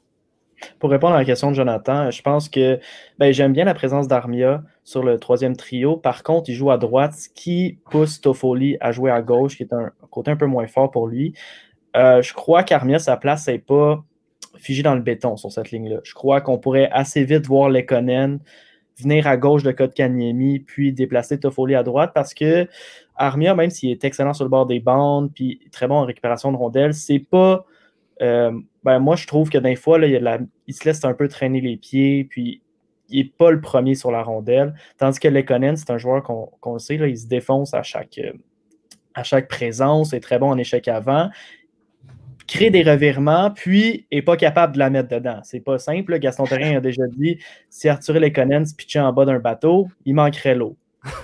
Pour 0.80 0.92
répondre 0.92 1.16
à 1.16 1.20
la 1.20 1.26
question 1.26 1.50
de 1.50 1.56
Jonathan, 1.56 2.12
je 2.12 2.22
pense 2.22 2.50
que 2.50 2.80
ben, 3.18 3.34
j'aime 3.34 3.54
bien 3.54 3.66
la 3.66 3.74
présence 3.74 4.08
d'Armia 4.08 4.64
sur 4.84 5.04
le 5.04 5.20
troisième 5.20 5.56
trio. 5.56 5.98
Par 5.98 6.24
contre, 6.24 6.50
il 6.50 6.54
joue 6.54 6.72
à 6.72 6.78
droite, 6.78 7.14
ce 7.14 7.30
qui 7.30 7.80
pousse 7.90 8.22
Toffoli 8.22 8.78
à 8.80 8.92
jouer 8.92 9.12
à 9.12 9.22
gauche, 9.22 9.58
qui 9.58 9.64
est 9.64 9.74
un 9.74 9.92
côté 10.10 10.32
un 10.32 10.36
peu 10.36 10.46
moins 10.46 10.68
fort 10.68 10.92
pour 10.92 11.08
lui. 11.08 11.34
Euh, 11.96 12.22
je 12.22 12.34
crois 12.34 12.64
qu'Armia, 12.64 13.00
sa 13.00 13.18
place, 13.18 13.48
n'est 13.48 13.60
pas 13.60 14.04
figée 14.58 14.84
dans 14.84 14.96
le 14.96 15.02
béton 15.02 15.38
sur 15.38 15.52
cette 15.52 15.72
ligne-là. 15.72 16.00
Je 16.04 16.14
crois 16.14 16.42
qu'on 16.42 16.58
pourrait 16.58 16.90
assez 16.92 17.24
vite 17.24 17.48
voir 17.48 17.70
Lekonen 17.70 18.40
venir 19.02 19.28
à 19.28 19.38
gauche 19.38 19.64
de 19.64 19.72
Kotkaniemi, 19.72 20.60
puis 20.60 20.94
déplacer 20.94 21.40
Toffoli 21.40 21.76
à 21.76 21.84
droite, 21.84 22.12
parce 22.14 22.34
que 22.34 22.68
Armia, 23.16 23.56
même 23.56 23.70
s'il 23.70 23.92
est 23.92 24.04
excellent 24.04 24.34
sur 24.34 24.46
le 24.46 24.50
bord 24.50 24.66
des 24.66 24.80
bandes, 24.80 25.32
puis 25.34 25.60
très 25.72 25.88
bon 25.88 25.96
en 25.96 26.06
récupération 26.06 26.52
de 26.52 26.58
rondelles, 26.58 26.94
c'est 26.94 27.20
pas. 27.20 27.66
euh, 28.22 28.52
ben, 28.84 29.00
moi, 29.00 29.16
je 29.16 29.28
trouve 29.28 29.50
que 29.50 29.58
des 29.58 29.76
fois, 29.76 30.00
là, 30.00 30.08
il, 30.08 30.48
il 30.68 30.74
se 30.74 30.86
laisse 30.86 31.04
un 31.06 31.14
peu 31.14 31.28
traîner 31.28 31.62
les 31.62 31.78
pieds, 31.78 32.24
puis 32.24 32.62
il 33.10 33.18
n'est 33.24 33.32
pas 33.38 33.52
le 33.52 33.60
premier 33.60 33.96
sur 33.96 34.12
la 34.12 34.24
rondelle. 34.24 34.74
Tandis 34.98 35.20
que 35.20 35.28
Lekonen, 35.28 35.76
c'est 35.76 35.92
un 35.92 35.98
joueur 35.98 36.24
qu'on 36.24 36.74
le 36.74 36.80
sait, 36.80 36.98
là, 36.98 37.08
il 37.08 37.18
se 37.18 37.28
défonce 37.28 37.74
à 37.74 37.84
chaque, 37.84 38.18
euh, 38.20 38.32
à 39.14 39.24
chaque 39.24 39.48
présence, 39.48 40.14
est 40.14 40.20
très 40.20 40.40
bon 40.40 40.50
en 40.50 40.58
échec 40.58 40.88
avant, 40.88 41.30
crée 42.48 42.70
des 42.70 42.84
revirements, 42.84 43.52
puis 43.52 44.06
n'est 44.12 44.22
pas 44.22 44.38
capable 44.38 44.74
de 44.74 44.80
la 44.80 44.90
mettre 44.90 45.10
dedans. 45.10 45.40
C'est 45.44 45.60
pas 45.60 45.78
simple. 45.78 46.18
Gaston 46.20 46.46
Terrien 46.46 46.78
a 46.78 46.82
déjà 46.82 47.04
dit 47.08 47.40
si 47.70 47.90
Arthur 47.90 48.20
Lekonen 48.20 48.66
se 48.66 48.76
pitchait 48.76 49.00
en 49.00 49.14
bas 49.14 49.26
d'un 49.26 49.40
bateau, 49.40 49.88
il 50.06 50.16
manquerait 50.16 50.56
l'eau. 50.56 50.78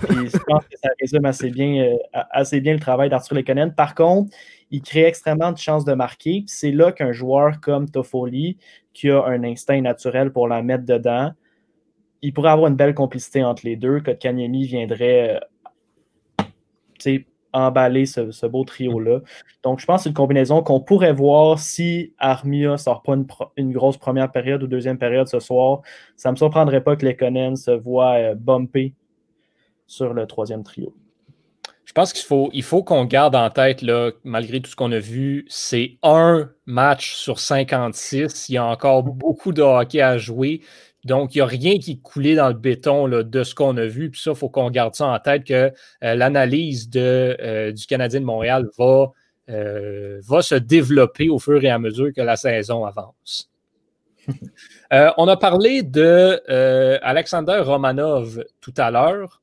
Puis 0.08 0.28
je 0.28 0.38
pense 0.46 0.64
que 0.64 0.76
ça 0.82 0.90
résume 1.00 1.24
assez 1.24 1.50
bien, 1.50 1.84
euh, 1.84 2.20
assez 2.30 2.60
bien 2.60 2.72
le 2.74 2.80
travail 2.80 3.08
d'Arthur 3.10 3.36
Lekonen. 3.36 3.74
Par 3.74 3.94
contre, 3.94 4.34
il 4.70 4.82
crée 4.82 5.04
extrêmement 5.04 5.52
de 5.52 5.58
chances 5.58 5.84
de 5.84 5.94
marquer. 5.94 6.44
C'est 6.46 6.72
là 6.72 6.92
qu'un 6.92 7.12
joueur 7.12 7.60
comme 7.60 7.88
Toffoli, 7.88 8.58
qui 8.92 9.10
a 9.10 9.24
un 9.24 9.44
instinct 9.44 9.80
naturel 9.80 10.32
pour 10.32 10.48
la 10.48 10.62
mettre 10.62 10.84
dedans, 10.84 11.32
il 12.22 12.32
pourrait 12.32 12.50
avoir 12.50 12.68
une 12.68 12.76
belle 12.76 12.94
complicité 12.94 13.44
entre 13.44 13.64
les 13.64 13.76
deux. 13.76 14.00
Kotkaniemi 14.00 14.66
viendrait 14.66 15.40
euh, 17.06 17.24
emballer 17.58 18.06
ce, 18.06 18.30
ce 18.30 18.46
beau 18.46 18.64
trio-là. 18.64 19.20
Donc, 19.62 19.80
je 19.80 19.86
pense 19.86 20.00
que 20.00 20.02
c'est 20.04 20.08
une 20.10 20.14
combinaison 20.14 20.62
qu'on 20.62 20.80
pourrait 20.80 21.12
voir 21.12 21.58
si 21.58 22.14
Armia 22.18 22.72
ne 22.72 22.76
sort 22.76 23.02
pas 23.02 23.14
une, 23.56 23.72
grosse 23.72 23.96
première 23.96 24.30
période 24.30 24.62
ou 24.62 24.66
deuxième 24.66 24.98
période 24.98 25.28
ce 25.28 25.40
soir. 25.40 25.82
Ça 26.16 26.28
ne 26.30 26.32
me 26.32 26.36
surprendrait 26.36 26.82
pas 26.82 26.96
que 26.96 27.04
les 27.04 27.16
Conan 27.16 27.56
se 27.56 27.70
voient 27.70 28.14
euh, 28.14 28.34
bumper 28.34 28.94
sur 29.86 30.14
le 30.14 30.26
troisième 30.26 30.62
trio. 30.62 30.94
Je 31.84 31.92
pense 31.94 32.12
qu'il 32.12 32.24
faut, 32.24 32.50
il 32.52 32.62
faut 32.62 32.82
qu'on 32.82 33.06
garde 33.06 33.34
en 33.34 33.48
tête, 33.48 33.80
là, 33.80 34.10
malgré 34.22 34.60
tout 34.60 34.70
ce 34.70 34.76
qu'on 34.76 34.92
a 34.92 34.98
vu, 34.98 35.46
c'est 35.48 35.96
un 36.02 36.50
match 36.66 37.14
sur 37.14 37.40
56. 37.40 38.50
Il 38.50 38.52
y 38.52 38.58
a 38.58 38.66
encore 38.66 39.02
beaucoup 39.02 39.52
de 39.52 39.62
hockey 39.62 40.02
à 40.02 40.18
jouer. 40.18 40.60
Donc, 41.04 41.34
il 41.34 41.38
n'y 41.38 41.42
a 41.42 41.46
rien 41.46 41.78
qui 41.78 41.92
est 41.92 42.02
coulé 42.02 42.34
dans 42.34 42.48
le 42.48 42.54
béton 42.54 43.06
là, 43.06 43.22
de 43.22 43.44
ce 43.44 43.54
qu'on 43.54 43.76
a 43.76 43.86
vu. 43.86 44.10
Puis 44.10 44.20
ça, 44.20 44.32
il 44.32 44.36
faut 44.36 44.48
qu'on 44.48 44.70
garde 44.70 44.94
ça 44.94 45.06
en 45.06 45.18
tête 45.18 45.44
que 45.44 45.72
euh, 46.02 46.14
l'analyse 46.14 46.90
euh, 46.96 47.72
du 47.72 47.86
Canadien 47.86 48.20
de 48.20 48.24
Montréal 48.24 48.68
va, 48.76 49.12
euh, 49.48 50.20
va 50.26 50.42
se 50.42 50.56
développer 50.56 51.28
au 51.28 51.38
fur 51.38 51.62
et 51.62 51.70
à 51.70 51.78
mesure 51.78 52.12
que 52.14 52.20
la 52.20 52.36
saison 52.36 52.84
avance. 52.84 53.50
On 54.90 55.28
a 55.28 55.36
parlé 55.36 55.82
de 55.82 56.40
Alexander 57.02 57.60
Romanov 57.64 58.44
tout 58.60 58.74
à 58.76 58.90
l'heure 58.90 59.42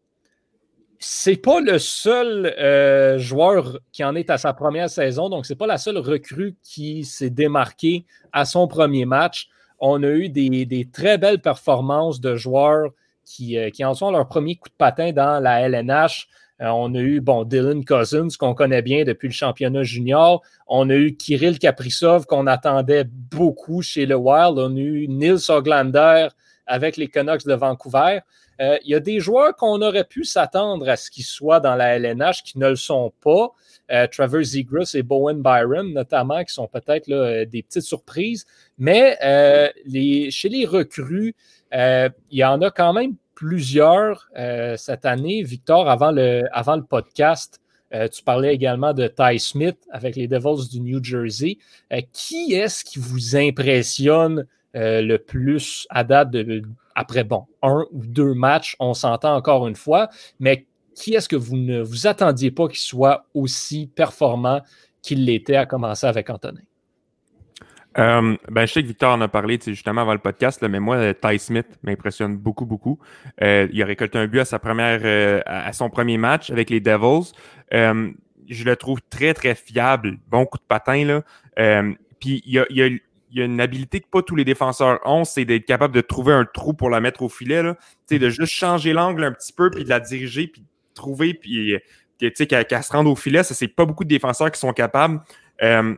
c'est 0.97 1.35
pas 1.35 1.59
le 1.59 1.77
seul 1.77 3.19
joueur 3.19 3.79
qui 3.91 4.03
en 4.03 4.15
est 4.15 4.29
à 4.29 4.37
sa 4.39 4.53
première 4.53 4.89
saison, 4.89 5.29
donc 5.29 5.45
c'est 5.45 5.55
pas 5.55 5.67
la 5.67 5.77
seule 5.77 5.97
recrue 5.97 6.55
qui 6.63 7.03
s'est 7.03 7.29
démarquée 7.29 8.05
à 8.31 8.45
son 8.45 8.67
premier 8.67 9.05
match. 9.05 9.49
On 9.79 10.03
a 10.03 10.09
eu 10.09 10.29
des, 10.29 10.87
très 10.91 11.17
belles 11.17 11.41
performances 11.41 12.19
de 12.21 12.35
joueurs 12.35 12.89
qui, 13.25 13.57
euh, 13.57 13.69
en 13.83 13.93
sont 13.93 14.11
leur 14.11 14.27
premier 14.27 14.55
coup 14.55 14.69
de 14.69 14.75
patin 14.77 15.11
dans 15.11 15.41
la 15.41 15.61
LNH. 15.61 16.27
Euh, 16.61 16.67
on 16.69 16.93
a 16.95 16.99
eu 16.99 17.19
bon, 17.19 17.43
Dylan 17.43 17.83
Cousins, 17.83 18.29
qu'on 18.39 18.53
connaît 18.53 18.81
bien 18.81 19.03
depuis 19.03 19.27
le 19.27 19.33
championnat 19.33 19.83
junior. 19.83 20.41
On 20.67 20.89
a 20.89 20.95
eu 20.95 21.15
Kirill 21.15 21.59
Kaprizov, 21.59 22.25
qu'on 22.25 22.47
attendait 22.47 23.03
beaucoup 23.03 23.81
chez 23.81 24.05
le 24.05 24.15
Wild. 24.15 24.57
On 24.57 24.75
a 24.75 24.79
eu 24.79 25.07
Nils 25.07 25.49
Oglander 25.49 26.29
avec 26.65 26.97
les 26.97 27.07
Canucks 27.09 27.45
de 27.45 27.53
Vancouver. 27.53 28.19
Euh, 28.61 28.77
il 28.83 28.91
y 28.91 28.95
a 28.95 28.99
des 28.99 29.19
joueurs 29.19 29.55
qu'on 29.55 29.81
aurait 29.81 30.05
pu 30.05 30.23
s'attendre 30.23 30.87
à 30.89 30.95
ce 30.95 31.11
qu'ils 31.11 31.25
soient 31.25 31.59
dans 31.59 31.75
la 31.75 31.97
LNH 31.97 32.43
qui 32.43 32.57
ne 32.57 32.69
le 32.69 32.75
sont 32.75 33.11
pas. 33.21 33.51
Euh, 33.91 34.07
Trevor 34.07 34.41
et 34.95 35.03
Bowen 35.03 35.41
Byron, 35.41 35.93
notamment, 35.93 36.43
qui 36.43 36.53
sont 36.53 36.67
peut-être 36.67 37.09
euh, 37.11 37.45
des 37.45 37.61
petites 37.61 37.83
surprises. 37.83 38.45
Mais 38.77 39.17
euh, 39.23 39.69
chez 40.29 40.49
les 40.49 40.65
recrues, 40.65 41.35
il 41.71 42.11
y 42.31 42.43
en 42.43 42.61
a 42.61 42.71
quand 42.71 42.93
même 42.93 43.15
plusieurs 43.33 44.29
cette 44.77 45.05
année. 45.05 45.43
Victor, 45.43 45.89
avant 45.89 46.11
le, 46.11 46.43
avant 46.53 46.77
le 46.77 46.83
podcast, 46.83 47.59
tu 47.91 48.23
parlais 48.23 48.53
également 48.53 48.93
de 48.93 49.07
Ty 49.07 49.39
Smith 49.39 49.77
avec 49.91 50.15
les 50.15 50.27
Devils 50.27 50.69
du 50.71 50.79
New 50.79 51.03
Jersey. 51.03 51.57
Qui 52.13 52.53
est-ce 52.53 52.85
qui 52.85 52.99
vous 52.99 53.35
impressionne 53.35 54.45
le 54.73 55.17
plus 55.17 55.85
à 55.89 56.05
date 56.05 56.31
de, 56.31 56.61
après, 56.95 57.23
bon, 57.23 57.45
un 57.61 57.85
ou 57.91 58.05
deux 58.05 58.33
matchs, 58.33 58.75
on 58.79 58.93
s'entend 58.93 59.35
encore 59.35 59.67
une 59.67 59.75
fois, 59.75 60.09
mais 60.39 60.65
qui 60.95 61.13
est-ce 61.13 61.29
que 61.29 61.35
vous 61.35 61.57
ne 61.57 61.81
vous 61.81 62.07
attendiez 62.07 62.51
pas 62.51 62.67
qu'il 62.67 62.79
soit 62.79 63.25
aussi 63.33 63.91
performant 63.93 64.61
qu'il 65.01 65.25
l'était 65.25 65.57
à 65.57 65.65
commencer 65.65 66.07
avec 66.07 66.29
Antonin? 66.29 66.61
Euh, 67.97 68.35
ben, 68.49 68.65
je 68.65 68.73
sais 68.73 68.81
que 68.81 68.87
Victor 68.87 69.13
en 69.13 69.21
a 69.21 69.27
parlé 69.27 69.57
justement 69.65 70.01
avant 70.01 70.13
le 70.13 70.19
podcast, 70.19 70.61
mais 70.61 70.79
moi, 70.79 71.13
Ty 71.13 71.39
Smith 71.39 71.67
m'impressionne 71.83 72.35
beaucoup, 72.35 72.65
beaucoup. 72.65 72.99
Euh, 73.41 73.67
il 73.71 73.81
a 73.81 73.85
récolté 73.85 74.17
un 74.17 74.27
but 74.27 74.39
à 74.39 74.45
sa 74.45 74.59
première, 74.59 75.01
euh, 75.03 75.41
à 75.45 75.71
son 75.71 75.89
premier 75.89 76.17
match 76.17 76.49
avec 76.49 76.69
les 76.69 76.81
Devils. 76.81 77.31
Euh, 77.73 78.11
je 78.49 78.63
le 78.63 78.75
trouve 78.75 78.99
très, 79.09 79.33
très 79.33 79.55
fiable. 79.55 80.17
Bon 80.29 80.45
coup 80.45 80.57
de 80.57 80.63
patin, 80.67 81.05
là. 81.05 81.21
Euh, 81.57 81.93
puis 82.19 82.43
il 82.45 82.53
y 82.53 82.59
a, 82.59 82.65
il 82.69 82.77
y 82.77 82.83
a, 82.83 82.89
il 83.35 83.39
y 83.39 83.41
a 83.41 83.45
une 83.45 83.61
habilité 83.61 83.99
que 83.99 84.07
pas 84.09 84.21
tous 84.21 84.35
les 84.35 84.45
défenseurs 84.45 84.99
ont, 85.05 85.25
c'est 85.25 85.45
d'être 85.45 85.65
capable 85.65 85.93
de 85.93 86.01
trouver 86.01 86.33
un 86.33 86.45
trou 86.45 86.73
pour 86.73 86.89
la 86.89 87.01
mettre 87.01 87.21
au 87.21 87.29
filet, 87.29 87.61
là. 87.61 87.75
De 88.09 88.29
juste 88.29 88.53
changer 88.53 88.93
l'angle 88.93 89.23
un 89.23 89.31
petit 89.31 89.53
peu, 89.53 89.69
puis 89.69 89.83
de 89.83 89.89
la 89.89 89.99
diriger, 89.99 90.47
puis 90.47 90.61
de 90.61 90.67
trouver, 90.93 91.33
puis 91.33 91.75
sais, 92.19 92.47
qu'elle 92.47 92.83
se 92.83 92.91
rende 92.91 93.07
au 93.07 93.15
filet. 93.15 93.43
Ça, 93.43 93.53
c'est 93.53 93.67
pas 93.67 93.85
beaucoup 93.85 94.03
de 94.03 94.09
défenseurs 94.09 94.51
qui 94.51 94.59
sont 94.59 94.73
capables. 94.73 95.21
Euh, 95.61 95.95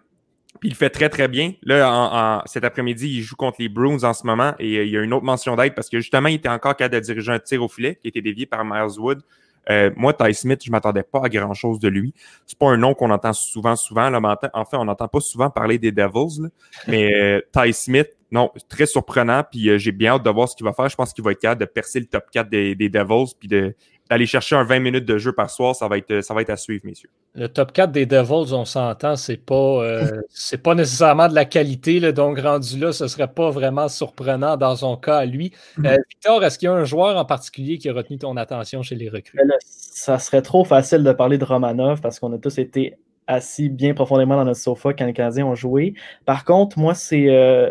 puis 0.59 0.69
il 0.69 0.75
fait 0.75 0.89
très, 0.89 1.09
très 1.09 1.27
bien. 1.27 1.53
Là, 1.63 2.41
cet 2.47 2.63
après-midi, 2.63 3.07
il 3.17 3.21
joue 3.21 3.35
contre 3.35 3.57
les 3.59 3.69
Bruins 3.69 4.03
en 4.03 4.13
ce 4.13 4.25
moment 4.25 4.53
et 4.57 4.77
euh, 4.77 4.85
il 4.85 4.91
y 4.91 4.97
a 4.97 5.01
une 5.01 5.13
autre 5.13 5.25
mention 5.25 5.55
d'aide 5.55 5.75
parce 5.75 5.89
que 5.89 5.99
justement, 5.99 6.29
il 6.29 6.35
était 6.35 6.49
encore 6.49 6.75
capable 6.75 6.95
de 6.95 6.99
diriger 6.99 7.31
un 7.31 7.39
tir 7.39 7.61
au 7.61 7.67
filet 7.67 7.95
qui 7.95 8.07
a 8.07 8.09
été 8.09 8.21
dévié 8.21 8.45
par 8.47 8.65
Miles 8.65 8.97
Wood. 8.97 9.21
Euh, 9.69 9.91
moi, 9.95 10.13
Ty 10.13 10.33
Smith, 10.33 10.61
je 10.63 10.71
m'attendais 10.71 11.03
pas 11.03 11.21
à 11.23 11.29
grand-chose 11.29 11.79
de 11.79 11.87
lui. 11.87 12.13
C'est 12.45 12.57
pas 12.57 12.67
un 12.67 12.77
nom 12.77 12.93
qu'on 12.93 13.11
entend 13.11 13.33
souvent, 13.33 13.75
souvent. 13.75 14.09
Là, 14.09 14.19
en 14.53 14.65
fait, 14.65 14.77
on 14.77 14.85
n'entend 14.85 15.07
pas 15.07 15.19
souvent 15.19 15.49
parler 15.49 15.77
des 15.77 15.91
Devils. 15.91 16.49
Mais 16.87 17.13
euh, 17.13 17.41
Ty 17.51 17.73
Smith, 17.73 18.09
non, 18.31 18.51
très 18.69 18.85
surprenant. 18.85 19.43
Puis 19.49 19.69
euh, 19.69 19.77
j'ai 19.77 19.91
bien 19.91 20.13
hâte 20.13 20.23
de 20.23 20.29
voir 20.29 20.49
ce 20.49 20.55
qu'il 20.55 20.65
va 20.65 20.73
faire. 20.73 20.89
Je 20.89 20.95
pense 20.95 21.13
qu'il 21.13 21.23
va 21.23 21.31
être 21.31 21.39
capable 21.39 21.61
de 21.61 21.65
percer 21.65 21.99
le 21.99 22.05
top 22.05 22.25
4 22.31 22.49
des, 22.49 22.75
des 22.75 22.89
Devils 22.89 23.33
puis 23.37 23.47
de, 23.47 23.75
d'aller 24.09 24.25
chercher 24.25 24.55
un 24.55 24.63
20 24.63 24.79
minutes 24.79 25.05
de 25.05 25.17
jeu 25.17 25.33
par 25.33 25.49
soir, 25.49 25.75
ça 25.75 25.87
va 25.87 25.97
être, 25.97 26.21
ça 26.21 26.33
va 26.33 26.41
être 26.41 26.49
à 26.49 26.57
suivre, 26.57 26.85
messieurs. 26.85 27.09
Le 27.35 27.47
top 27.47 27.71
4 27.71 27.91
des 27.91 28.05
Devils, 28.05 28.53
on 28.53 28.65
s'entend, 28.65 29.15
c'est 29.15 29.37
pas, 29.37 29.55
euh, 29.55 30.21
c'est 30.29 30.61
pas 30.61 30.75
nécessairement 30.75 31.27
de 31.27 31.35
la 31.35 31.45
qualité, 31.45 31.99
là, 31.99 32.11
donc 32.11 32.39
rendu 32.39 32.79
là, 32.79 32.91
ce 32.91 33.07
serait 33.07 33.27
pas 33.27 33.49
vraiment 33.49 33.87
surprenant 33.87 34.57
dans 34.57 34.75
son 34.75 34.97
cas 34.97 35.17
à 35.17 35.25
lui. 35.25 35.51
Euh, 35.83 35.97
Victor, 36.09 36.43
est-ce 36.43 36.57
qu'il 36.57 36.67
y 36.67 36.69
a 36.69 36.73
un 36.73 36.85
joueur 36.85 37.17
en 37.17 37.25
particulier 37.25 37.77
qui 37.77 37.89
a 37.89 37.93
retenu 37.93 38.17
ton 38.17 38.37
attention 38.37 38.81
chez 38.81 38.95
les 38.95 39.09
recrues? 39.09 39.39
Là, 39.43 39.55
ça 39.59 40.19
serait 40.19 40.41
trop 40.41 40.63
facile 40.63 41.03
de 41.03 41.11
parler 41.11 41.37
de 41.37 41.45
Romanov 41.45 42.01
parce 42.01 42.19
qu'on 42.19 42.31
a 42.33 42.37
tous 42.37 42.57
été 42.57 42.97
assis 43.27 43.69
bien 43.69 43.93
profondément 43.93 44.37
dans 44.37 44.45
notre 44.45 44.59
sofa 44.59 44.93
quand 44.93 45.05
les 45.05 45.13
Canadiens 45.13 45.45
ont 45.45 45.55
joué. 45.55 45.93
Par 46.25 46.45
contre, 46.45 46.79
moi, 46.79 46.93
c'est 46.93 47.29
euh, 47.29 47.69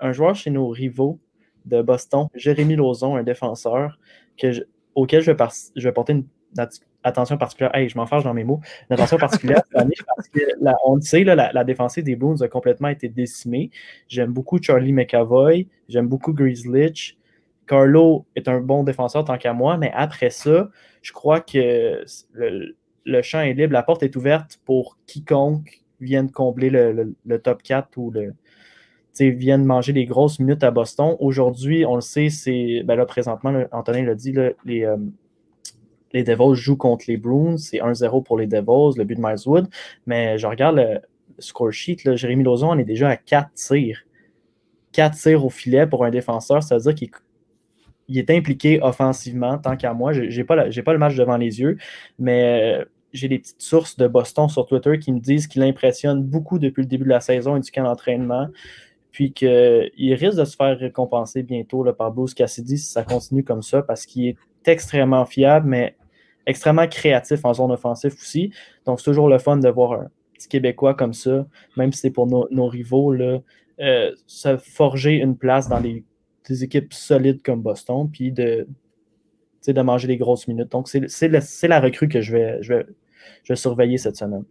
un 0.00 0.12
joueur 0.12 0.34
chez 0.36 0.50
nos 0.50 0.68
rivaux 0.68 1.18
de 1.64 1.82
Boston, 1.82 2.28
Jérémy 2.34 2.76
Lauzon, 2.76 3.16
un 3.16 3.22
défenseur, 3.22 3.98
que 4.38 4.52
je, 4.52 4.62
auquel 4.94 5.22
je 5.22 5.30
vais, 5.30 5.92
porter 5.92 6.12
une 6.12 6.24
attention 7.02 7.36
particulière. 7.36 7.74
Hey, 7.74 7.88
je 7.88 7.96
m'en 7.96 8.06
fâche 8.06 8.24
dans 8.24 8.34
mes 8.34 8.44
mots. 8.44 8.60
Une 8.88 8.94
attention 8.94 9.16
particulière 9.18 9.62
cette 9.66 9.80
année 9.80 9.94
parce 10.16 10.28
que 10.28 10.40
on 10.86 10.96
le 10.96 11.00
sait, 11.00 11.24
là, 11.24 11.34
la, 11.34 11.52
la, 11.52 11.64
défensive 11.64 12.04
des 12.04 12.16
Bruins 12.16 12.40
a 12.40 12.48
complètement 12.48 12.88
été 12.88 13.08
décimée. 13.08 13.70
J'aime 14.08 14.32
beaucoup 14.32 14.60
Charlie 14.62 14.92
McAvoy, 14.92 15.68
j'aime 15.88 16.08
beaucoup 16.08 16.32
Grizzlich. 16.32 17.18
Carlo 17.66 18.26
est 18.36 18.48
un 18.48 18.60
bon 18.60 18.84
défenseur 18.84 19.24
tant 19.24 19.38
qu'à 19.38 19.52
moi, 19.52 19.78
mais 19.78 19.90
après 19.94 20.30
ça, 20.30 20.70
je 21.02 21.12
crois 21.12 21.40
que 21.40 22.04
le, 22.34 23.22
champ 23.22 23.40
est 23.40 23.54
libre, 23.54 23.72
la 23.72 23.82
porte 23.82 24.02
est 24.02 24.14
ouverte 24.16 24.60
pour 24.64 24.98
quiconque 25.06 25.80
vienne 26.00 26.30
combler 26.30 26.68
le, 26.68 26.92
le, 26.92 27.14
le 27.24 27.38
top 27.38 27.62
4 27.62 27.96
ou 27.96 28.10
le, 28.10 28.34
viennent 29.20 29.64
manger 29.64 29.92
des 29.92 30.04
grosses 30.04 30.38
minutes 30.38 30.64
à 30.64 30.70
Boston. 30.70 31.16
Aujourd'hui, 31.20 31.84
on 31.86 31.94
le 31.94 32.00
sait, 32.00 32.30
c'est 32.30 32.82
ben 32.84 32.96
là, 32.96 33.06
présentement, 33.06 33.50
là, 33.50 33.68
Antonin 33.72 34.04
l'a 34.04 34.14
dit, 34.14 34.34
euh, 34.36 34.96
les 36.12 36.24
Devils 36.24 36.54
jouent 36.54 36.76
contre 36.76 37.04
les 37.08 37.16
Bruins. 37.16 37.56
C'est 37.56 37.78
1-0 37.78 38.22
pour 38.22 38.38
les 38.38 38.46
Devils, 38.46 38.98
le 38.98 39.04
but 39.04 39.16
de 39.16 39.20
Miles 39.20 39.46
Wood. 39.46 39.68
Mais 40.06 40.38
je 40.38 40.46
regarde 40.46 40.76
le 40.76 41.00
score 41.38 41.72
sheet, 41.72 42.16
Jérémy 42.16 42.44
Lauzon, 42.44 42.70
on 42.70 42.78
est 42.78 42.84
déjà 42.84 43.08
à 43.08 43.16
4 43.16 43.52
tirs. 43.54 44.04
4 44.92 45.16
tirs 45.16 45.44
au 45.44 45.50
filet 45.50 45.86
pour 45.86 46.04
un 46.04 46.10
défenseur, 46.10 46.62
c'est-à-dire 46.62 46.94
qu'il 46.94 47.10
il 48.08 48.18
est 48.18 48.30
impliqué 48.30 48.80
offensivement, 48.82 49.58
tant 49.58 49.76
qu'à 49.76 49.94
moi. 49.94 50.12
Je 50.12 50.22
n'ai 50.22 50.44
pas, 50.44 50.56
pas, 50.56 50.92
le 50.92 50.98
match 50.98 51.14
devant 51.16 51.36
les 51.36 51.60
yeux, 51.60 51.78
mais 52.18 52.80
euh, 52.80 52.84
j'ai 53.12 53.28
des 53.28 53.38
petites 53.38 53.62
sources 53.62 53.96
de 53.96 54.06
Boston 54.06 54.48
sur 54.48 54.66
Twitter 54.66 54.98
qui 54.98 55.12
me 55.12 55.20
disent 55.20 55.46
qu'il 55.46 55.62
impressionne 55.62 56.22
beaucoup 56.22 56.58
depuis 56.58 56.82
le 56.82 56.88
début 56.88 57.04
de 57.04 57.10
la 57.10 57.20
saison 57.20 57.56
et 57.56 57.60
du 57.60 57.70
camp 57.70 57.84
d'entraînement. 57.84 58.48
Puis 59.14 59.32
qu'il 59.32 60.14
risque 60.14 60.36
de 60.36 60.44
se 60.44 60.56
faire 60.56 60.76
récompenser 60.76 61.44
bientôt 61.44 61.84
par 61.92 62.10
Bruce 62.10 62.34
Cassidy 62.34 62.76
si 62.76 62.90
ça 62.90 63.04
continue 63.04 63.44
comme 63.44 63.62
ça, 63.62 63.80
parce 63.80 64.06
qu'il 64.06 64.26
est 64.26 64.36
extrêmement 64.66 65.24
fiable, 65.24 65.68
mais 65.68 65.94
extrêmement 66.46 66.88
créatif 66.88 67.44
en 67.44 67.54
zone 67.54 67.70
offensive 67.70 68.12
aussi. 68.12 68.52
Donc, 68.84 68.98
c'est 68.98 69.04
toujours 69.04 69.28
le 69.28 69.38
fun 69.38 69.56
de 69.58 69.68
voir 69.68 69.92
un 69.92 70.10
petit 70.32 70.48
Québécois 70.48 70.94
comme 70.94 71.12
ça, 71.12 71.46
même 71.76 71.92
si 71.92 72.00
c'est 72.00 72.10
pour 72.10 72.26
nos, 72.26 72.66
rivaux, 72.66 73.12
là, 73.12 73.38
euh, 73.80 74.10
se 74.26 74.56
forger 74.56 75.12
une 75.18 75.36
place 75.36 75.68
dans 75.68 75.80
des 75.80 76.64
équipes 76.64 76.92
solides 76.92 77.40
comme 77.40 77.62
Boston, 77.62 78.10
puis 78.12 78.32
de, 78.32 78.66
de 79.64 79.82
manger 79.82 80.08
des 80.08 80.16
grosses 80.16 80.48
minutes. 80.48 80.72
Donc, 80.72 80.88
c'est 80.88 81.68
la 81.68 81.80
recrue 81.80 82.08
que 82.08 82.20
je 82.20 82.32
vais, 82.32 82.58
je, 82.62 82.74
vais, 82.74 82.86
je 83.44 83.52
vais 83.52 83.56
surveiller 83.56 83.96
cette 83.96 84.16
semaine. 84.16 84.44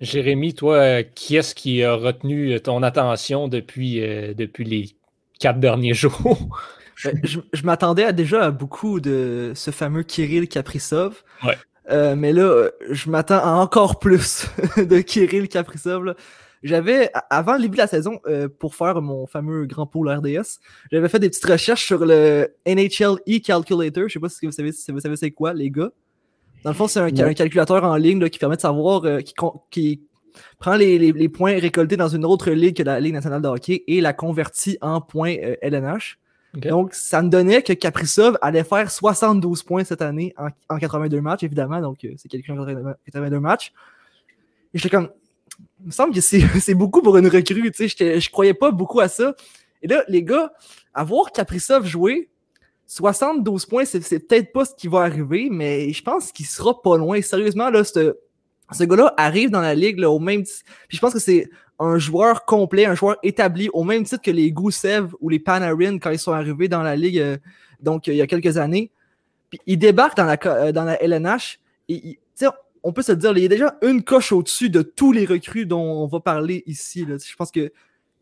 Jérémy, 0.00 0.54
toi, 0.54 0.76
euh, 0.76 1.02
qui 1.02 1.36
est-ce 1.36 1.54
qui 1.54 1.82
a 1.82 1.94
retenu 1.94 2.60
ton 2.60 2.82
attention 2.82 3.48
depuis, 3.48 4.02
euh, 4.02 4.32
depuis 4.34 4.64
les 4.64 4.96
quatre 5.40 5.60
derniers 5.60 5.94
jours? 5.94 6.60
Ben, 7.04 7.20
je, 7.22 7.62
m'attendais 7.62 8.04
à 8.04 8.12
déjà 8.12 8.46
à 8.46 8.50
beaucoup 8.50 9.00
de 9.00 9.52
ce 9.54 9.70
fameux 9.70 10.02
Kirill 10.02 10.48
Kaprizov. 10.48 11.22
Ouais. 11.44 11.56
Euh, 11.90 12.16
mais 12.16 12.32
là, 12.32 12.68
je 12.90 13.08
m'attends 13.08 13.38
à 13.38 13.52
encore 13.52 13.98
plus 13.98 14.46
de 14.76 15.00
Kirill 15.00 15.48
Kaprizov. 15.48 16.14
J'avais, 16.64 17.10
avant 17.30 17.54
le 17.54 17.62
début 17.62 17.76
de 17.76 17.82
la 17.82 17.86
saison, 17.86 18.18
pour 18.58 18.74
faire 18.74 19.00
mon 19.00 19.28
fameux 19.28 19.64
grand 19.64 19.86
pool 19.86 20.10
RDS, 20.10 20.58
j'avais 20.90 21.08
fait 21.08 21.20
des 21.20 21.28
petites 21.28 21.44
recherches 21.44 21.86
sur 21.86 22.04
le 22.04 22.48
NHL 22.66 23.20
e-Calculator. 23.28 24.08
Je 24.08 24.14
sais 24.14 24.18
pas 24.18 24.28
si 24.28 24.44
vous 24.44 24.50
savez, 24.50 24.72
si 24.72 24.90
vous 24.90 24.98
savez 24.98 25.14
c'est 25.14 25.30
quoi, 25.30 25.54
les 25.54 25.70
gars. 25.70 25.92
Dans 26.64 26.70
le 26.70 26.76
fond, 26.76 26.88
c'est 26.88 27.00
un, 27.00 27.34
calculateur 27.34 27.84
en 27.84 27.96
ligne 27.96 28.28
qui 28.28 28.38
permet 28.38 28.56
de 28.56 28.60
savoir, 28.60 29.04
euh, 29.04 29.20
qui, 29.70 30.00
prend 30.58 30.76
les, 30.76 31.28
points 31.28 31.58
récoltés 31.58 31.96
dans 31.96 32.08
une 32.08 32.24
autre 32.24 32.50
ligue 32.50 32.76
que 32.76 32.82
la 32.82 33.00
Ligue 33.00 33.14
nationale 33.14 33.42
de 33.42 33.48
hockey 33.48 33.84
et 33.86 34.00
la 34.00 34.12
convertit 34.12 34.78
en 34.80 35.00
points 35.00 35.36
LNH. 35.62 36.18
Euh, 36.56 36.70
Donc, 36.70 36.94
ça 36.94 37.22
me 37.22 37.28
donnait 37.28 37.62
que 37.62 37.72
Kaprizov 37.72 38.38
allait 38.40 38.64
faire 38.64 38.90
72 38.90 39.62
points 39.62 39.84
cette 39.84 40.02
année 40.02 40.34
en, 40.68 40.78
82 40.78 41.20
matchs, 41.20 41.42
évidemment. 41.42 41.80
Donc, 41.80 42.04
euh, 42.04 42.14
c'est 42.16 42.28
calculé 42.28 42.58
en 42.58 42.64
82 42.64 43.40
matchs. 43.40 43.72
Et 44.74 44.78
j'étais 44.78 44.90
comme, 44.90 45.10
il 45.80 45.86
me 45.86 45.90
semble 45.92 46.14
que 46.14 46.20
c'est 46.20 46.74
beaucoup 46.74 47.02
pour 47.02 47.16
une 47.16 47.28
recrue. 47.28 47.70
Tu 47.70 47.88
sais, 47.88 48.20
je 48.20 48.30
croyais 48.30 48.54
pas 48.54 48.70
beaucoup 48.70 49.00
à 49.00 49.08
ça. 49.08 49.34
Et 49.82 49.86
là, 49.86 50.04
les 50.08 50.22
gars, 50.22 50.52
à 50.94 51.04
voir 51.04 51.30
Kaprizov 51.32 51.86
jouer, 51.86 52.28
72 52.88 53.66
points, 53.66 53.84
c'est 53.84 54.00
peut-être 54.00 54.50
pas 54.50 54.64
ce 54.64 54.74
qui 54.74 54.88
va 54.88 55.00
arriver, 55.00 55.48
mais 55.50 55.92
je 55.92 56.02
pense 56.02 56.32
qu'il 56.32 56.46
sera 56.46 56.80
pas 56.80 56.96
loin. 56.96 57.20
Sérieusement, 57.20 57.68
là, 57.68 57.84
ce, 57.84 58.14
gars-là 58.84 59.12
arrive 59.18 59.50
dans 59.50 59.60
la 59.60 59.74
ligue 59.74 60.02
au 60.04 60.18
même 60.18 60.42
Puis 60.42 60.96
je 60.96 60.98
pense 60.98 61.12
que 61.12 61.18
c'est 61.18 61.50
un 61.78 61.98
joueur 61.98 62.46
complet, 62.46 62.86
un 62.86 62.94
joueur 62.94 63.16
établi 63.22 63.68
au 63.74 63.84
même 63.84 64.04
titre 64.04 64.22
que 64.22 64.30
les 64.30 64.50
Gusev 64.50 65.12
ou 65.20 65.28
les 65.28 65.38
Panarin 65.38 65.98
quand 65.98 66.10
ils 66.10 66.18
sont 66.18 66.32
arrivés 66.32 66.66
dans 66.66 66.82
la 66.82 66.96
ligue 66.96 67.20
euh, 67.20 67.36
donc 67.80 68.06
il 68.06 68.14
y 68.14 68.22
a 68.22 68.26
quelques 68.26 68.56
années. 68.56 68.90
Puis 69.50 69.60
il 69.66 69.78
débarque 69.78 70.16
dans 70.16 70.24
la, 70.24 70.38
euh, 70.46 70.72
dans 70.72 70.84
la 70.84 71.00
LNH 71.02 71.60
et 71.90 72.18
on 72.82 72.92
peut 72.92 73.02
se 73.02 73.12
dire, 73.12 73.36
il 73.36 73.42
y 73.42 73.46
a 73.46 73.48
déjà 73.48 73.76
une 73.82 74.02
coche 74.02 74.32
au-dessus 74.32 74.70
de 74.70 74.82
tous 74.82 75.12
les 75.12 75.26
recrues 75.26 75.66
dont 75.66 75.82
on 75.82 76.06
va 76.06 76.20
parler 76.20 76.62
ici. 76.66 77.04
Je 77.06 77.36
pense 77.36 77.50
que 77.50 77.70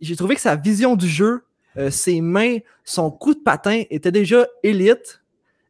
j'ai 0.01 0.17
trouvé 0.17 0.35
que 0.35 0.41
sa 0.41 0.57
vision 0.57 0.97
du 0.97 1.09
jeu 1.09 1.45
euh, 1.79 1.91
ses 1.91 2.21
mains, 2.21 2.59
son 2.85 3.11
coup 3.11 3.35
de 3.35 3.41
patin 3.41 3.83
était 3.91 4.13
déjà 4.13 4.47
élite. 4.63 5.23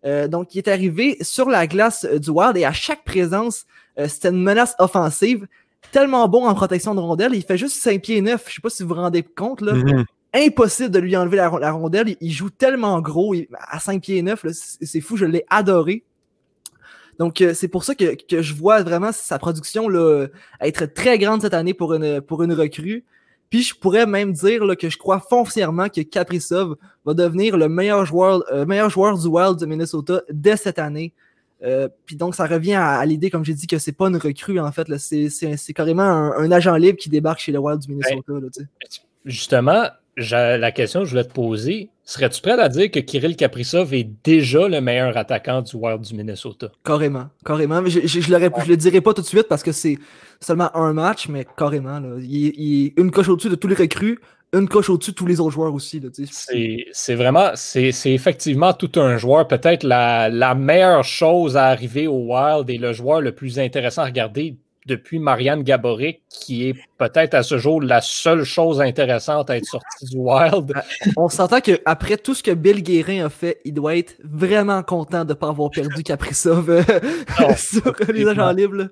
Euh, 0.04 0.28
donc, 0.28 0.54
il 0.54 0.58
est 0.58 0.68
arrivé 0.68 1.16
sur 1.20 1.48
la 1.48 1.66
glace 1.66 2.06
euh, 2.08 2.18
du 2.18 2.30
Wild 2.30 2.56
et 2.56 2.64
à 2.64 2.72
chaque 2.72 3.04
présence, 3.04 3.66
c'était 4.08 4.28
une 4.28 4.42
menace 4.42 4.74
offensive. 4.78 5.46
Tellement 5.90 6.28
bon 6.28 6.46
en 6.46 6.54
protection 6.54 6.94
de 6.94 7.00
rondelle, 7.00 7.34
il 7.34 7.42
fait 7.42 7.56
juste 7.56 7.76
5 7.76 8.02
pieds 8.02 8.20
9. 8.20 8.44
Je 8.46 8.54
sais 8.54 8.60
pas 8.60 8.68
si 8.68 8.82
vous 8.82 8.90
vous 8.90 8.94
rendez 8.96 9.22
compte. 9.22 9.62
Là. 9.62 9.72
Mm-hmm. 9.72 10.04
Impossible 10.34 10.90
de 10.90 10.98
lui 10.98 11.16
enlever 11.16 11.36
la, 11.36 11.48
rondelle. 11.48 12.14
Il, 12.20 12.30
joue 12.30 12.50
tellement 12.50 13.00
gros 13.00 13.34
à 13.58 13.80
5 13.80 14.02
pieds 14.02 14.20
9. 14.20 14.44
C'est 14.52 15.00
fou, 15.00 15.16
je 15.16 15.24
l'ai 15.24 15.46
adoré. 15.48 16.04
Donc, 17.18 17.42
c'est 17.54 17.68
pour 17.68 17.84
ça 17.84 17.94
que, 17.94 18.16
je 18.30 18.52
vois 18.52 18.82
vraiment 18.82 19.12
sa 19.12 19.38
production 19.38 19.88
là, 19.88 20.26
être 20.60 20.84
très 20.84 21.16
grande 21.16 21.40
cette 21.40 21.54
année 21.54 21.72
pour 21.72 21.94
une, 21.94 22.20
pour 22.20 22.42
une 22.42 22.52
recrue. 22.52 23.06
Puis 23.50 23.62
je 23.62 23.74
pourrais 23.74 24.06
même 24.06 24.32
dire 24.32 24.60
que 24.76 24.88
je 24.88 24.98
crois 24.98 25.20
foncièrement 25.20 25.88
que 25.88 26.00
Kaprizov 26.00 26.76
va 27.04 27.14
devenir 27.14 27.56
le 27.56 27.68
meilleur 27.68 28.04
joueur, 28.04 28.42
euh, 28.52 28.66
meilleur 28.66 28.90
joueur 28.90 29.18
du 29.18 29.26
Wild 29.26 29.58
de 29.58 29.66
Minnesota 29.66 30.22
dès 30.30 30.56
cette 30.56 30.78
année. 30.78 31.12
Euh, 31.62 31.88
puis 32.04 32.16
donc, 32.16 32.34
ça 32.34 32.46
revient 32.46 32.74
à, 32.74 33.04
l'idée, 33.06 33.30
comme 33.30 33.44
j'ai 33.44 33.54
dit, 33.54 33.66
que 33.66 33.78
c'est 33.78 33.92
pas 33.92 34.08
une 34.08 34.16
recrue, 34.16 34.60
en 34.60 34.70
fait. 34.72 34.86
C'est 34.98 35.72
carrément 35.72 36.02
un, 36.02 36.50
agent 36.52 36.76
libre 36.76 36.98
qui 36.98 37.08
débarque 37.08 37.40
chez 37.40 37.52
le 37.52 37.58
Wild 37.58 37.80
du 37.80 37.88
Minnesota. 37.88 38.22
Ben, 38.28 38.50
justement, 39.24 39.84
la 40.16 40.72
question 40.72 41.00
que 41.00 41.06
je 41.06 41.10
voulais 41.10 41.24
te 41.24 41.32
poser, 41.32 41.90
serais-tu 42.04 42.40
prêt 42.40 42.58
à 42.58 42.68
dire 42.68 42.90
que 42.90 43.00
Kirill 43.00 43.36
Kaprizov 43.36 43.92
est 43.92 44.08
déjà 44.24 44.68
le 44.68 44.80
meilleur 44.80 45.16
attaquant 45.16 45.62
du 45.62 45.76
Wild 45.76 46.00
du 46.00 46.14
Minnesota? 46.14 46.68
Carrément, 46.84 47.28
carrément. 47.44 47.84
je, 47.84 48.00
je, 48.06 48.20
je, 48.20 48.30
le 48.30 48.76
dirai 48.76 49.00
pas 49.00 49.12
tout 49.12 49.22
de 49.22 49.26
suite 49.26 49.48
parce 49.48 49.62
que 49.62 49.72
c'est 49.72 49.98
seulement 50.40 50.74
un 50.74 50.92
match, 50.92 51.28
mais 51.28 51.46
carrément. 51.56 52.00
Il, 52.20 52.86
est 52.86 53.00
une 53.00 53.10
coche 53.10 53.28
au-dessus 53.28 53.50
de 53.50 53.56
tous 53.56 53.68
les 53.68 53.74
recrues, 53.74 54.18
une 54.52 54.68
coche 54.68 54.88
au-dessus 54.88 55.10
de 55.10 55.16
tous 55.16 55.26
les 55.26 55.40
autres 55.40 55.52
joueurs 55.52 55.74
aussi. 55.74 56.02
C'est 56.92 57.14
vraiment, 57.14 57.50
c'est 57.54 57.90
effectivement 58.06 58.72
tout 58.72 58.98
un 58.98 59.18
joueur. 59.18 59.46
Peut-être 59.46 59.82
la, 59.82 60.30
la 60.30 60.54
meilleure 60.54 61.04
chose 61.04 61.56
à 61.56 61.66
arriver 61.66 62.06
au 62.06 62.32
Wild 62.32 62.70
et 62.70 62.78
le 62.78 62.92
joueur 62.92 63.20
le 63.20 63.32
plus 63.32 63.58
intéressant 63.58 64.02
à 64.02 64.06
regarder 64.06 64.56
depuis 64.86 65.18
Marianne 65.18 65.62
Gaborik, 65.62 66.22
qui 66.28 66.68
est 66.68 66.74
peut-être 66.96 67.34
à 67.34 67.42
ce 67.42 67.58
jour 67.58 67.82
la 67.82 68.00
seule 68.00 68.44
chose 68.44 68.80
intéressante 68.80 69.50
à 69.50 69.56
être 69.56 69.66
sortie 69.66 70.06
du 70.06 70.16
Wild. 70.16 70.72
Ah, 70.74 70.84
on 71.16 71.28
s'entend 71.28 71.60
qu'après 71.60 72.16
tout 72.16 72.34
ce 72.34 72.42
que 72.42 72.52
Bill 72.52 72.82
Guérin 72.82 73.26
a 73.26 73.28
fait, 73.28 73.60
il 73.64 73.74
doit 73.74 73.96
être 73.96 74.14
vraiment 74.22 74.82
content 74.82 75.24
de 75.24 75.30
ne 75.30 75.34
pas 75.34 75.48
avoir 75.48 75.70
perdu 75.70 76.02
Kaprizov 76.02 76.70
euh, 76.70 76.82
sur 77.56 77.94
les 78.08 78.26
agents 78.26 78.52
libres. 78.52 78.88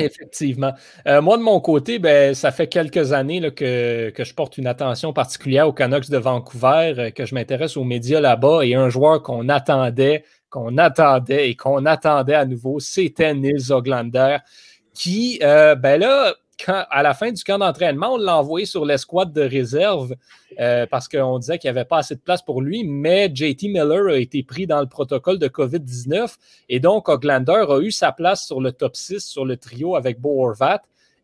Effectivement. 0.00 0.72
Euh, 1.06 1.22
moi, 1.22 1.36
de 1.36 1.42
mon 1.42 1.60
côté, 1.60 2.00
ben, 2.00 2.34
ça 2.34 2.50
fait 2.50 2.66
quelques 2.66 3.12
années 3.12 3.40
que, 3.52 4.10
que, 4.10 4.24
je 4.24 4.34
porte 4.34 4.58
une 4.58 4.66
attention 4.66 5.12
particulière 5.12 5.68
aux 5.68 5.72
Canucks 5.72 6.10
de 6.10 6.18
Vancouver, 6.18 6.94
euh, 6.98 7.10
que 7.10 7.24
je 7.24 7.34
m'intéresse 7.34 7.76
aux 7.76 7.84
médias 7.84 8.20
là-bas 8.20 8.64
et 8.64 8.74
un 8.74 8.88
joueur 8.88 9.22
qu'on 9.22 9.48
attendait, 9.48 10.24
qu'on 10.50 10.76
attendait 10.78 11.48
et 11.48 11.54
qu'on 11.54 11.86
attendait 11.86 12.34
à 12.34 12.44
nouveau, 12.44 12.80
c'était 12.80 13.34
Nils 13.34 13.70
Oglander 13.70 14.38
qui, 14.98 15.38
euh, 15.44 15.76
ben 15.76 16.00
là, 16.00 16.34
à 16.66 17.04
la 17.04 17.14
fin 17.14 17.30
du 17.30 17.44
camp 17.44 17.58
d'entraînement, 17.58 18.14
on 18.14 18.16
l'a 18.16 18.36
envoyé 18.36 18.66
sur 18.66 18.84
l'escouade 18.84 19.32
de 19.32 19.42
réserve 19.42 20.16
euh, 20.58 20.86
parce 20.90 21.06
qu'on 21.06 21.38
disait 21.38 21.56
qu'il 21.58 21.70
n'y 21.70 21.78
avait 21.78 21.86
pas 21.86 21.98
assez 21.98 22.16
de 22.16 22.20
place 22.20 22.42
pour 22.42 22.60
lui, 22.60 22.82
mais 22.82 23.30
JT 23.32 23.68
Miller 23.68 24.08
a 24.08 24.18
été 24.18 24.42
pris 24.42 24.66
dans 24.66 24.80
le 24.80 24.88
protocole 24.88 25.38
de 25.38 25.46
COVID-19 25.46 26.34
et 26.68 26.80
donc 26.80 27.08
Oglander 27.08 27.64
a 27.68 27.78
eu 27.78 27.92
sa 27.92 28.10
place 28.10 28.44
sur 28.44 28.60
le 28.60 28.72
top 28.72 28.96
6 28.96 29.20
sur 29.20 29.44
le 29.44 29.56
trio 29.56 29.94
avec 29.94 30.20
Bo 30.20 30.44
Horvat 30.44 30.82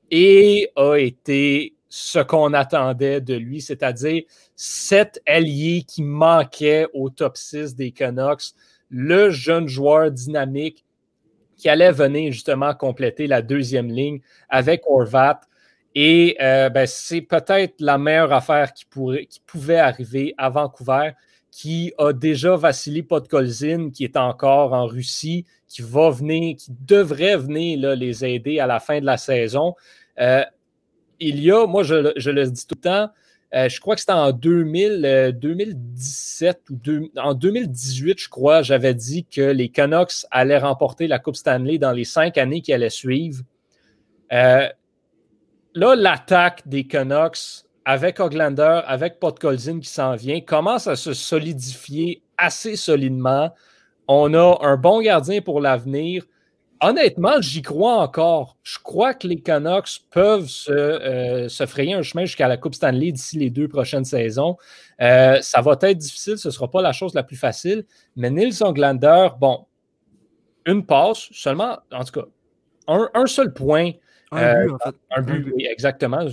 et 0.09 0.71
a 0.77 0.95
été 0.95 1.75
ce 1.89 2.21
qu'on 2.21 2.53
attendait 2.53 3.21
de 3.21 3.35
lui, 3.35 3.61
c'est-à-dire 3.61 4.23
cet 4.55 5.21
allié 5.27 5.83
qui 5.83 6.05
manquait 6.05 6.87
au 6.95 7.11
top 7.11 7.37
6 7.37 7.75
des 7.75 7.91
Canucks, 7.91 8.55
le 8.89 9.31
jeune 9.31 9.67
joueur 9.67 10.13
dynamique 10.13 10.85
qui 11.57 11.69
allait 11.69 11.93
venir 11.93 12.33
justement 12.33 12.75
compléter 12.75 13.27
la 13.27 13.43
deuxième 13.43 13.91
ligne 13.91 14.21
avec 14.49 14.83
Orvat. 14.87 15.41
Et 15.95 16.37
euh, 16.41 16.69
ben, 16.71 16.87
c'est 16.87 17.21
peut-être 17.21 17.75
la 17.79 17.99
meilleure 17.99 18.33
affaire 18.33 18.73
qui, 18.73 18.85
pouvait 18.85 19.79
arriver 19.79 20.35
à 20.37 20.51
Vancouver, 20.51 21.13
qui 21.51 21.93
a 21.99 22.13
déjà 22.13 22.57
Vassili 22.57 23.03
Podkolzin, 23.05 23.91
qui 23.91 24.05
est 24.05 24.17
encore 24.17 24.73
en 24.73 24.87
Russie, 24.87 25.45
qui 25.69 25.83
va 25.83 26.11
venir, 26.11 26.57
qui 26.57 26.73
devrait 26.81 27.37
venir 27.37 27.79
là, 27.81 27.95
les 27.95 28.25
aider 28.25 28.59
à 28.59 28.67
la 28.67 28.81
fin 28.81 29.01
de 29.01 29.07
la 29.07 29.17
saison. 29.17 29.75
Euh, 30.19 30.45
il 31.21 31.41
y 31.41 31.53
a, 31.53 31.67
moi 31.67 31.85
je, 31.85 32.13
je, 32.17 32.31
le 32.31 32.51
dis 32.51 32.67
tout 32.67 32.75
le 32.77 32.81
temps, 32.81 33.11
euh, 33.55 33.69
je 33.69 33.81
crois 33.81 33.95
que 33.95 34.01
c'était 34.01 34.13
en 34.13 34.33
2000, 34.33 35.37
2017 35.41 36.63
euh, 36.89 37.01
ou 37.01 37.11
en 37.19 37.35
2018, 37.35 38.19
je 38.19 38.29
crois, 38.29 38.63
j'avais 38.63 38.95
dit 38.95 39.25
que 39.25 39.43
les 39.43 39.69
Canucks 39.69 40.27
allaient 40.31 40.59
remporter 40.59 41.07
la 41.07 41.19
Coupe 41.19 41.37
Stanley 41.37 41.79
dans 41.79 41.93
les 41.93 42.05
cinq 42.05 42.37
années 42.37 42.63
qui 42.63 42.73
allaient 42.73 42.91
suivre. 42.91 43.43
Euh, 44.33 44.69
là, 45.75 45.95
l'attaque 45.95 46.67
des 46.67 46.85
Canucks 46.85 47.65
avec 47.85 48.19
Oglander, 48.19 48.81
avec 48.87 49.21
Podkolzin 49.21 49.79
qui 49.79 49.89
s'en 49.89 50.17
vient, 50.17 50.41
commence 50.41 50.87
à 50.87 50.97
se 50.97 51.13
solidifier 51.13 52.23
assez 52.37 52.77
solidement. 52.77 53.55
On 54.09 54.35
a 54.35 54.59
un 54.63 54.77
bon 54.77 55.01
gardien 55.01 55.41
pour 55.43 55.61
l'avenir 55.61 56.25
honnêtement, 56.81 57.41
j'y 57.41 57.63
crois 57.63 57.97
encore. 58.03 58.57
Je 58.63 58.79
crois 58.83 59.15
que 59.15 59.27
les 59.27 59.41
Canucks 59.41 60.01
peuvent 60.11 60.47
se, 60.47 60.73
euh, 60.73 61.67
frayer 61.67 61.95
un 61.95 62.03
chemin 62.03 62.25
jusqu'à 62.25 62.49
la 62.49 62.57
Coupe 62.57 62.75
Stanley 62.75 63.13
d'ici 63.13 63.39
les 63.39 63.51
deux 63.51 63.69
prochaines 63.69 64.05
saisons. 64.05 64.57
Euh, 65.01 65.41
ça 65.41 65.61
va 65.61 65.77
être 65.81 65.99
difficile, 65.99 66.39
ce 66.39 66.49
ne 66.49 66.53
sera 66.53 66.71
pas 66.71 66.83
la 66.83 66.93
chose 66.93 67.15
la 67.15 67.23
plus 67.23 67.37
facile. 67.37 67.85
Mais 68.17 68.31
Nils 68.31 68.63
Oglander, 68.63 69.29
bon, 69.41 69.67
une 70.67 70.85
passe, 70.85 71.29
seulement, 71.33 71.79
en 71.93 72.05
tout 72.05 72.21
cas, 72.21 72.27
un, 72.87 73.27
seul 73.27 73.53
point. 73.53 73.93
Un 74.31 74.65
but, 74.65 74.71
euh, 74.71 74.75
en 74.75 74.79
fait. 74.79 74.97
Un 75.11 75.23
but, 75.23 75.55
exactement. 75.59 76.27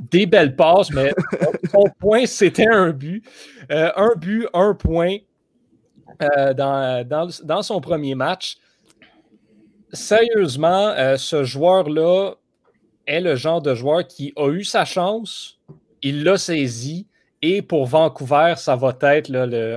des 0.00 0.26
belles 0.26 0.56
passes, 0.56 0.90
mais 0.90 1.12
son 1.72 1.84
point, 1.98 2.26
c'était 2.26 2.66
un 2.66 2.90
but. 2.90 3.24
Un 3.70 4.14
but, 4.16 4.46
un 4.52 4.74
point 4.74 5.18
dans, 6.20 7.06
dans, 7.06 7.28
dans, 7.42 7.62
son 7.62 7.80
premier 7.80 8.14
match. 8.14 8.58
Sérieusement, 9.94 10.88
euh, 10.88 11.16
ce 11.16 11.44
joueur-là 11.44 12.32
est 13.06 13.20
le 13.20 13.36
genre 13.36 13.62
de 13.62 13.76
joueur 13.76 14.04
qui 14.06 14.32
a 14.36 14.50
eu 14.50 14.64
sa 14.64 14.84
chance, 14.84 15.60
il 16.02 16.24
l'a 16.24 16.36
saisi, 16.36 17.06
et 17.42 17.62
pour 17.62 17.86
Vancouver, 17.86 18.54
ça 18.56 18.74
va 18.74 18.96
être 19.02 19.30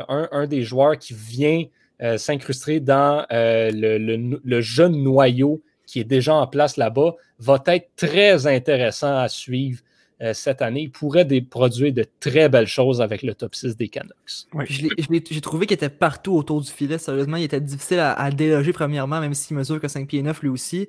un, 0.09 0.47
des 0.47 0.63
joueurs 0.63 0.97
qui 0.97 1.13
vient 1.13 1.65
euh, 2.01 2.17
s'incruster 2.17 2.79
dans 2.79 3.25
euh, 3.31 3.69
le, 3.71 4.61
jeune 4.61 5.03
noyau 5.03 5.61
qui 5.85 5.99
est 5.99 6.05
déjà 6.05 6.33
en 6.33 6.47
place 6.47 6.77
là-bas, 6.77 7.15
va 7.39 7.61
être 7.67 7.91
très 7.95 8.47
intéressant 8.47 9.17
à 9.17 9.29
suivre 9.29 9.81
euh, 10.21 10.33
cette 10.33 10.61
année. 10.61 10.81
Il 10.81 10.91
pourrait 10.91 11.25
des, 11.25 11.41
produire 11.41 11.93
de 11.93 12.05
très 12.19 12.49
belles 12.49 12.67
choses 12.67 13.01
avec 13.01 13.23
le 13.23 13.35
top 13.35 13.55
6 13.55 13.77
des 13.77 13.87
Canucks. 13.87 14.47
Ouais. 14.53 14.65
J'ai 14.67 15.41
trouvé 15.41 15.65
qu'il 15.65 15.75
était 15.75 15.89
partout 15.89 16.33
autour 16.33 16.61
du 16.61 16.71
filet. 16.71 16.97
Sérieusement, 16.97 17.37
il 17.37 17.43
était 17.43 17.61
difficile 17.61 17.99
à, 17.99 18.13
à 18.13 18.31
déloger 18.31 18.73
premièrement, 18.73 19.19
même 19.19 19.33
s'il 19.33 19.55
mesure 19.55 19.79
que 19.79 19.87
5 19.87 20.07
pieds 20.07 20.21
9 20.21 20.41
lui 20.41 20.49
aussi. 20.49 20.87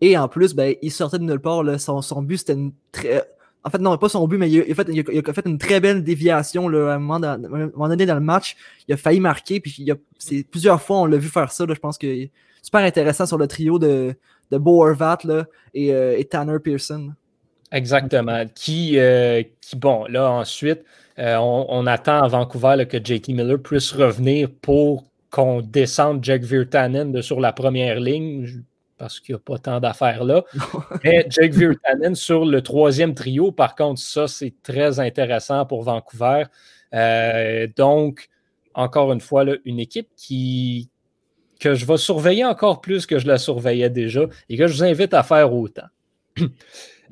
Et 0.00 0.18
en 0.18 0.28
plus, 0.28 0.54
ben, 0.54 0.74
il 0.82 0.90
sortait 0.90 1.18
de 1.18 1.24
nulle 1.24 1.40
part. 1.40 1.62
Là. 1.62 1.78
Son, 1.78 2.02
son 2.02 2.22
but, 2.22 2.38
c'était 2.38 2.54
une 2.54 2.72
très. 2.92 3.22
En 3.66 3.70
fait, 3.70 3.78
non, 3.78 3.96
pas 3.96 4.10
son 4.10 4.28
but, 4.28 4.36
mais 4.36 4.50
il 4.50 4.60
a, 4.70 4.74
fait, 4.74 4.86
il 4.90 5.22
a 5.26 5.32
fait 5.32 5.46
une 5.46 5.56
très 5.56 5.80
belle 5.80 6.04
déviation 6.04 6.68
là, 6.68 6.92
à, 6.92 6.96
un 6.96 6.98
moment, 6.98 7.18
dans, 7.18 7.30
à, 7.30 7.46
un 7.46 7.70
moment, 7.70 7.88
donné 7.88 8.04
dans 8.04 8.14
le 8.14 8.20
match. 8.20 8.56
Il 8.86 8.92
a 8.92 8.98
failli 8.98 9.20
marquer, 9.20 9.60
puis 9.60 9.74
il 9.78 9.90
a, 9.90 9.94
plusieurs 10.50 10.82
fois 10.82 10.98
on 10.98 11.06
l'a 11.06 11.16
vu 11.16 11.28
faire 11.28 11.50
ça. 11.50 11.64
Là, 11.64 11.72
je 11.72 11.80
pense 11.80 11.96
que 11.96 12.28
super 12.60 12.82
intéressant 12.82 13.24
sur 13.24 13.38
le 13.38 13.46
trio 13.46 13.78
de, 13.78 14.14
de 14.50 14.58
Bo 14.58 14.84
Horvat 14.84 15.18
là, 15.24 15.46
et, 15.72 15.94
euh, 15.94 16.18
et, 16.18 16.24
Tanner 16.24 16.58
Pearson. 16.62 17.12
Exactement. 17.74 18.44
Qui, 18.54 18.98
euh, 18.98 19.42
qui 19.60 19.74
bon, 19.76 20.04
là, 20.06 20.30
ensuite, 20.30 20.84
euh, 21.18 21.36
on, 21.36 21.66
on, 21.68 21.86
attend 21.86 22.22
à 22.22 22.28
Vancouver 22.28 22.76
là, 22.76 22.84
que 22.84 22.98
JT 22.98 23.32
Miller 23.32 23.60
puisse 23.60 23.92
revenir 23.92 24.48
pour 24.62 25.04
qu'on 25.30 25.60
descende 25.60 26.24
Jack 26.24 26.42
Virtanen 26.42 27.10
de 27.10 27.20
sur 27.20 27.40
la 27.40 27.52
première 27.52 27.98
ligne 27.98 28.62
parce 28.96 29.18
qu'il 29.18 29.34
n'y 29.34 29.40
a 29.40 29.42
pas 29.44 29.58
tant 29.58 29.80
d'affaires 29.80 30.22
là. 30.22 30.44
Mais 31.04 31.26
Jake 31.28 31.52
Virtanen 31.52 32.14
sur 32.14 32.44
le 32.44 32.62
troisième 32.62 33.12
trio, 33.12 33.50
par 33.50 33.74
contre, 33.74 34.00
ça, 34.00 34.28
c'est 34.28 34.54
très 34.62 35.00
intéressant 35.00 35.66
pour 35.66 35.82
Vancouver. 35.82 36.44
Euh, 36.94 37.66
donc, 37.76 38.28
encore 38.72 39.12
une 39.12 39.20
fois, 39.20 39.42
là, 39.42 39.54
une 39.64 39.80
équipe 39.80 40.08
qui, 40.16 40.90
que 41.58 41.74
je 41.74 41.84
vais 41.86 41.96
surveiller 41.96 42.44
encore 42.44 42.80
plus 42.80 43.04
que 43.04 43.18
je 43.18 43.26
la 43.26 43.38
surveillais 43.38 43.90
déjà 43.90 44.26
et 44.48 44.56
que 44.56 44.68
je 44.68 44.74
vous 44.74 44.84
invite 44.84 45.12
à 45.12 45.24
faire 45.24 45.52
autant. 45.52 45.86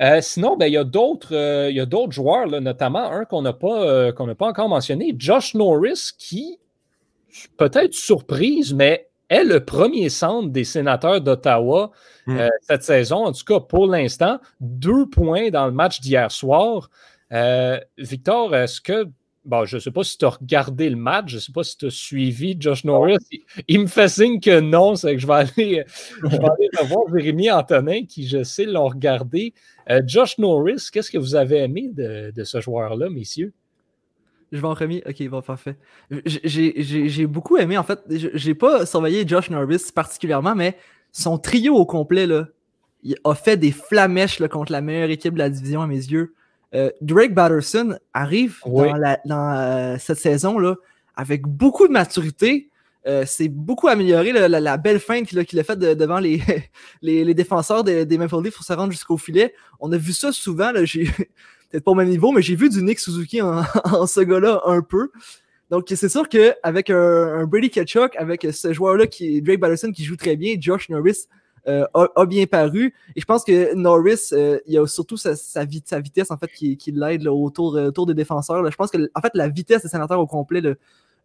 Euh, 0.01 0.20
sinon, 0.20 0.57
ben, 0.57 0.66
il 0.66 0.72
y 0.72 0.78
a 0.78 0.84
d'autres 0.84 1.34
euh, 1.34 2.11
joueurs, 2.11 2.47
là, 2.47 2.61
notamment 2.61 3.11
un 3.11 3.24
qu'on 3.24 3.43
n'a 3.43 3.53
pas, 3.53 3.82
euh, 3.82 4.12
pas 4.12 4.47
encore 4.47 4.68
mentionné, 4.68 5.14
Josh 5.18 5.55
Norris, 5.55 6.12
qui, 6.18 6.59
peut-être 7.57 7.95
surprise, 7.95 8.72
mais 8.72 9.09
est 9.32 9.45
le 9.45 9.64
premier 9.64 10.11
centre 10.11 10.51
des 10.51 10.64
sénateurs 10.64 11.20
d'Ottawa 11.20 11.90
mm. 12.26 12.38
euh, 12.38 12.49
cette 12.61 12.82
saison, 12.82 13.24
en 13.24 13.32
tout 13.32 13.45
cas 13.45 13.61
pour 13.61 13.86
l'instant. 13.86 14.38
Deux 14.61 15.07
points 15.07 15.51
dans 15.51 15.66
le 15.66 15.72
match 15.72 16.01
d'hier 16.01 16.30
soir. 16.30 16.90
Euh, 17.32 17.80
Victor, 17.99 18.55
est-ce 18.55 18.80
que. 18.80 19.09
Bon, 19.45 19.64
je 19.64 19.76
ne 19.76 19.80
sais 19.80 19.90
pas 19.90 20.05
si 20.05 20.16
tu 20.16 20.24
as 20.24 20.30
regardé 20.30 20.88
le 20.88 20.97
match, 20.97 21.30
je 21.30 21.34
ne 21.36 21.40
sais 21.40 21.53
pas 21.53 21.64
si 21.64 21.76
tu 21.76 21.86
as 21.86 21.90
suivi 21.90 22.57
Josh 22.59 22.84
Norris. 22.84 23.16
Il, 23.32 23.40
il, 23.66 23.80
me 23.80 23.86
fait 23.86 24.09
signe 24.09 24.38
que 24.38 24.61
non, 24.61 24.95
c'est 24.95 25.14
que 25.14 25.20
je 25.20 25.26
vais 25.26 25.34
aller, 25.34 25.84
je 26.22 26.28
vais 26.28 26.36
aller 26.36 26.68
revoir 26.80 27.03
Jérémy 27.12 27.51
Antonin, 27.51 28.05
qui, 28.05 28.26
je 28.26 28.45
sais, 28.45 28.66
l'ont 28.66 28.86
regardé. 28.86 29.53
Euh, 29.90 30.01
Josh 30.07 30.38
Norris, 30.38 30.88
qu'est-ce 30.93 31.11
que 31.11 31.18
vous 31.18 31.34
avez 31.34 31.59
aimé 31.59 31.90
de, 31.93 32.30
de 32.30 32.45
ce 32.45 32.61
joueur-là, 32.61 33.11
messieurs? 33.11 33.53
Je 34.53 34.59
vais 34.59 34.68
en 34.68 34.74
remis. 34.74 35.03
Ok, 35.07 35.43
parfait. 35.45 35.76
J'ai 36.24 37.26
beaucoup 37.26 37.57
aimé, 37.57 37.78
en 37.78 37.82
fait. 37.82 38.01
J'ai 38.09 38.55
pas 38.55 38.84
surveillé 38.84 39.26
Josh 39.26 39.49
Norris 39.49 39.90
particulièrement, 39.95 40.55
mais 40.55 40.76
son 41.11 41.38
trio 41.38 41.74
au 41.74 41.86
complet, 41.86 42.26
là, 42.26 42.49
il 43.03 43.16
a 43.24 43.34
fait 43.34 43.57
des 43.57 43.72
flamèches 43.72 44.38
là, 44.38 44.49
contre 44.49 44.70
la 44.70 44.82
meilleure 44.82 45.11
équipe 45.11 45.34
de 45.34 45.38
la 45.38 45.51
division 45.51 45.82
à 45.82 45.86
mes 45.86 45.97
yeux. 45.97 46.34
Euh, 46.74 46.90
Drake 47.00 47.34
Batterson 47.34 47.98
arrive 48.14 48.58
oui. 48.64 48.88
dans, 48.88 48.96
la, 48.96 49.20
dans 49.24 49.54
euh, 49.54 49.96
cette 49.98 50.18
saison-là 50.18 50.76
avec 51.16 51.42
beaucoup 51.42 51.86
de 51.86 51.92
maturité. 51.92 52.70
Euh, 53.06 53.24
c'est 53.26 53.48
beaucoup 53.48 53.88
amélioré 53.88 54.32
la, 54.32 54.48
la, 54.48 54.60
la, 54.60 54.76
belle 54.76 55.00
feinte 55.00 55.26
qu'il 55.26 55.38
a, 55.38 55.44
qu 55.44 55.58
a 55.58 55.64
faite 55.64 55.80
de, 55.80 55.92
devant 55.94 56.20
les, 56.20 56.40
les, 57.02 57.24
les, 57.24 57.34
défenseurs 57.34 57.84
des, 57.84 58.06
des 58.06 58.16
Maple 58.16 58.42
Leafs 58.42 58.54
pour 58.54 58.64
se 58.64 58.72
rendre 58.72 58.92
jusqu'au 58.92 59.16
filet. 59.18 59.54
On 59.80 59.90
a 59.92 59.96
vu 59.96 60.12
ça 60.12 60.32
souvent. 60.32 60.72
J'ai 60.84 61.04
peut-être 61.70 61.84
pas 61.84 61.90
au 61.90 61.96
même 61.96 62.08
niveau, 62.08 62.32
mais 62.32 62.42
j'ai 62.42 62.54
vu 62.54 62.68
du 62.70 62.82
Nick 62.82 63.00
Suzuki 63.00 63.42
en, 63.42 63.62
en 63.84 64.06
ce 64.06 64.20
gars-là 64.20 64.62
un 64.66 64.82
peu. 64.82 65.10
Donc, 65.70 65.86
c'est 65.94 66.08
sûr 66.08 66.28
qu'avec 66.28 66.90
un, 66.90 66.96
un, 66.96 67.44
Brady 67.46 67.70
Ketchuk, 67.70 68.14
avec 68.16 68.46
ce 68.52 68.72
joueur-là, 68.72 69.06
qui 69.06 69.40
Drake 69.42 69.58
Batterson, 69.58 69.90
qui 69.90 70.04
joue 70.04 70.16
très 70.16 70.36
bien, 70.36 70.54
Josh 70.60 70.88
Norris 70.90 71.26
euh, 71.68 71.86
a, 71.94 72.26
bien 72.26 72.46
paru. 72.46 72.94
Et 73.14 73.20
je 73.20 73.24
pense 73.24 73.44
que 73.44 73.74
Norris, 73.74 74.30
euh, 74.32 74.58
il 74.66 74.74
y 74.74 74.78
a 74.78 74.86
surtout 74.86 75.16
sa, 75.16 75.36
sa, 75.36 75.64
vitesse, 75.64 76.30
en 76.30 76.36
fait, 76.36 76.48
qui, 76.48 76.76
qui 76.76 76.90
l'aide 76.90 77.26
autour, 77.28 77.74
autour 77.74 78.06
des 78.06 78.14
défenseurs. 78.14 78.68
Je 78.68 78.76
pense 78.76 78.90
que, 78.90 79.10
en 79.14 79.20
fait, 79.20 79.30
la 79.34 79.48
vitesse 79.48 79.82
des 79.82 79.88
sénateurs 79.88 80.18
au 80.18 80.26
complet, 80.26 80.62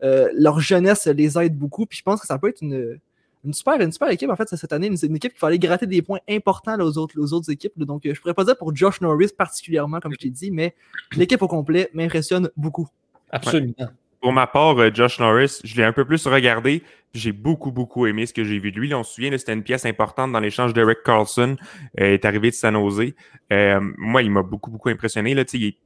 euh, 0.03 0.29
leur 0.33 0.59
jeunesse 0.59 1.07
les 1.07 1.39
aide 1.39 1.57
beaucoup. 1.57 1.85
Puis 1.85 1.97
je 1.97 2.03
pense 2.03 2.21
que 2.21 2.27
ça 2.27 2.38
peut 2.38 2.49
être 2.49 2.61
une, 2.61 2.99
une 3.43 3.53
super, 3.53 3.81
une 3.81 3.91
super 3.91 4.09
équipe, 4.09 4.29
en 4.29 4.35
fait, 4.35 4.47
cette 4.47 4.73
année. 4.73 4.88
Une 4.88 5.15
équipe 5.15 5.33
qui 5.33 5.45
aller 5.45 5.59
gratter 5.59 5.88
des 5.88 6.03
points 6.03 6.19
importants 6.29 6.79
aux, 6.79 6.97
autres, 6.99 7.19
aux 7.19 7.33
autres 7.33 7.51
équipes. 7.51 7.73
Là. 7.77 7.85
Donc, 7.85 8.01
je 8.05 8.19
pourrais 8.19 8.35
pas 8.35 8.43
dire 8.43 8.57
pour 8.57 8.75
Josh 8.75 9.01
Norris 9.01 9.29
particulièrement, 9.35 9.99
comme 9.99 10.13
je 10.13 10.19
t'ai 10.19 10.29
dit, 10.29 10.51
mais 10.51 10.75
l'équipe 11.15 11.41
au 11.41 11.47
complet 11.47 11.89
m'impressionne 11.93 12.51
beaucoup. 12.55 12.88
Absolument. 13.31 13.73
Pour 14.22 14.34
ma 14.34 14.47
part, 14.47 14.78
euh, 14.80 14.89
Josh 14.93 15.20
Norris, 15.20 15.59
je 15.63 15.76
l'ai 15.76 15.84
un 15.84 15.93
peu 15.93 16.05
plus 16.05 16.26
regardé. 16.26 16.84
J'ai 17.13 17.32
beaucoup, 17.32 17.72
beaucoup 17.72 18.05
aimé 18.07 18.26
ce 18.26 18.34
que 18.34 18.43
j'ai 18.43 18.59
vu 18.59 18.72
de 18.72 18.80
lui. 18.80 18.89
Là, 18.89 18.99
on 18.99 19.03
se 19.03 19.13
souvient, 19.13 19.36
c'était 19.38 19.53
une 19.53 19.63
pièce 19.63 19.86
importante 19.86 20.32
dans 20.32 20.39
l'échange 20.39 20.74
d'Eric 20.74 21.03
Carlson. 21.03 21.55
Euh, 21.99 22.13
est 22.13 22.26
arrivé 22.26 22.49
de 22.49 22.55
San 22.55 22.74
Jose. 22.76 23.13
Euh, 23.53 23.80
moi, 23.97 24.24
il 24.24 24.32
m'a 24.32 24.41
beaucoup, 24.41 24.72
beaucoup 24.72 24.89
impressionné. 24.89 25.34
Là, 25.34 25.43
il 25.53 25.65
est... 25.65 25.78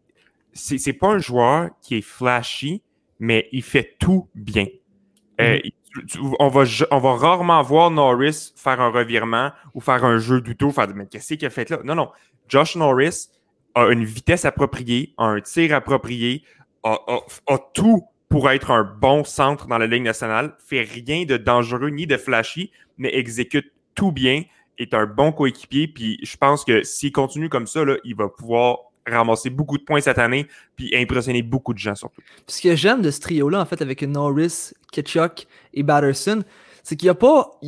c'est, 0.54 0.94
pas 0.94 1.08
un 1.08 1.20
joueur 1.20 1.70
qui 1.82 1.98
est 1.98 2.02
flashy, 2.02 2.82
mais 3.20 3.48
il 3.52 3.64
fait 3.64 3.96
tout 4.00 4.28
bien. 4.34 4.66
Euh, 5.40 5.60
mm. 6.16 6.34
on, 6.40 6.48
va, 6.48 6.64
on 6.92 7.00
va 7.00 7.16
rarement 7.16 7.62
voir 7.62 7.92
Norris 7.92 8.54
faire 8.56 8.80
un 8.80 8.90
revirement 8.90 9.52
ou 9.74 9.82
faire 9.82 10.04
un 10.06 10.18
jeu 10.18 10.42
du 10.42 10.56
tout, 10.56 10.72
faire 10.72 10.88
mais 10.96 11.06
qu'est-ce 11.06 11.34
qu'il 11.34 11.46
a 11.46 11.50
fait 11.50 11.70
là? 11.70 11.80
Non, 11.84 11.96
non. 11.96 12.10
Josh 12.48 12.76
Norris 12.76 13.30
a 13.76 13.88
une 13.88 14.04
vitesse 14.04 14.46
appropriée, 14.46 15.14
a 15.18 15.26
un 15.26 15.42
tir 15.42 15.74
approprié, 15.74 16.44
a, 16.84 16.98
a, 17.08 17.20
a 17.54 17.58
tout 17.74 18.04
pour 18.32 18.50
être 18.50 18.72
un 18.72 18.84
bon 18.86 19.26
centre 19.26 19.68
dans 19.68 19.78
la 19.78 19.88
Ligue 19.88 20.04
nationale, 20.04 20.56
fait 20.66 20.84
rien 20.84 21.26
de 21.26 21.36
dangereux 21.36 21.90
ni 21.90 22.08
de 22.08 22.16
flashy, 22.16 22.72
mais 22.98 23.14
exécute 23.14 23.74
tout 23.94 24.14
bien, 24.14 24.44
est 24.78 24.94
un 24.94 25.06
bon 25.06 25.34
coéquipier, 25.34 25.90
puis 25.90 26.18
je 26.24 26.38
pense 26.38 26.64
que 26.64 26.82
s'il 26.82 27.12
continue 27.12 27.50
comme 27.50 27.68
ça, 27.68 27.82
il 28.06 28.16
va 28.16 28.30
pouvoir 28.30 28.78
ramasser 29.06 29.50
beaucoup 29.50 29.78
de 29.78 29.84
points 29.84 30.00
cette 30.00 30.18
année, 30.18 30.48
puis 30.78 30.96
impressionner 30.96 31.42
beaucoup 31.42 31.74
de 31.74 31.80
gens 31.80 31.94
surtout. 31.94 32.22
Ce 32.48 32.62
que 32.62 32.74
j'aime 32.74 33.02
de 33.02 33.12
ce 33.12 33.20
trio-là, 33.20 33.60
en 33.60 33.66
fait, 33.66 33.82
avec 33.82 34.02
Norris, 34.04 34.72
Ketchuk 34.94 35.46
et 35.74 35.84
Batterson, 35.84 36.44
c'est 36.84 36.96
qu'il 36.96 37.08
n'y 37.08 37.12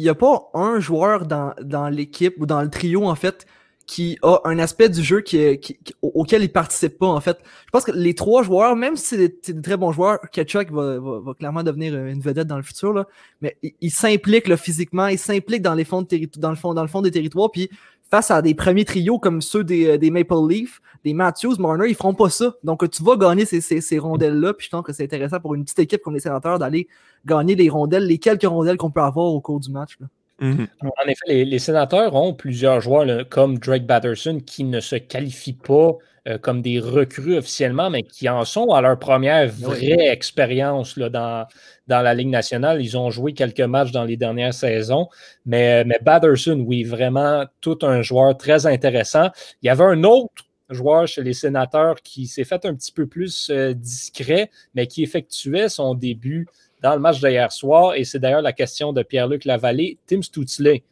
a, 0.10 0.16
pas, 0.16 0.50
a 0.54 0.60
un 0.60 0.80
joueur 0.80 1.26
dans 1.26 1.90
l'équipe 1.90 2.36
ou 2.40 2.46
dans 2.46 2.62
le 2.62 2.70
trio, 2.70 3.06
en 3.06 3.16
fait, 3.16 3.46
qui 3.86 4.18
a 4.22 4.38
un 4.46 4.60
aspect 4.60 4.90
du 4.90 5.04
jeu 5.04 5.22
qui, 5.22 5.60
auquel 6.02 6.44
il 6.44 6.52
participe 6.52 6.98
pas 6.98 7.08
en 7.08 7.20
fait. 7.20 7.38
Je 7.66 7.72
pense 7.72 7.84
que 7.84 7.92
les 7.92 8.14
trois 8.14 8.44
joueurs, 8.44 8.76
même 8.76 8.96
si 8.96 9.06
c'est 9.06 9.54
des, 9.54 9.62
très 9.62 9.78
bons 9.78 9.92
joueurs, 9.92 10.20
Ketchuk 10.32 10.72
va, 10.72 11.00
va, 11.00 11.20
va, 11.20 11.34
clairement 11.34 11.64
devenir 11.64 11.94
une 11.96 12.22
vedette 12.22 12.48
dans 12.48 12.58
le 12.58 12.64
futur 12.64 12.94
là, 12.94 13.08
mais 13.42 13.58
il, 13.62 13.74
il 13.82 13.92
s'implique 13.92 14.54
physiquement, 14.56 15.08
il 15.08 15.20
s'implique 15.20 15.62
dans 15.62 15.74
les 15.74 15.84
fonds 15.84 16.02
de 16.02 16.30
dans 16.38 16.50
le 16.50 16.56
fond 16.56 16.74
dans 16.74 16.82
le 16.82 16.88
fond 16.88 17.02
des 17.02 17.12
territoires 17.12 17.52
puis 17.52 17.70
face 18.10 18.32
à 18.32 18.42
des 18.42 18.54
premiers 18.54 18.86
trios 18.86 19.20
comme 19.20 19.42
ceux 19.42 19.64
des, 19.64 19.98
des 19.98 20.12
Maple 20.12 20.48
Leafs, 20.48 20.82
des 21.04 21.14
Matthews, 21.14 21.56
Marner, 21.60 21.90
ils 21.90 21.96
feront 21.96 22.14
pas 22.14 22.30
ça. 22.30 22.54
Donc 22.64 22.88
tu 22.90 23.04
vas 23.04 23.18
gagner 23.18 23.44
ces, 23.46 23.60
ces, 23.60 23.82
ces 23.82 24.00
rondelles 24.00 24.40
là, 24.40 24.54
puis 24.54 24.66
je 24.66 24.70
pense 24.70 24.84
que 24.84 24.94
c'est 24.94 25.04
intéressant 25.04 25.40
pour 25.40 25.56
une 25.56 25.64
petite 25.64 25.80
équipe 25.80 26.02
comme 26.02 26.14
les 26.14 26.20
sénateurs 26.20 26.60
d'aller 26.60 26.88
gagner 27.26 27.56
les 27.56 27.70
rondelles, 27.70 28.06
les 28.06 28.20
quelques 28.20 28.44
rondelles 28.44 28.78
qu'on 28.78 28.92
peut 28.92 29.02
avoir 29.02 29.26
au 29.26 29.42
cours 29.42 29.60
du 29.60 29.72
match. 29.72 29.98
Là. 30.00 30.08
Mmh. 30.44 30.66
En 30.82 31.08
effet, 31.08 31.26
les, 31.28 31.46
les, 31.46 31.60
sénateurs 31.60 32.16
ont 32.16 32.34
plusieurs 32.34 32.82
joueurs 32.82 33.06
là, 33.06 33.24
comme 33.24 33.60
Drake 33.60 33.86
Batterson 33.86 34.42
qui 34.46 34.66
ne 34.66 34.82
se 34.82 34.98
qualifient 34.98 35.54
pas 35.54 35.98
euh, 36.26 36.38
comme 36.38 36.62
des 36.62 36.80
recrues 36.80 37.38
officiellement, 37.38 37.90
mais 37.90 38.04
qui 38.04 38.30
en 38.30 38.46
sont 38.46 38.70
à 38.70 38.80
leur 38.80 38.98
première 38.98 39.50
vraie 39.50 39.98
oui. 39.98 40.08
expérience 40.08 40.98
dans, 40.98 41.46
dans 41.88 42.02
la 42.02 42.14
Ligue 42.14 42.30
nationale. 42.30 42.82
Ils 42.82 42.98
ont 42.98 43.10
joué 43.10 43.34
quelques 43.34 43.60
matchs 43.60 43.92
dans 43.92 44.06
les 44.06 44.16
dernières 44.16 44.54
saisons, 44.54 45.10
mais, 45.46 45.84
mais 45.84 46.00
Batterson, 46.02 46.64
oui, 46.66 46.84
vraiment 46.84 47.46
tout 47.60 47.80
un 47.82 48.02
joueur 48.02 48.38
très 48.38 48.66
intéressant. 48.66 49.32
Il 49.62 49.68
y 49.68 49.70
avait 49.70 49.84
un 49.84 50.06
autre 50.06 50.46
joueur 50.70 51.08
chez 51.08 51.24
les 51.24 51.34
sénateurs 51.34 52.02
qui 52.02 52.28
s'est 52.28 52.46
fait 52.46 52.66
un 52.66 52.74
petit 52.74 52.92
peu 52.94 53.06
plus 53.06 53.50
euh, 53.50 53.74
discret, 53.74 54.50
mais 54.76 54.88
qui 54.88 55.04
effectuait 55.04 55.68
son 55.68 55.94
début 55.94 56.48
dans 56.84 56.94
le 56.94 57.00
match 57.00 57.22
d'hier 57.22 57.52
soir, 57.52 57.96
et 57.96 58.04
c'est 58.04 58.20
d'ailleurs 58.20 58.42
la 58.42 58.54
question 58.54 58.92
de 58.92 59.02
Pierre-Luc 59.02 59.46
Lavallée, 59.46 59.98
Tim 60.06 60.22
Stutzley, 60.22 60.84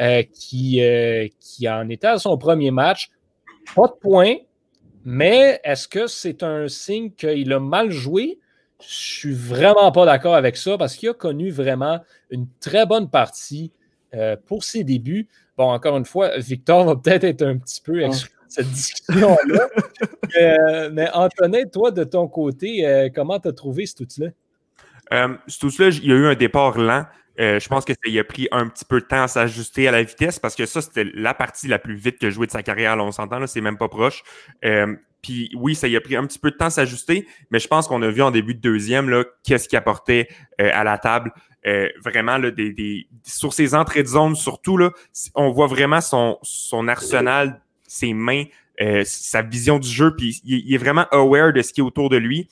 euh, 0.00 0.22
qui, 0.32 0.82
euh, 0.82 1.28
qui 1.38 1.68
en 1.68 1.88
était 1.90 2.08
à 2.08 2.18
son 2.18 2.36
premier 2.38 2.70
match. 2.70 3.10
Pas 3.76 3.86
de 3.86 3.92
points, 4.00 4.36
Mais 5.04 5.60
est-ce 5.62 5.86
que 5.86 6.06
c'est 6.06 6.42
un 6.42 6.66
signe 6.66 7.10
qu'il 7.10 7.52
a 7.52 7.60
mal 7.60 7.90
joué? 7.90 8.38
Je 8.80 8.94
suis 8.94 9.34
vraiment 9.34 9.92
pas 9.92 10.06
d'accord 10.06 10.34
avec 10.34 10.56
ça 10.56 10.78
parce 10.78 10.96
qu'il 10.96 11.10
a 11.10 11.14
connu 11.14 11.50
vraiment 11.50 12.00
une 12.30 12.46
très 12.58 12.86
bonne 12.86 13.10
partie 13.10 13.70
euh, 14.14 14.36
pour 14.46 14.64
ses 14.64 14.82
débuts. 14.82 15.28
Bon, 15.58 15.70
encore 15.70 15.98
une 15.98 16.06
fois, 16.06 16.38
Victor 16.38 16.84
va 16.86 16.96
peut-être 16.96 17.24
être 17.24 17.42
un 17.42 17.58
petit 17.58 17.82
peu 17.82 18.02
exclu 18.02 18.30
de 18.30 18.52
cette 18.52 18.70
discussion-là. 18.70 19.68
Euh, 20.40 20.90
mais 20.92 21.08
Antonin, 21.12 21.64
toi, 21.66 21.92
de 21.92 22.02
ton 22.02 22.26
côté, 22.26 22.84
euh, 22.84 23.08
comment 23.14 23.38
tu 23.38 23.46
as 23.46 23.52
trouvé 23.52 23.86
ce 23.86 24.02
outil-là? 24.02 24.30
Euh, 25.12 25.36
cet 25.46 25.64
outil-là, 25.64 25.88
il 25.88 26.06
y 26.06 26.12
a 26.12 26.16
eu 26.16 26.26
un 26.26 26.34
départ 26.34 26.78
lent. 26.78 27.04
je 27.38 27.68
pense 27.68 27.84
que 27.84 27.92
ça 27.92 28.20
a 28.20 28.24
pris 28.24 28.48
un 28.52 28.68
petit 28.68 28.84
peu 28.84 29.00
de 29.00 29.06
temps 29.06 29.24
à 29.24 29.28
s'ajuster 29.28 29.88
à 29.88 29.90
la 29.90 30.02
vitesse 30.02 30.38
parce 30.38 30.54
que 30.54 30.66
ça, 30.66 30.80
c'était 30.80 31.04
la 31.14 31.34
partie 31.34 31.68
la 31.68 31.78
plus 31.78 31.96
vite 31.96 32.18
que 32.18 32.30
joué 32.30 32.46
de 32.46 32.52
sa 32.52 32.62
carrière. 32.62 32.96
Là, 32.96 33.04
on 33.04 33.12
s'entend, 33.12 33.38
là, 33.38 33.46
c'est 33.46 33.60
même 33.60 33.78
pas 33.78 33.88
proche. 33.88 34.22
Puis 35.22 35.50
oui, 35.56 35.74
ça 35.74 35.88
y 35.88 35.96
a 35.96 36.00
pris 36.00 36.16
un 36.16 36.26
petit 36.26 36.38
peu 36.38 36.50
de 36.50 36.56
temps 36.56 36.66
à 36.66 36.70
s'ajuster, 36.70 37.26
mais 37.50 37.58
je 37.58 37.66
pense 37.66 37.88
qu'on 37.88 38.02
a 38.02 38.08
vu 38.08 38.22
en 38.22 38.30
début 38.30 38.54
de 38.54 38.60
deuxième 38.60 39.08
là, 39.08 39.24
qu'est-ce 39.42 39.68
qu'il 39.68 39.78
apportait 39.78 40.28
à 40.58 40.84
la 40.84 40.98
table. 40.98 41.32
Euh, 41.66 41.88
vraiment 42.02 42.36
là, 42.36 42.50
des, 42.50 42.72
des, 42.72 43.06
sur 43.24 43.54
ses 43.54 43.74
entrées 43.74 44.02
de 44.02 44.08
zone, 44.08 44.36
surtout, 44.36 44.76
là, 44.76 44.90
on 45.34 45.50
voit 45.50 45.66
vraiment 45.66 46.02
son, 46.02 46.38
son 46.42 46.88
arsenal, 46.88 47.62
ses 47.86 48.12
mains, 48.12 48.44
euh, 48.82 49.02
sa 49.06 49.40
vision 49.40 49.78
du 49.78 49.88
jeu, 49.88 50.14
puis 50.14 50.42
il, 50.44 50.74
est 50.74 50.78
vraiment 50.78 51.06
aware 51.10 51.54
de 51.54 51.62
ce 51.62 51.72
qui 51.72 51.80
est 51.80 51.84
autour 51.84 52.10
de 52.10 52.18
lui. 52.18 52.48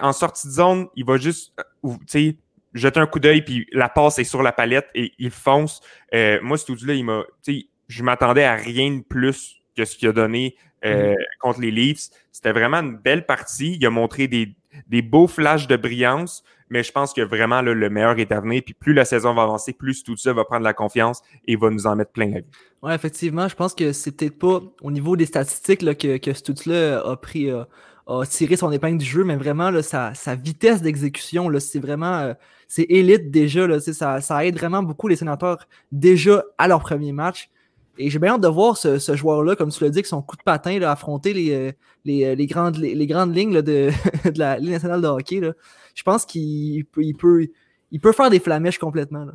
En 0.00 0.12
sortie 0.12 0.46
de 0.48 0.52
zone, 0.52 0.88
il 0.94 1.04
va 1.04 1.16
juste, 1.16 1.52
euh, 1.58 1.94
tu 2.00 2.06
sais, 2.06 2.36
jeter 2.74 3.00
un 3.00 3.06
coup 3.06 3.20
d'œil, 3.20 3.42
puis 3.42 3.66
la 3.72 3.88
passe 3.88 4.18
est 4.18 4.24
sur 4.24 4.42
la 4.42 4.52
palette 4.52 4.88
et 4.94 5.12
il 5.18 5.30
fonce. 5.30 5.80
Euh, 6.14 6.38
moi, 6.42 6.58
ce 6.58 6.86
là 6.86 6.94
il 6.94 7.04
m'a, 7.04 7.24
tu 7.42 7.60
sais, 7.60 7.66
je 7.88 8.02
m'attendais 8.02 8.44
à 8.44 8.54
rien 8.54 8.98
de 8.98 9.02
plus 9.02 9.56
que 9.76 9.84
ce 9.84 9.96
qu'il 9.96 10.08
a 10.08 10.12
donné 10.12 10.56
euh, 10.84 11.12
mm-hmm. 11.12 11.16
contre 11.40 11.60
les 11.60 11.70
Leafs. 11.70 12.10
C'était 12.32 12.52
vraiment 12.52 12.78
une 12.78 12.96
belle 12.96 13.24
partie. 13.24 13.76
Il 13.80 13.86
a 13.86 13.90
montré 13.90 14.28
des, 14.28 14.54
des 14.88 15.02
beaux 15.02 15.26
flashs 15.26 15.66
de 15.66 15.76
brillance 15.76 16.44
mais 16.70 16.82
je 16.82 16.92
pense 16.92 17.12
que 17.12 17.20
vraiment 17.20 17.62
le 17.62 17.90
meilleur 17.90 18.18
est 18.18 18.32
à 18.32 18.40
venir. 18.40 18.62
Puis 18.64 18.74
plus 18.74 18.92
la 18.92 19.04
saison 19.04 19.34
va 19.34 19.42
avancer, 19.42 19.72
plus 19.72 20.04
tout 20.04 20.16
ça 20.16 20.32
va 20.32 20.44
prendre 20.44 20.64
la 20.64 20.74
confiance 20.74 21.22
et 21.46 21.56
va 21.56 21.70
nous 21.70 21.86
en 21.86 21.96
mettre 21.96 22.12
plein 22.12 22.28
la 22.28 22.40
vie. 22.40 22.46
Oui, 22.82 22.92
effectivement, 22.92 23.48
je 23.48 23.54
pense 23.54 23.74
que 23.74 23.92
c'est 23.92 24.12
peut-être 24.12 24.38
pas 24.38 24.60
au 24.82 24.90
niveau 24.90 25.16
des 25.16 25.26
statistiques 25.26 25.82
là, 25.82 25.94
que, 25.94 26.18
que 26.18 26.32
ce 26.32 26.68
là 26.68 27.00
a 27.00 27.16
pris. 27.16 27.50
Euh, 27.50 27.64
a 28.08 28.24
tiré 28.26 28.56
son 28.56 28.72
épingle 28.72 28.98
du 28.98 29.04
jeu, 29.04 29.22
mais 29.22 29.36
vraiment 29.36 29.70
là, 29.70 29.82
sa, 29.82 30.14
sa 30.14 30.34
vitesse 30.34 30.82
d'exécution, 30.82 31.50
c'est 31.60 31.78
vraiment 31.78 32.18
euh, 32.18 32.34
c'est 32.66 32.86
élite 32.88 33.30
déjà. 33.30 33.66
Là, 33.66 33.80
ça, 33.80 34.20
ça 34.20 34.44
aide 34.44 34.56
vraiment 34.56 34.82
beaucoup 34.82 35.08
les 35.08 35.16
sénateurs 35.16 35.68
déjà 35.92 36.44
à 36.58 36.68
leur 36.68 36.80
premier 36.80 37.12
match. 37.12 37.50
Et 38.00 38.10
j'ai 38.10 38.18
bien 38.18 38.34
hâte 38.34 38.40
de 38.40 38.48
voir 38.48 38.76
ce, 38.76 38.98
joueur-là, 39.16 39.56
comme 39.56 39.70
tu 39.70 39.82
l'as 39.82 39.90
dit, 39.90 39.98
avec 39.98 40.06
son 40.06 40.22
coup 40.22 40.36
de 40.36 40.42
patin, 40.42 40.78
là, 40.78 40.92
affronter 40.92 41.34
les, 41.34 41.50
euh, 41.52 41.72
les, 42.04 42.36
les, 42.36 42.46
grandes, 42.46 42.76
les, 42.76 43.06
grandes 43.08 43.34
lignes 43.36 43.52
là, 43.52 43.62
de, 43.62 43.90
de, 44.24 44.38
la 44.38 44.58
Ligue 44.58 44.70
nationale 44.70 45.02
de 45.02 45.08
hockey. 45.08 45.40
Là 45.40 45.52
je 45.98 46.04
pense 46.04 46.24
qu'il 46.24 46.84
peut, 46.84 47.02
il 47.02 47.14
peut, 47.14 47.48
il 47.90 48.00
peut 48.00 48.12
faire 48.12 48.30
des 48.30 48.38
flamèches 48.38 48.78
complètement. 48.78 49.26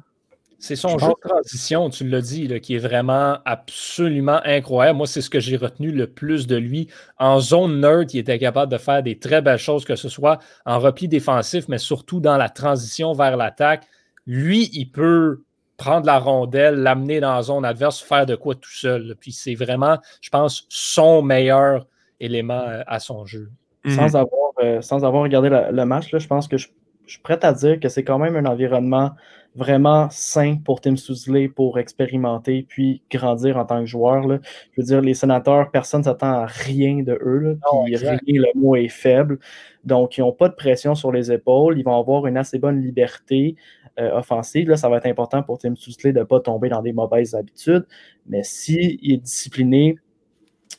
C'est 0.63 0.77
son 0.77 0.97
jeu 0.97 1.09
de 1.09 1.29
transition, 1.29 1.89
tu 1.89 2.07
l'as 2.07 2.21
dit, 2.21 2.61
qui 2.61 2.75
est 2.75 2.79
vraiment 2.79 3.39
absolument 3.43 4.39
incroyable. 4.45 4.95
Moi, 4.95 5.07
c'est 5.07 5.19
ce 5.19 5.29
que 5.29 5.41
j'ai 5.41 5.57
retenu 5.57 5.91
le 5.91 6.07
plus 6.07 6.47
de 6.47 6.55
lui. 6.55 6.87
En 7.17 7.41
zone 7.41 7.81
nerd, 7.81 8.13
il 8.13 8.19
était 8.19 8.39
capable 8.39 8.71
de 8.71 8.77
faire 8.77 9.03
des 9.03 9.19
très 9.19 9.41
belles 9.41 9.57
choses, 9.57 9.83
que 9.83 9.97
ce 9.97 10.07
soit 10.07 10.39
en 10.65 10.79
repli 10.79 11.09
défensif, 11.09 11.67
mais 11.67 11.79
surtout 11.79 12.21
dans 12.21 12.37
la 12.37 12.47
transition 12.47 13.11
vers 13.11 13.35
l'attaque. 13.35 13.85
Lui, 14.25 14.69
il 14.71 14.85
peut 14.85 15.43
prendre 15.75 16.05
la 16.05 16.17
rondelle, 16.17 16.75
l'amener 16.75 17.19
dans 17.19 17.33
la 17.33 17.41
zone 17.41 17.65
adverse, 17.65 17.99
faire 17.99 18.25
de 18.25 18.35
quoi 18.35 18.55
tout 18.55 18.71
seul. 18.71 19.17
Puis 19.19 19.33
c'est 19.33 19.55
vraiment, 19.55 19.97
je 20.21 20.29
pense, 20.29 20.65
son 20.69 21.21
meilleur 21.21 21.87
élément 22.21 22.63
euh, 22.69 22.83
à 22.87 23.01
son 23.01 23.25
jeu. 23.25 23.51
Sans, 23.85 24.11
mhm. 24.11 24.15
avoir, 24.15 24.51
euh, 24.63 24.81
sans 24.81 25.03
avoir 25.03 25.23
regardé 25.23 25.49
le 25.49 25.83
match, 25.83 26.09
là, 26.13 26.19
je 26.19 26.27
pense 26.27 26.47
que 26.47 26.55
je, 26.55 26.69
suis 27.05 27.19
prêt 27.19 27.43
à 27.43 27.51
dire 27.51 27.81
que 27.81 27.89
c'est 27.89 28.05
quand 28.05 28.17
même 28.17 28.37
un 28.37 28.45
environnement 28.45 29.11
vraiment 29.55 30.07
sain 30.09 30.57
pour 30.63 30.81
Tim 30.81 30.95
Sousley 30.95 31.47
pour 31.47 31.77
expérimenter 31.77 32.65
puis 32.67 33.03
grandir 33.11 33.57
en 33.57 33.65
tant 33.65 33.81
que 33.81 33.85
joueur. 33.85 34.27
Là. 34.27 34.39
Je 34.71 34.81
veux 34.81 34.85
dire, 34.85 35.01
les 35.01 35.13
sénateurs, 35.13 35.69
personne 35.71 35.99
ne 35.99 36.05
s'attend 36.05 36.31
à 36.31 36.45
rien 36.45 37.03
de 37.03 37.17
eux. 37.21 37.39
Là, 37.39 37.53
puis 37.85 37.95
rien, 37.95 38.17
le 38.27 38.59
mot 38.59 38.75
est 38.75 38.87
faible. 38.87 39.39
Donc, 39.83 40.17
ils 40.17 40.21
n'ont 40.21 40.31
pas 40.31 40.49
de 40.49 40.55
pression 40.55 40.95
sur 40.95 41.11
les 41.11 41.31
épaules. 41.31 41.77
Ils 41.77 41.83
vont 41.83 41.99
avoir 41.99 42.25
une 42.25 42.37
assez 42.37 42.57
bonne 42.57 42.81
liberté 42.81 43.55
euh, 43.99 44.17
offensive. 44.17 44.69
Là, 44.69 44.77
ça 44.77 44.89
va 44.89 44.97
être 44.97 45.05
important 45.05 45.43
pour 45.43 45.59
Tim 45.59 45.75
Sousley 45.75 46.13
de 46.13 46.19
ne 46.19 46.23
pas 46.23 46.39
tomber 46.39 46.69
dans 46.69 46.81
des 46.81 46.93
mauvaises 46.93 47.35
habitudes. 47.35 47.85
Mais 48.25 48.43
s'il 48.43 48.99
est 49.11 49.17
discipliné, 49.17 49.97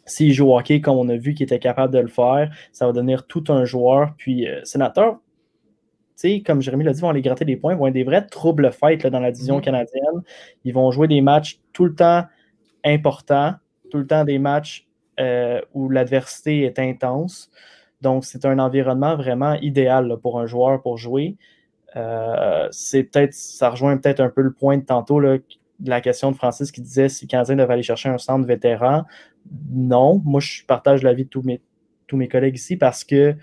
s'il 0.07 0.33
joue 0.33 0.49
au 0.49 0.59
hockey 0.59 0.81
comme 0.81 0.97
on 0.97 1.09
a 1.09 1.17
vu 1.17 1.35
qu'il 1.35 1.45
était 1.45 1.59
capable 1.59 1.93
de 1.93 2.01
le 2.01 2.09
faire, 2.09 2.51
ça 2.73 2.87
va 2.87 2.93
devenir 2.93 3.27
tout 3.27 3.45
un 3.49 3.65
joueur. 3.65 4.15
Puis, 4.17 4.49
euh, 4.49 4.61
sénateur, 4.65 5.19
comme 6.45 6.63
Jérémy 6.63 6.85
l'a 6.85 6.93
dit, 6.93 7.01
vont 7.01 7.11
aller 7.11 7.23
gratter 7.23 7.45
des 7.45 7.57
points, 7.57 7.75
vont 7.75 7.87
être 7.87 7.95
des 7.95 8.05
vrais 8.05 8.27
troubles 8.27 8.73
fight 8.73 9.07
dans 9.07 9.21
la 9.21 9.31
division 9.31 9.59
mm-hmm. 9.59 9.65
canadienne. 9.65 10.23
Ils 10.65 10.73
vont 10.73 10.91
jouer 10.91 11.09
des 11.09 11.21
matchs 11.21 11.61
tout 11.73 11.85
le 11.85 11.95
temps 11.95 12.25
importants, 12.85 13.55
tout 13.91 13.99
le 13.99 14.07
temps 14.07 14.25
des 14.25 14.39
matchs 14.39 14.87
euh, 15.21 15.61
où 15.75 15.89
l'adversité 15.89 16.63
est 16.63 16.79
intense. 16.79 17.51
Donc, 18.01 18.25
c'est 18.25 18.45
un 18.45 18.59
environnement 18.59 19.17
vraiment 19.17 19.55
idéal 19.55 20.17
pour 20.23 20.39
un 20.39 20.47
joueur 20.47 20.83
pour 20.83 20.99
jouer. 20.99 21.37
Euh, 21.97 22.69
c'est 22.71 23.05
peut-être, 23.05 23.35
ça 23.35 23.71
rejoint 23.71 23.97
peut-être 23.97 24.21
un 24.21 24.29
peu 24.29 24.43
le 24.43 24.53
point 24.53 24.79
de 24.79 24.85
tantôt 24.85 25.21
là, 25.21 25.39
de 25.81 25.91
la 25.91 26.01
question 26.01 26.31
de 26.31 26.37
Francis 26.37 26.73
qui 26.73 26.81
disait 26.81 27.09
si 27.09 27.27
le 27.27 27.31
Canadien 27.31 27.57
devait 27.57 27.73
aller 27.73 27.83
chercher 27.83 28.09
un 28.09 28.19
centre 28.19 28.47
vétéran. 28.47 29.05
Non, 29.71 30.21
moi 30.25 30.41
je 30.41 30.65
partage 30.65 31.03
l'avis 31.03 31.25
de 31.25 31.29
tous 31.29 31.43
mes, 31.43 31.61
tous 32.07 32.17
mes 32.17 32.29
collègues 32.29 32.57
ici 32.57 32.77
parce 32.77 33.05
que 33.05 33.37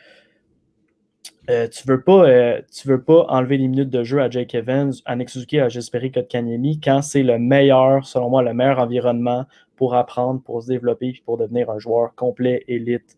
euh, 1.49 1.67
tu 1.67 1.87
ne 1.87 1.93
veux, 1.93 2.01
pas, 2.01 2.29
euh, 2.29 2.61
veux 2.85 3.01
pas 3.01 3.25
enlever 3.27 3.57
les 3.57 3.67
minutes 3.67 3.89
de 3.89 4.03
jeu 4.03 4.21
à 4.21 4.29
Jake 4.29 4.53
Evans, 4.55 4.93
à 5.05 5.15
Nick 5.15 5.29
Suzuki, 5.29 5.59
à 5.59 5.69
Jesperi 5.69 6.11
Kotkaniemi 6.11 6.79
quand 6.79 7.01
c'est 7.01 7.23
le 7.23 7.39
meilleur, 7.39 8.05
selon 8.05 8.29
moi, 8.29 8.43
le 8.43 8.53
meilleur 8.53 8.79
environnement 8.79 9.45
pour 9.75 9.95
apprendre, 9.95 10.41
pour 10.41 10.61
se 10.61 10.67
développer 10.67 11.07
et 11.07 11.21
pour 11.25 11.37
devenir 11.37 11.69
un 11.69 11.79
joueur 11.79 12.13
complet, 12.15 12.63
élite 12.67 13.17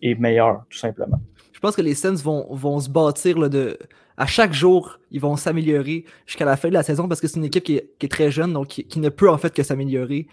et 0.00 0.14
meilleur, 0.14 0.64
tout 0.70 0.78
simplement. 0.78 1.20
Je 1.52 1.60
pense 1.60 1.76
que 1.76 1.82
les 1.82 1.94
Sens 1.94 2.22
vont, 2.22 2.46
vont 2.50 2.80
se 2.80 2.88
bâtir 2.88 3.50
de, 3.50 3.76
à 4.18 4.26
chaque 4.26 4.52
jour, 4.52 4.98
ils 5.12 5.20
vont 5.20 5.36
s'améliorer 5.36 6.04
jusqu'à 6.26 6.44
la 6.44 6.56
fin 6.56 6.68
de 6.68 6.74
la 6.74 6.82
saison 6.82 7.06
parce 7.06 7.20
que 7.20 7.28
c'est 7.28 7.36
une 7.36 7.44
équipe 7.44 7.62
qui 7.62 7.76
est, 7.76 8.08
très 8.10 8.32
jeune, 8.32 8.52
donc 8.52 8.66
qui, 8.66 8.98
ne 8.98 9.08
peut 9.08 9.30
en 9.30 9.38
fait 9.38 9.54
que 9.54 9.62
s'améliorer. 9.62 10.26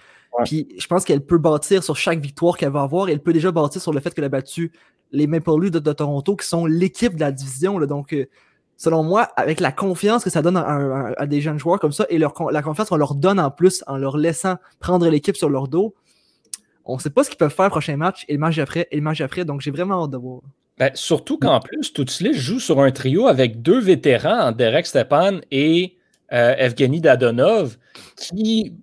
Puis 0.44 0.68
je 0.78 0.88
pense 0.88 1.06
qu'elle 1.06 1.22
peut 1.22 1.38
bâtir 1.38 1.84
sur 1.84 1.96
chaque 1.96 2.20
victoire 2.20 2.58
qu'elle 2.58 2.72
va 2.72 2.82
avoir. 2.82 3.08
Et 3.08 3.12
elle 3.12 3.22
peut 3.22 3.32
déjà 3.32 3.52
bâtir 3.52 3.82
sur 3.82 3.94
le 3.94 4.00
fait 4.00 4.14
qu'elle 4.14 4.26
a 4.26 4.30
battu 4.30 4.72
les 5.12 5.28
Maple 5.28 5.52
Leafs 5.62 5.72
de, 5.72 5.94
Toronto, 5.94 6.36
qui 6.36 6.48
sont 6.48 6.66
l'équipe 6.66 7.16
de 7.16 7.20
la 7.20 7.32
division. 7.32 7.80
Donc, 7.80 8.14
euh, 8.14 8.26
selon 8.78 9.04
moi, 9.04 9.24
avec 9.36 9.60
la 9.60 9.72
confiance 9.72 10.24
que 10.24 10.30
ça 10.30 10.42
donne 10.42 10.58
à, 10.58 11.26
des 11.26 11.42
jeunes 11.42 11.60
joueurs 11.60 11.80
comme 11.80 11.92
ça 11.92 12.06
et 12.10 12.18
la 12.18 12.30
confiance 12.30 12.90
qu'on 12.90 12.98
leur 12.98 13.16
donne 13.16 13.40
en 13.40 13.52
plus 13.52 13.84
en 13.88 13.98
leur 13.98 14.18
laissant 14.18 14.56
prendre 14.80 15.08
l'équipe 15.08 15.38
sur 15.38 15.50
leur 15.50 15.68
dos, 15.68 15.96
on 16.86 16.96
ne 16.96 17.02
sait 17.02 17.10
pas 17.10 17.24
ce 17.24 17.30
qu'ils 17.30 17.38
peuvent 17.38 17.54
faire 17.54 17.66
le 17.66 17.72
prochain 17.72 17.98
match 17.98 18.26
et 18.28 18.34
le 18.34 18.40
match 18.40 18.60
après 18.60 18.88
et 18.92 18.96
le 18.98 19.02
match 19.02 19.22
après. 19.22 19.46
Donc, 19.46 19.62
j'ai 19.62 19.72
vraiment 19.72 20.04
hâte 20.04 20.12
de 20.12 20.18
voir. 20.18 20.42
Ben, 20.78 20.92
surtout 20.94 21.38
qu'en 21.38 21.60
plus, 21.62 21.94
Toutslis 21.94 22.34
joue 22.34 22.60
sur 22.60 22.82
un 22.82 22.92
trio 22.92 23.28
avec 23.28 23.62
deux 23.62 23.80
vétérans, 23.80 24.52
Derek 24.52 24.86
Stepan 24.86 25.40
et 25.50 25.96
euh, 26.34 26.54
Evgeny 26.58 27.00
Dadonov, 27.00 27.78
qui 28.18 28.74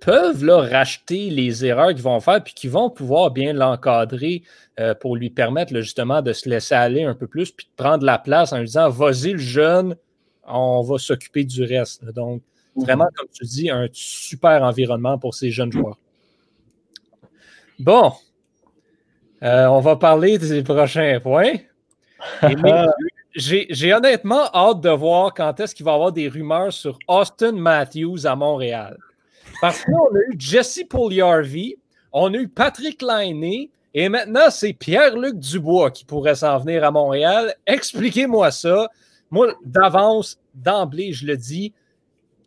peuvent 0.00 0.44
là, 0.44 0.62
racheter 0.62 1.30
les 1.30 1.64
erreurs 1.64 1.90
qu'ils 1.90 2.02
vont 2.02 2.20
faire 2.20 2.42
puis 2.42 2.54
qui 2.54 2.68
vont 2.68 2.90
pouvoir 2.90 3.30
bien 3.30 3.52
l'encadrer 3.52 4.42
euh, 4.78 4.94
pour 4.94 5.14
lui 5.16 5.30
permettre 5.30 5.74
justement 5.80 6.22
de 6.22 6.32
se 6.32 6.48
laisser 6.48 6.74
aller 6.74 7.04
un 7.04 7.14
peu 7.14 7.26
plus 7.26 7.50
puis 7.50 7.66
de 7.66 7.82
prendre 7.82 8.04
la 8.04 8.18
place 8.18 8.52
en 8.52 8.58
lui 8.58 8.66
disant 8.66 8.88
Vas-y, 8.88 9.32
le 9.32 9.38
jeune, 9.38 9.96
on 10.46 10.82
va 10.82 10.98
s'occuper 10.98 11.44
du 11.44 11.64
reste. 11.64 12.04
Donc, 12.12 12.42
mhm. 12.76 12.84
vraiment, 12.84 13.08
comme 13.14 13.28
tu 13.32 13.44
dis, 13.44 13.70
un 13.70 13.88
super 13.92 14.62
environnement 14.62 15.18
pour 15.18 15.34
ces 15.34 15.50
jeunes 15.50 15.72
joueurs. 15.72 15.98
Bon, 17.78 18.12
euh, 19.42 19.66
on 19.66 19.80
va 19.80 19.96
parler 19.96 20.38
des 20.38 20.62
prochains 20.62 21.18
points. 21.20 21.54
J'ai 23.34 23.94
honnêtement 23.94 24.50
hâte 24.52 24.80
de 24.80 24.90
voir 24.90 25.32
quand 25.32 25.60
est-ce 25.60 25.74
qu'il 25.74 25.84
va 25.84 25.92
y 25.92 25.94
avoir 25.94 26.12
des 26.12 26.28
rumeurs 26.28 26.72
sur 26.72 26.98
Austin 27.06 27.52
Matthews 27.52 28.26
à 28.26 28.34
Montréal. 28.34 28.98
Parce 29.60 29.84
qu'on 29.84 30.14
a 30.14 30.18
eu 30.30 30.36
Jesse 30.38 30.82
Pugliarvi, 30.88 31.76
on 32.12 32.32
a 32.34 32.36
eu 32.36 32.48
Patrick 32.48 33.02
Lainé, 33.02 33.70
et 33.94 34.08
maintenant 34.08 34.50
c'est 34.50 34.72
Pierre-Luc 34.72 35.38
Dubois 35.38 35.90
qui 35.90 36.04
pourrait 36.04 36.36
s'en 36.36 36.58
venir 36.58 36.84
à 36.84 36.90
Montréal. 36.90 37.54
Expliquez-moi 37.66 38.50
ça. 38.50 38.88
Moi, 39.30 39.54
d'avance, 39.64 40.40
d'emblée, 40.54 41.12
je 41.12 41.26
le 41.26 41.36
dis, 41.36 41.72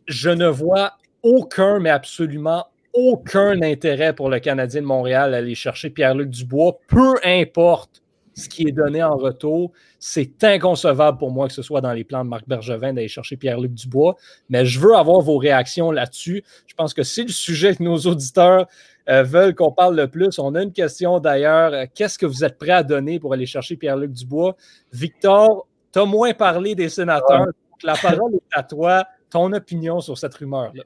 je 0.06 0.30
ne 0.30 0.46
vois 0.46 0.94
aucun, 1.22 1.80
mais 1.80 1.90
absolument 1.90 2.66
aucun 2.92 3.60
intérêt 3.62 4.14
pour 4.14 4.28
le 4.28 4.38
Canadien 4.38 4.82
de 4.82 4.86
Montréal 4.86 5.32
d'aller 5.32 5.54
chercher 5.54 5.90
Pierre-Luc 5.90 6.30
Dubois, 6.30 6.78
peu 6.86 7.14
importe 7.24 8.03
ce 8.34 8.48
qui 8.48 8.68
est 8.68 8.72
donné 8.72 9.02
en 9.02 9.16
retour. 9.16 9.72
C'est 9.98 10.42
inconcevable 10.44 11.18
pour 11.18 11.30
moi 11.30 11.48
que 11.48 11.54
ce 11.54 11.62
soit 11.62 11.80
dans 11.80 11.92
les 11.92 12.04
plans 12.04 12.24
de 12.24 12.28
Marc 12.28 12.46
Bergevin 12.48 12.92
d'aller 12.92 13.08
chercher 13.08 13.36
Pierre-Luc 13.36 13.72
Dubois, 13.72 14.16
mais 14.48 14.66
je 14.66 14.80
veux 14.80 14.94
avoir 14.94 15.20
vos 15.20 15.38
réactions 15.38 15.90
là-dessus. 15.90 16.44
Je 16.66 16.74
pense 16.74 16.94
que 16.94 17.02
c'est 17.02 17.22
le 17.22 17.28
sujet 17.28 17.74
que 17.74 17.82
nos 17.82 17.98
auditeurs 17.98 18.66
euh, 19.08 19.22
veulent 19.22 19.54
qu'on 19.54 19.72
parle 19.72 19.96
le 19.96 20.08
plus. 20.08 20.38
On 20.38 20.54
a 20.54 20.62
une 20.62 20.72
question 20.72 21.20
d'ailleurs. 21.20 21.86
Qu'est-ce 21.94 22.18
que 22.18 22.26
vous 22.26 22.44
êtes 22.44 22.58
prêt 22.58 22.72
à 22.72 22.82
donner 22.82 23.18
pour 23.20 23.32
aller 23.32 23.46
chercher 23.46 23.76
Pierre-Luc 23.76 24.12
Dubois? 24.12 24.56
Victor, 24.92 25.66
tu 25.92 25.98
as 25.98 26.04
moins 26.04 26.34
parlé 26.34 26.74
des 26.74 26.88
sénateurs. 26.88 27.46
la 27.82 27.94
parole 27.94 28.34
est 28.34 28.58
à 28.58 28.62
toi. 28.62 29.06
Ton 29.30 29.52
opinion 29.52 30.00
sur 30.00 30.16
cette 30.16 30.34
rumeur-là. 30.34 30.84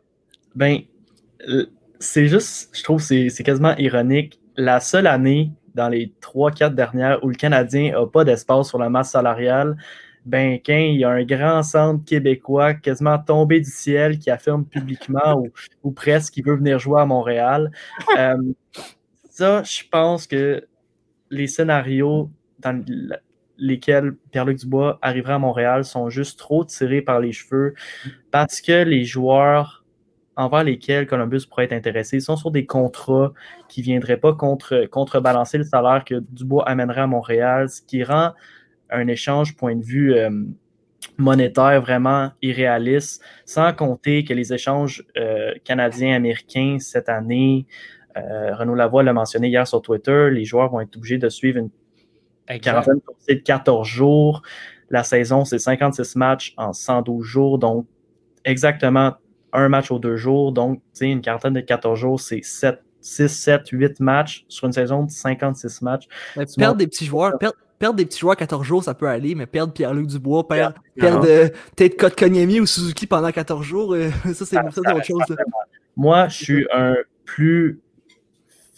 Ben, 0.54 0.80
c'est 2.00 2.26
juste, 2.26 2.70
je 2.76 2.82
trouve, 2.82 3.00
c'est 3.00 3.42
quasiment 3.44 3.76
ironique. 3.76 4.40
La 4.56 4.80
seule 4.80 5.06
année 5.06 5.52
dans 5.78 5.88
les 5.88 6.12
3-4 6.20 6.74
dernières 6.74 7.24
où 7.24 7.28
le 7.28 7.36
Canadien 7.36 7.92
n'a 7.92 8.06
pas 8.06 8.24
d'espace 8.24 8.68
sur 8.68 8.78
la 8.78 8.90
masse 8.90 9.12
salariale, 9.12 9.76
ben, 10.26 10.58
quand 10.64 10.76
il 10.76 10.96
y 10.98 11.04
a 11.04 11.10
un 11.10 11.24
grand 11.24 11.62
centre 11.62 12.04
québécois 12.04 12.74
quasiment 12.74 13.18
tombé 13.18 13.60
du 13.60 13.70
ciel 13.70 14.18
qui 14.18 14.28
affirme 14.30 14.66
publiquement 14.66 15.42
ou, 15.84 15.92
presque 15.92 16.34
qu'il 16.34 16.44
veut 16.44 16.56
venir 16.56 16.78
jouer 16.80 17.00
à 17.00 17.06
Montréal. 17.06 17.70
Euh, 18.18 18.36
ça, 19.30 19.62
je 19.62 19.82
pense 19.90 20.26
que 20.26 20.66
les 21.30 21.46
scénarios 21.46 22.28
dans 22.58 22.84
lesquels 23.56 24.16
Pierre-Luc 24.32 24.58
Dubois 24.58 24.98
arrivera 25.00 25.36
à 25.36 25.38
Montréal 25.38 25.84
sont 25.84 26.10
juste 26.10 26.38
trop 26.38 26.64
tirés 26.64 27.02
par 27.02 27.20
les 27.20 27.32
cheveux 27.32 27.74
parce 28.32 28.60
que 28.60 28.82
les 28.82 29.04
joueurs 29.04 29.77
envers 30.38 30.62
lesquels 30.62 31.06
Columbus 31.06 31.46
pourrait 31.50 31.64
être 31.64 31.72
intéressé 31.72 32.20
sont 32.20 32.36
sur 32.36 32.52
des 32.52 32.64
contrats 32.64 33.32
qui 33.68 33.80
ne 33.80 33.86
viendraient 33.86 34.16
pas 34.16 34.32
contre, 34.32 34.86
contrebalancer 34.86 35.58
le 35.58 35.64
salaire 35.64 36.04
que 36.06 36.14
Dubois 36.30 36.66
amènerait 36.66 37.02
à 37.02 37.06
Montréal, 37.08 37.68
ce 37.68 37.82
qui 37.82 38.04
rend 38.04 38.32
un 38.88 39.08
échange 39.08 39.56
point 39.56 39.74
de 39.74 39.82
vue 39.82 40.14
euh, 40.14 40.30
monétaire 41.18 41.82
vraiment 41.82 42.30
irréaliste, 42.40 43.20
sans 43.44 43.72
compter 43.72 44.24
que 44.24 44.32
les 44.32 44.52
échanges 44.54 45.04
euh, 45.16 45.52
canadiens-américains 45.64 46.78
cette 46.78 47.08
année, 47.08 47.66
euh, 48.16 48.54
Renaud 48.54 48.76
Lavoie 48.76 49.02
l'a 49.02 49.12
mentionné 49.12 49.48
hier 49.48 49.66
sur 49.66 49.82
Twitter, 49.82 50.30
les 50.30 50.44
joueurs 50.44 50.70
vont 50.70 50.80
être 50.80 50.96
obligés 50.96 51.18
de 51.18 51.28
suivre 51.28 51.58
une 51.58 52.60
quarantaine 52.60 53.00
de 53.28 53.34
14 53.34 53.86
jours. 53.86 54.42
La 54.88 55.02
saison, 55.02 55.44
c'est 55.44 55.58
56 55.58 56.14
matchs 56.14 56.54
en 56.56 56.72
112 56.72 57.24
jours, 57.24 57.58
donc 57.58 57.86
exactement 58.44 59.14
un 59.52 59.68
match 59.68 59.90
aux 59.90 59.98
deux 59.98 60.16
jours. 60.16 60.52
Donc, 60.52 60.80
une 61.00 61.20
quarantaine 61.20 61.54
de 61.54 61.60
14 61.60 61.98
jours, 61.98 62.20
c'est 62.20 62.42
7, 62.42 62.80
6, 63.00 63.28
7, 63.28 63.68
8 63.70 64.00
matchs 64.00 64.44
sur 64.48 64.66
une 64.66 64.72
saison 64.72 65.04
de 65.04 65.10
56 65.10 65.82
matchs. 65.82 66.08
perdre 66.56 66.76
des 66.76 66.86
petits 66.86 67.06
joueurs, 67.06 67.38
perdre, 67.38 67.96
des 67.96 68.06
petits 68.06 68.18
joueurs 68.18 68.36
14 68.36 68.66
jours, 68.66 68.84
ça 68.84 68.94
peut 68.94 69.08
aller, 69.08 69.34
mais 69.34 69.46
perdre 69.46 69.72
Pierre-Luc 69.72 70.06
Dubois, 70.06 70.46
perdre, 70.46 70.76
perdre 70.96 71.26
euh, 71.28 71.48
peut-être 71.76 71.96
Kotkaniemi 71.96 72.60
ou 72.60 72.66
Suzuki 72.66 73.06
pendant 73.06 73.30
14 73.30 73.64
jours, 73.64 73.94
euh, 73.94 74.10
ça, 74.34 74.44
c'est 74.44 74.58
autre 74.58 75.04
chose. 75.04 75.22
Moi, 75.96 76.28
je 76.28 76.36
suis 76.36 76.66
un 76.72 76.96
plus 77.24 77.80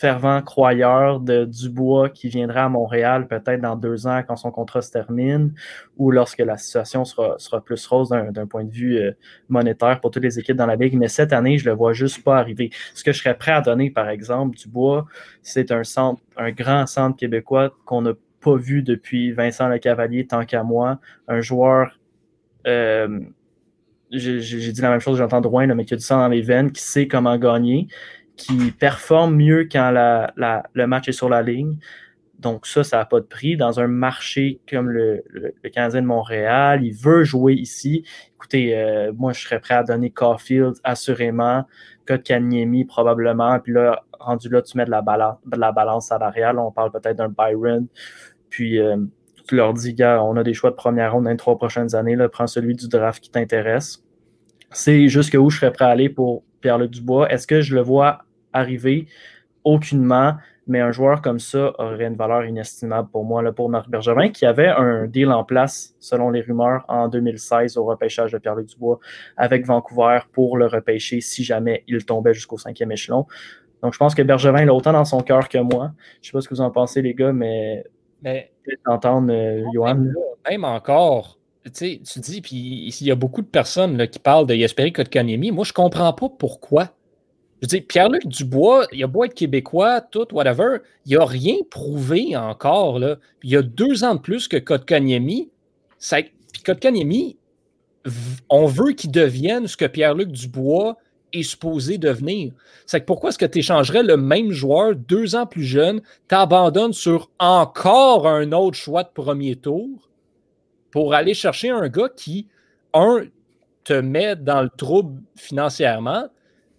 fervent 0.00 0.40
croyeur 0.40 1.20
de 1.20 1.44
Dubois 1.44 2.08
qui 2.08 2.30
viendra 2.30 2.64
à 2.64 2.68
Montréal 2.70 3.28
peut-être 3.28 3.60
dans 3.60 3.76
deux 3.76 4.06
ans 4.06 4.22
quand 4.26 4.36
son 4.36 4.50
contrat 4.50 4.80
se 4.80 4.90
termine 4.90 5.52
ou 5.98 6.10
lorsque 6.10 6.38
la 6.38 6.56
situation 6.56 7.04
sera, 7.04 7.60
plus 7.62 7.86
rose 7.86 8.08
d'un 8.08 8.46
point 8.46 8.64
de 8.64 8.70
vue 8.70 8.96
euh, 8.96 9.12
monétaire 9.50 10.00
pour 10.00 10.10
toutes 10.10 10.22
les 10.22 10.38
équipes 10.38 10.56
dans 10.56 10.64
la 10.64 10.76
Ligue. 10.76 10.96
Mais 10.96 11.08
cette 11.08 11.34
année, 11.34 11.58
je 11.58 11.66
ne 11.66 11.70
le 11.72 11.76
vois 11.76 11.92
juste 11.92 12.24
pas 12.24 12.38
arriver. 12.38 12.70
Ce 12.94 13.04
que 13.04 13.12
je 13.12 13.18
serais 13.18 13.36
prêt 13.36 13.52
à 13.52 13.60
donner, 13.60 13.90
par 13.90 14.08
exemple, 14.08 14.56
Dubois, 14.56 15.04
c'est 15.42 15.70
un 15.70 15.84
centre, 15.84 16.22
un 16.38 16.50
grand 16.50 16.86
centre 16.86 17.18
québécois 17.18 17.70
qu'on 17.84 18.00
n'a 18.00 18.12
pas 18.40 18.56
vu 18.56 18.82
depuis 18.82 19.32
Vincent 19.32 19.68
Le 19.68 19.78
Cavalier, 19.78 20.26
tant 20.26 20.46
qu'à 20.46 20.62
moi. 20.62 20.98
Un 21.28 21.42
joueur. 21.42 21.98
Euh, 22.66 23.20
j'ai 24.10 24.72
dit 24.72 24.80
la 24.80 24.90
même 24.90 25.00
chose, 25.00 25.18
j'entends 25.18 25.40
Drouin, 25.40 25.66
mais 25.68 25.84
qui 25.84 25.94
a 25.94 25.96
du 25.96 26.02
sang 26.02 26.18
dans 26.18 26.28
les 26.28 26.40
veines, 26.40 26.72
qui 26.72 26.82
sait 26.82 27.06
comment 27.06 27.36
gagner 27.36 27.86
qui 28.40 28.72
performe 28.72 29.36
mieux 29.36 29.68
quand 29.70 29.90
le 29.92 30.86
match 30.86 31.08
est 31.08 31.12
sur 31.12 31.28
la 31.28 31.42
ligne. 31.42 31.76
Donc 32.38 32.66
ça, 32.66 32.82
ça 32.82 32.96
n'a 32.98 33.04
pas 33.04 33.20
de 33.20 33.26
prix. 33.26 33.56
Dans 33.56 33.80
un 33.80 33.86
marché 33.86 34.60
comme 34.68 34.88
le, 34.88 35.22
le, 35.28 35.52
Canadien 35.68 36.00
de 36.00 36.06
Montréal, 36.06 36.82
il 36.82 36.94
veut 36.94 37.22
jouer 37.22 37.52
ici. 37.52 38.02
Écoutez, 38.36 38.78
euh, 38.78 39.12
moi, 39.14 39.34
je 39.34 39.42
serais 39.42 39.60
prêt 39.60 39.74
à 39.74 39.82
donner 39.82 40.10
Caulfield, 40.10 40.76
assurément, 40.82 41.66
Kotkaniemi, 42.06 42.86
probablement. 42.86 43.60
Puis 43.60 43.74
là, 43.74 44.04
rendu 44.18 44.48
là, 44.48 44.62
tu 44.62 44.78
mets 44.78 44.86
de 44.86 44.90
la, 44.90 45.02
balance, 45.02 45.36
la 45.54 45.72
balance 45.72 46.06
salariale. 46.06 46.58
On 46.58 46.72
parle 46.72 46.90
peut-être 46.90 47.16
d'un 47.16 47.28
Byron. 47.28 47.86
Puis 48.48 48.80
euh, 48.80 48.96
tu 49.46 49.56
leur 49.56 49.74
dis, 49.74 49.92
gars, 49.92 50.22
on 50.22 50.34
a 50.36 50.42
des 50.42 50.54
choix 50.54 50.70
de 50.70 50.76
première 50.76 51.12
ronde 51.12 51.24
dans 51.24 51.30
les 51.30 51.36
trois 51.36 51.58
prochaines 51.58 51.94
années. 51.94 52.16
Prends 52.32 52.46
celui 52.46 52.74
du 52.74 52.88
draft 52.88 53.22
qui 53.22 53.30
t'intéresse. 53.30 54.02
C'est 54.70 55.08
jusqu'où 55.08 55.50
je 55.50 55.58
serais 55.58 55.72
prêt 55.72 55.84
à 55.84 55.88
aller 55.88 56.08
pour 56.08 56.42
Pierre-Luc 56.62 56.90
Dubois. 56.90 57.30
Est-ce 57.30 57.46
que 57.46 57.60
je 57.60 57.74
le 57.74 57.82
vois 57.82 58.24
arriver 58.52 59.06
aucunement, 59.64 60.34
mais 60.66 60.80
un 60.80 60.92
joueur 60.92 61.20
comme 61.20 61.38
ça 61.38 61.72
aurait 61.78 62.06
une 62.06 62.16
valeur 62.16 62.44
inestimable 62.44 63.08
pour 63.10 63.24
moi, 63.24 63.42
là, 63.42 63.52
pour 63.52 63.68
Marc 63.68 63.88
Bergevin, 63.90 64.30
qui 64.30 64.46
avait 64.46 64.68
un 64.68 65.06
deal 65.06 65.30
en 65.30 65.44
place, 65.44 65.94
selon 65.98 66.30
les 66.30 66.40
rumeurs, 66.40 66.84
en 66.88 67.08
2016 67.08 67.76
au 67.76 67.84
repêchage 67.84 68.32
de 68.32 68.38
Pierre-Luc 68.38 68.68
Dubois 68.68 68.98
avec 69.36 69.66
Vancouver 69.66 70.20
pour 70.32 70.56
le 70.56 70.66
repêcher 70.66 71.20
si 71.20 71.44
jamais 71.44 71.84
il 71.88 72.04
tombait 72.04 72.34
jusqu'au 72.34 72.56
cinquième 72.56 72.92
échelon. 72.92 73.26
Donc, 73.82 73.94
je 73.94 73.98
pense 73.98 74.14
que 74.14 74.22
Bergevin 74.22 74.64
l'a 74.64 74.74
autant 74.74 74.92
dans 74.92 75.04
son 75.04 75.20
cœur 75.20 75.48
que 75.48 75.58
moi. 75.58 75.92
Je 76.22 76.28
ne 76.28 76.30
sais 76.30 76.32
pas 76.32 76.40
ce 76.40 76.48
que 76.48 76.54
vous 76.54 76.60
en 76.60 76.70
pensez, 76.70 77.02
les 77.02 77.14
gars, 77.14 77.32
mais, 77.32 77.84
mais 78.22 78.52
d'entendre 78.86 79.32
euh, 79.32 79.64
Johan. 79.72 80.04
Même 80.48 80.64
encore, 80.64 81.38
tu 81.64 81.70
sais, 81.72 82.00
tu 82.04 82.20
dis, 82.20 82.40
puis 82.40 82.56
il 82.56 83.06
y 83.06 83.10
a 83.10 83.14
beaucoup 83.14 83.42
de 83.42 83.46
personnes 83.46 84.06
qui 84.08 84.18
parlent 84.18 84.46
de 84.46 84.54
Yesperi 84.54 84.92
Kotkaniemi. 84.92 85.50
Moi, 85.50 85.64
je 85.64 85.70
ne 85.70 85.74
comprends 85.74 86.12
pas 86.12 86.28
pourquoi. 86.28 86.90
Je 87.62 87.66
dis, 87.66 87.80
Pierre-Luc 87.82 88.26
Dubois, 88.26 88.86
il 88.92 89.02
a 89.04 89.06
beau 89.06 89.24
être 89.24 89.34
québécois, 89.34 90.00
tout, 90.00 90.26
whatever, 90.34 90.78
il 91.04 91.18
n'a 91.18 91.24
rien 91.26 91.56
prouvé 91.70 92.36
encore. 92.36 92.98
Il 93.42 93.50
y 93.50 93.56
a 93.56 93.62
deux 93.62 94.02
ans 94.02 94.14
de 94.14 94.20
plus 94.20 94.48
que 94.48 94.56
Kotkaniemi. 94.56 95.50
Puis 96.00 96.62
Kotkaniemi, 96.64 97.36
on 98.48 98.66
veut 98.66 98.92
qu'il 98.92 99.10
devienne 99.10 99.66
ce 99.66 99.76
que 99.76 99.84
Pierre-Luc 99.84 100.28
Dubois 100.32 100.96
est 101.32 101.42
supposé 101.42 101.98
devenir. 101.98 102.52
C'est 102.86 103.04
pourquoi 103.04 103.30
est-ce 103.30 103.38
que 103.38 103.46
tu 103.46 103.58
échangerais 103.58 104.02
le 104.02 104.16
même 104.16 104.50
joueur 104.50 104.94
deux 104.96 105.36
ans 105.36 105.46
plus 105.46 105.64
jeune, 105.64 106.00
t'abandonnes 106.28 106.92
sur 106.92 107.30
encore 107.38 108.26
un 108.26 108.52
autre 108.52 108.76
choix 108.76 109.04
de 109.04 109.10
premier 109.10 109.56
tour 109.56 110.08
pour 110.90 111.14
aller 111.14 111.34
chercher 111.34 111.70
un 111.70 111.88
gars 111.88 112.08
qui, 112.08 112.48
un, 112.94 113.26
te 113.84 113.92
met 113.92 114.34
dans 114.34 114.62
le 114.62 114.70
trouble 114.70 115.22
financièrement, 115.36 116.24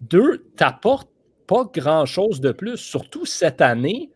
deux, 0.02 0.44
t'apportes 0.56 1.10
pas 1.46 1.64
grand-chose 1.72 2.40
de 2.40 2.52
plus, 2.52 2.76
surtout 2.76 3.26
cette 3.26 3.60
année. 3.60 4.10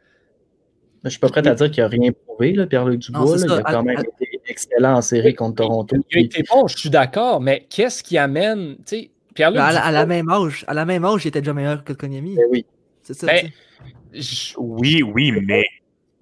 Je 1.05 1.11
suis 1.11 1.20
pas 1.20 1.28
prêt 1.28 1.47
à 1.47 1.55
dire 1.55 1.70
qu'il 1.70 1.82
n'a 1.82 1.89
rien 1.89 2.11
prouvé, 2.12 2.66
Pierre-Luc 2.66 3.01
Dubois. 3.01 3.37
il 3.39 3.53
a 3.53 3.62
quand 3.62 3.82
même 3.82 4.01
été 4.01 4.41
excellent 4.49 4.97
en 4.97 5.03
série 5.03 5.34
contre 5.34 5.57
Toronto. 5.57 5.97
Il 6.11 6.18
a 6.18 6.20
été 6.20 6.43
bon, 6.51 6.66
je 6.66 6.76
suis 6.76 6.91
d'accord, 6.91 7.41
mais 7.41 7.66
qu'est-ce 7.70 8.03
qui 8.03 8.18
amène. 8.18 8.76
Pierre-Luc 9.34 9.61
à, 9.61 9.66
à, 9.66 9.93
la 9.93 10.07
même 10.07 10.28
âge, 10.30 10.64
à 10.66 10.74
la 10.74 10.84
même 10.84 11.05
âge, 11.05 11.24
il 11.24 11.28
était 11.28 11.41
déjà 11.41 11.53
meilleur 11.53 11.84
que 11.84 11.93
Konyemi. 11.93 12.37
Ben 12.37 12.47
oui. 12.51 12.66
C'est 13.03 13.14
ça. 13.14 13.26
Ben, 13.26 13.51
oui, 14.59 15.03
oui, 15.03 15.32
mais. 15.43 15.64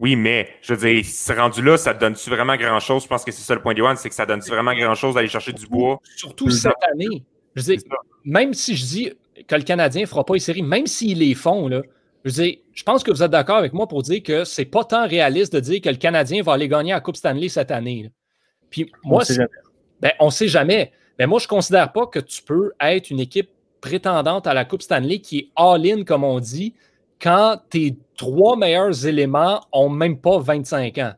Oui, 0.01 0.17
mais 0.17 0.49
je 0.61 0.75
veux 0.75 0.81
dire, 0.89 1.05
c'est 1.07 1.39
rendu 1.39 1.63
là, 1.63 1.77
ça 1.77 1.95
donne-tu 1.95 2.29
vraiment 2.29 2.57
grand-chose? 2.57 3.05
Je 3.05 3.09
pense 3.09 3.25
que 3.25 3.31
c'est 3.31 3.43
ça 3.43 3.55
le 3.55 3.63
point 3.63 3.77
One, 3.77 3.97
c'est 3.97 4.09
que 4.09 4.15
ça 4.15 4.27
donne-tu 4.27 4.51
vraiment 4.51 4.75
grand-chose 4.75 5.15
d'aller 5.15 5.29
chercher 5.29 5.53
du 5.53 5.67
bois? 5.69 6.01
Surtout 6.17 6.51
cette 6.51 6.73
année. 6.93 7.23
Je 7.55 7.63
veux 7.63 7.77
dire, 7.77 7.85
même 8.25 8.53
si 8.53 8.77
je 8.77 8.85
dis 8.85 9.13
que 9.47 9.55
le 9.55 9.63
Canadien 9.63 10.03
ne 10.03 10.07
fera 10.07 10.25
pas 10.25 10.35
les 10.35 10.41
séries, 10.41 10.63
même 10.63 10.87
s'ils 10.87 11.19
les 11.19 11.35
font, 11.35 11.69
là, 11.69 11.83
je, 12.25 12.55
je 12.73 12.83
pense 12.85 13.03
que 13.05 13.11
vous 13.11 13.23
êtes 13.23 13.31
d'accord 13.31 13.57
avec 13.57 13.73
moi 13.73 13.87
pour 13.87 14.03
dire 14.03 14.23
que 14.23 14.45
c'est 14.45 14.65
pas 14.65 14.85
tant 14.85 15.07
réaliste 15.07 15.53
de 15.53 15.61
dire 15.61 15.81
que 15.81 15.91
le 15.91 15.97
Canadien 15.97 16.43
va 16.43 16.55
aller 16.55 16.69
gagner 16.69 16.93
la 16.93 17.01
Coupe 17.01 17.17
Stanley 17.17 17.49
cette 17.49 17.71
année. 17.71 18.11
Puis 18.71 18.91
moi, 19.05 19.21
on 19.21 19.25
sait 19.25 19.35
jamais. 19.35 19.49
Ben, 20.01 20.13
on 20.21 20.31
sait 20.31 20.49
jamais. 20.49 20.93
Mais 21.19 21.27
moi, 21.27 21.39
je 21.39 21.45
ne 21.45 21.49
considère 21.49 21.93
pas 21.93 22.07
que 22.07 22.19
tu 22.19 22.43
peux 22.43 22.73
être 22.81 23.11
une 23.11 23.21
équipe 23.21 23.51
prétendante 23.81 24.47
à 24.47 24.55
la 24.55 24.65
Coupe 24.65 24.83
Stanley 24.83 25.19
qui 25.19 25.39
est 25.39 25.49
all-in, 25.57 26.05
comme 26.05 26.25
on 26.25 26.41
dit, 26.41 26.75
quand 27.21 27.61
tes 27.71 27.97
trois 28.17 28.57
meilleurs 28.57 29.07
éléments 29.07 29.61
ont 29.73 29.91
même 29.91 30.19
pas 30.19 30.39
25 30.39 30.99
ans. 30.99 31.13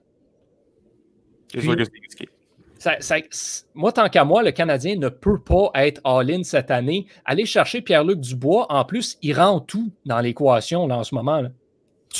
Moi, 3.75 3.93
tant 3.93 4.09
qu'à 4.09 4.25
moi, 4.25 4.43
le 4.43 4.53
Canadien 4.53 4.97
ne 4.97 5.09
peut 5.09 5.39
pas 5.39 5.71
être 5.75 6.01
all-in 6.05 6.43
cette 6.43 6.71
année. 6.71 7.07
Aller 7.25 7.47
chercher 7.47 7.81
Pierre-Luc 7.81 8.21
Dubois, 8.21 8.67
en 8.71 8.85
plus, 8.85 9.19
il 9.23 9.35
rend 9.35 9.61
tout 9.61 9.91
dans 10.05 10.21
l'équation 10.21 10.85
en 10.85 11.05
ce 11.05 11.15
moment. 11.15 11.43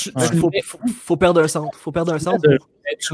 Il 0.05 0.63
faut, 0.63 1.17
perdre 1.17 1.41
un 1.41 1.47
centre. 1.47 1.77
faut 1.77 1.91
perdre 1.91 2.13
un 2.13 2.19
centre. 2.19 2.41
Tu 2.99 3.13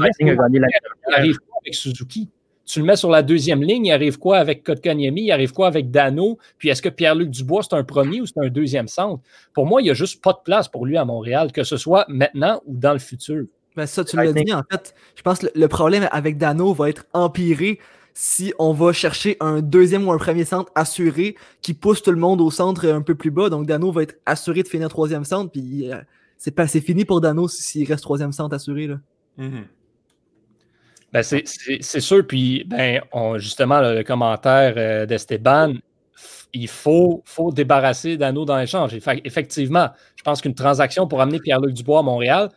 arrive 1.12 1.38
quoi 1.38 1.58
avec 1.62 1.74
Suzuki? 1.74 2.30
Tu 2.66 2.80
le 2.80 2.86
mets 2.86 2.96
sur 2.96 3.10
la 3.10 3.22
deuxième 3.22 3.62
ligne, 3.62 3.86
il 3.86 3.92
arrive 3.92 4.18
quoi 4.18 4.38
avec 4.38 4.64
Kotkaniemi, 4.64 5.24
il 5.24 5.32
arrive 5.32 5.52
quoi 5.52 5.66
avec 5.66 5.90
Dano, 5.90 6.38
puis 6.56 6.70
est-ce 6.70 6.80
que 6.80 6.88
Pierre-Luc 6.88 7.28
Dubois, 7.28 7.62
c'est 7.62 7.74
un 7.74 7.84
premier 7.84 8.22
ou 8.22 8.26
c'est 8.26 8.40
un 8.40 8.48
deuxième 8.48 8.88
centre? 8.88 9.22
Pour 9.52 9.66
moi, 9.66 9.82
il 9.82 9.84
n'y 9.84 9.90
a 9.90 9.94
juste 9.94 10.22
pas 10.22 10.32
de 10.32 10.38
place 10.42 10.68
pour 10.68 10.86
lui 10.86 10.96
à 10.96 11.04
Montréal, 11.04 11.52
que 11.52 11.62
ce 11.62 11.76
soit 11.76 12.06
maintenant 12.08 12.62
ou 12.64 12.78
dans 12.78 12.94
le 12.94 12.98
futur. 12.98 13.44
Ben 13.76 13.86
ça, 13.86 14.04
tu 14.04 14.16
l'as 14.16 14.32
dit, 14.44 14.52
en 14.52 14.62
fait. 14.70 14.94
Je 15.16 15.22
pense 15.22 15.40
que 15.40 15.46
le 15.54 15.68
problème 15.68 16.08
avec 16.12 16.38
Dano 16.38 16.72
va 16.74 16.88
être 16.90 17.04
empiré 17.12 17.80
si 18.12 18.54
on 18.60 18.72
va 18.72 18.92
chercher 18.92 19.36
un 19.40 19.60
deuxième 19.60 20.06
ou 20.06 20.12
un 20.12 20.18
premier 20.18 20.44
centre 20.44 20.70
assuré 20.76 21.34
qui 21.62 21.74
pousse 21.74 22.00
tout 22.02 22.12
le 22.12 22.16
monde 22.16 22.40
au 22.40 22.50
centre 22.52 22.86
un 22.88 23.02
peu 23.02 23.16
plus 23.16 23.32
bas. 23.32 23.48
Donc 23.48 23.66
Dano 23.66 23.90
va 23.90 24.02
être 24.04 24.14
assuré 24.26 24.62
de 24.62 24.68
finir 24.68 24.88
troisième 24.88 25.24
centre, 25.24 25.50
puis 25.50 25.92
euh, 25.92 25.96
c'est 26.38 26.52
pas 26.52 26.68
c'est 26.68 26.80
fini 26.80 27.04
pour 27.04 27.20
Dano 27.20 27.48
s'il 27.48 27.88
reste 27.88 28.02
troisième 28.04 28.30
centre 28.32 28.54
assuré. 28.54 28.86
Là. 28.86 29.00
Mhm. 29.38 29.64
Ben, 31.12 31.22
c'est- 31.22 32.00
sûr. 32.00 32.26
Puis, 32.26 32.64
ben, 32.66 33.00
on- 33.12 33.38
justement, 33.38 33.80
le, 33.80 33.94
le 33.94 34.02
commentaire 34.04 34.74
euh, 34.76 35.06
d'Esteban, 35.06 35.72
il 36.52 36.68
faut, 36.68 37.22
faut 37.24 37.52
débarrasser 37.52 38.16
Dano 38.16 38.44
dans 38.44 38.56
l'échange. 38.58 38.94
Effe- 38.94 39.20
Effectivement, 39.24 39.90
je 40.16 40.22
pense 40.22 40.40
qu'une 40.40 40.54
transaction 40.54 41.06
pour 41.06 41.20
amener 41.20 41.38
Pierre-Luc 41.40 41.72
Dubois 41.72 42.00
à 42.00 42.02
Montréal, 42.02 42.50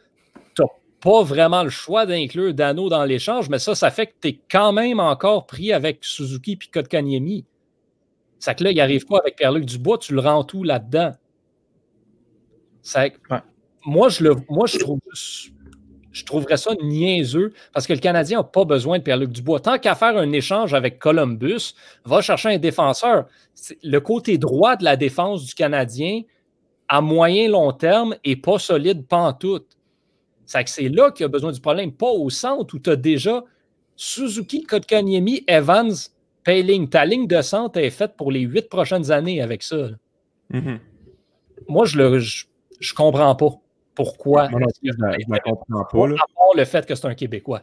pas 1.01 1.23
vraiment 1.23 1.63
le 1.63 1.69
choix 1.69 2.05
d'inclure 2.05 2.53
Dano 2.53 2.89
dans 2.89 3.05
l'échange, 3.05 3.49
mais 3.49 3.59
ça, 3.59 3.75
ça 3.75 3.91
fait 3.91 4.07
que 4.07 4.13
tu 4.21 4.27
es 4.29 4.39
quand 4.49 4.71
même 4.71 4.99
encore 4.99 5.45
pris 5.45 5.71
avec 5.71 5.99
Suzuki 6.01 6.55
puis 6.55 6.69
Kotkaniemi. 6.69 7.45
C'est 8.39 8.55
que 8.55 8.63
là, 8.63 8.71
il 8.71 8.79
arrive 8.79 9.05
quoi 9.05 9.19
avec 9.19 9.35
Pierre-Luc 9.35 9.65
Dubois? 9.65 9.97
Tu 9.97 10.13
le 10.13 10.21
rends 10.21 10.43
tout 10.43 10.63
là-dedans. 10.63 11.13
Ouais. 12.95 13.13
moi, 13.85 14.09
je 14.09 14.23
le, 14.23 14.35
moi, 14.49 14.65
je 14.65 14.77
trouve 14.77 14.99
je 16.17 16.25
trouverais 16.25 16.57
ça 16.57 16.71
niaiseux 16.81 17.53
parce 17.73 17.85
que 17.85 17.93
le 17.93 17.99
Canadien 17.99 18.39
n'a 18.39 18.43
pas 18.43 18.65
besoin 18.65 18.97
de 18.97 19.03
Pierre-Luc 19.03 19.31
Dubois. 19.31 19.59
Tant 19.59 19.77
qu'à 19.77 19.93
faire 19.93 20.17
un 20.17 20.31
échange 20.31 20.73
avec 20.73 20.97
Columbus, 20.97 21.75
va 22.05 22.21
chercher 22.21 22.49
un 22.49 22.57
défenseur. 22.57 23.25
Le 23.83 23.99
côté 23.99 24.39
droit 24.39 24.75
de 24.77 24.83
la 24.83 24.95
défense 24.95 25.45
du 25.45 25.53
Canadien, 25.53 26.21
à 26.87 27.01
moyen 27.01 27.49
long 27.49 27.71
terme, 27.71 28.15
n'est 28.25 28.35
pas 28.35 28.57
solide 28.57 29.05
pantoute. 29.05 29.76
C'est 30.47 30.63
que 30.63 30.69
c'est 30.69 30.89
là 30.89 31.11
qu'il 31.11 31.23
y 31.23 31.25
a 31.25 31.27
besoin 31.27 31.51
du 31.51 31.59
problème, 31.59 31.91
pas 31.91 32.09
au 32.09 32.29
centre 32.29 32.73
où 32.73 32.79
tu 32.79 32.89
as 32.89 32.95
déjà 32.95 33.43
Suzuki, 33.97 34.63
Kotkaniemi, 34.63 35.43
Evans, 35.45 35.93
Payling. 36.43 36.87
Ta 36.89 37.03
ligne 37.05 37.27
de 37.27 37.41
centre 37.41 37.77
est 37.77 37.89
faite 37.89 38.15
pour 38.17 38.31
les 38.31 38.41
huit 38.41 38.69
prochaines 38.69 39.11
années 39.11 39.41
avec 39.41 39.61
ça. 39.61 39.89
Mhm. 40.49 40.79
Moi, 41.67 41.85
je 41.85 41.99
ne 42.01 42.19
je, 42.19 42.45
je 42.79 42.93
comprends 42.93 43.35
pas 43.35 43.49
pourquoi. 43.93 44.47
Non 44.47 44.59
plus, 44.59 44.93
je 44.93 45.31
la 45.31 45.39
comprends 45.39 45.83
pas. 45.83 46.07
là. 46.07 46.15
À 46.15 46.27
part 46.33 46.55
le 46.55 46.63
fait 46.63 46.85
que 46.85 46.95
c'est 46.95 47.07
un 47.07 47.15
Québécois. 47.15 47.61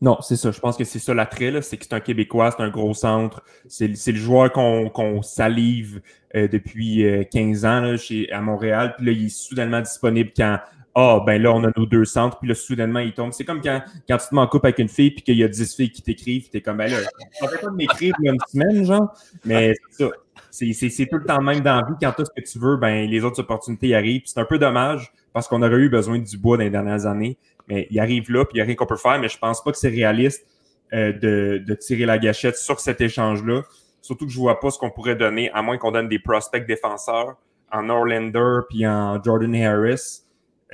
Non, 0.00 0.16
c'est 0.20 0.36
ça. 0.36 0.50
Je 0.50 0.58
pense 0.58 0.76
que 0.76 0.82
c'est 0.82 0.98
ça 0.98 1.14
l'attrait, 1.14 1.62
c'est 1.62 1.76
que 1.76 1.84
c'est 1.84 1.94
un 1.94 2.00
Québécois, 2.00 2.50
c'est 2.50 2.62
un 2.62 2.70
gros 2.70 2.94
centre. 2.94 3.42
C'est 3.68 3.86
le 3.88 4.16
joueur 4.16 4.50
qu'on 4.50 5.22
salive 5.22 6.00
euh, 6.34 6.48
depuis 6.48 7.04
euh, 7.04 7.22
15 7.24 7.64
ans 7.64 7.80
là, 7.82 7.96
chez, 7.96 8.30
à 8.32 8.40
Montréal. 8.40 8.94
Puis 8.96 9.06
là, 9.06 9.12
il 9.12 9.26
est 9.26 9.28
soudainement 9.28 9.80
disponible 9.80 10.32
quand 10.36 10.58
Ah, 10.94 11.20
ben 11.24 11.40
là, 11.40 11.52
on 11.52 11.64
a 11.64 11.70
nos 11.74 11.86
deux 11.86 12.04
centres, 12.04 12.38
puis 12.38 12.48
là, 12.48 12.54
soudainement, 12.54 13.00
il 13.00 13.14
tombe. 13.14 13.32
C'est 13.32 13.44
comme 13.44 13.62
quand, 13.62 13.80
quand 14.06 14.18
tu 14.18 14.28
te 14.28 14.34
mets 14.34 14.40
en 14.42 14.46
couple 14.46 14.66
avec 14.66 14.78
une 14.78 14.88
fille, 14.88 15.10
puis 15.10 15.22
qu'il 15.22 15.38
y 15.38 15.44
a 15.44 15.48
10 15.48 15.74
filles 15.74 15.90
qui 15.90 16.02
t'écrivent, 16.02 16.50
t'es 16.50 16.60
comme, 16.60 16.76
ben 16.76 16.90
là, 16.90 16.98
on 17.40 17.46
peut 17.46 17.56
pas 17.62 17.68
de 17.70 17.76
m'écrire 17.76 18.14
une 18.22 18.36
semaine, 18.46 18.84
genre. 18.84 19.10
Mais 19.44 19.74
c'est 19.90 20.04
ça. 20.04 20.10
C'est- 20.50 21.06
tout 21.06 21.16
le 21.16 21.24
temps 21.24 21.40
même 21.40 21.60
dans 21.60 21.76
la 21.76 21.86
vie. 21.86 21.94
Quand 22.00 22.12
tu 22.12 22.22
as 22.22 22.24
ce 22.26 22.30
que 22.42 22.46
tu 22.46 22.58
veux, 22.58 22.76
ben 22.76 23.08
les 23.08 23.24
autres 23.24 23.40
opportunités 23.40 23.94
arrivent. 23.94 24.22
C'est 24.26 24.38
un 24.38 24.44
peu 24.44 24.58
dommage 24.58 25.10
parce 25.32 25.48
qu'on 25.48 25.62
aurait 25.62 25.76
eu 25.76 25.88
besoin 25.88 26.18
du 26.18 26.36
bois 26.36 26.58
dans 26.58 26.64
les 26.64 26.70
dernières 26.70 27.06
années. 27.06 27.38
Mais 27.68 27.86
il 27.90 27.98
arrive 27.98 28.30
là, 28.30 28.44
puis 28.44 28.54
il 28.54 28.58
n'y 28.58 28.60
a 28.60 28.64
rien 28.66 28.74
qu'on 28.74 28.84
peut 28.86 28.96
faire. 28.96 29.18
Mais 29.18 29.30
je 29.30 29.38
pense 29.38 29.64
pas 29.64 29.72
que 29.72 29.78
c'est 29.78 29.88
réaliste 29.88 30.46
euh, 30.92 31.12
de, 31.12 31.62
de 31.66 31.74
tirer 31.74 32.04
la 32.04 32.18
gâchette 32.18 32.56
sur 32.56 32.80
cet 32.80 33.00
échange-là. 33.00 33.62
Surtout 34.02 34.26
que 34.26 34.32
je 34.32 34.38
vois 34.38 34.60
pas 34.60 34.70
ce 34.70 34.78
qu'on 34.78 34.90
pourrait 34.90 35.16
donner, 35.16 35.50
à 35.52 35.62
moins 35.62 35.78
qu'on 35.78 35.92
donne 35.92 36.08
des 36.08 36.18
prospects 36.18 36.66
défenseurs 36.66 37.36
en 37.70 37.84
Norlander 37.84 38.58
puis 38.68 38.86
en 38.86 39.22
Jordan 39.22 39.54
Harris. 39.54 40.22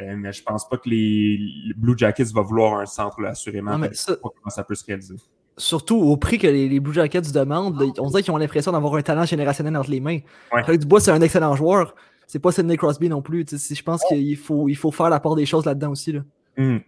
Euh, 0.01 0.15
mais 0.17 0.33
je 0.33 0.43
pense 0.43 0.69
pas 0.69 0.77
que 0.77 0.89
les, 0.89 1.39
les 1.67 1.75
Blue 1.75 1.95
Jackets 1.97 2.33
va 2.35 2.43
vouloir 2.43 2.79
un 2.79 2.87
centre 2.87 3.21
là, 3.21 3.31
assurément. 3.31 3.73
Non, 3.73 3.79
mais 3.79 3.89
ça- 3.89 4.13
je 4.13 4.15
sais 4.15 4.21
pas 4.21 4.29
comment 4.29 4.51
ça 4.51 4.63
peut 4.63 4.75
se 4.75 4.85
réaliser. 4.85 5.17
Surtout 5.57 5.97
au 5.97 6.17
prix 6.17 6.39
que 6.39 6.47
les, 6.47 6.69
les 6.69 6.79
Blue 6.79 6.93
Jackets 6.95 7.33
demandent, 7.35 7.81
là, 7.81 7.87
on 7.99 8.07
dirait 8.09 8.23
qu'ils 8.23 8.33
ont 8.33 8.37
l'impression 8.37 8.71
d'avoir 8.71 8.95
un 8.95 9.03
talent 9.03 9.25
générationnel 9.25 9.77
entre 9.77 9.91
les 9.91 9.99
mains. 10.01 10.21
Ouais. 10.53 10.63
Pierre 10.63 10.79
Dubois, 10.79 11.01
c'est 11.01 11.11
un 11.11 11.21
excellent 11.21 11.57
joueur. 11.57 11.95
C'est 12.29 12.39
pas 12.39 12.53
Sidney 12.53 12.77
Crosby 12.77 13.09
non 13.09 13.23
plus. 13.23 13.45
tu 13.45 13.59
sais, 13.59 13.75
Je 13.75 13.83
pense 13.83 14.03
qu'il 14.09 14.37
faut, 14.37 14.69
il 14.69 14.77
faut 14.77 14.93
faire 14.93 15.09
la 15.11 15.19
part 15.19 15.35
des 15.35 15.47
choses 15.47 15.65
là-dedans 15.65 15.91
aussi. 15.91 16.13
Là. 16.13 16.21
Ben, 16.57 16.81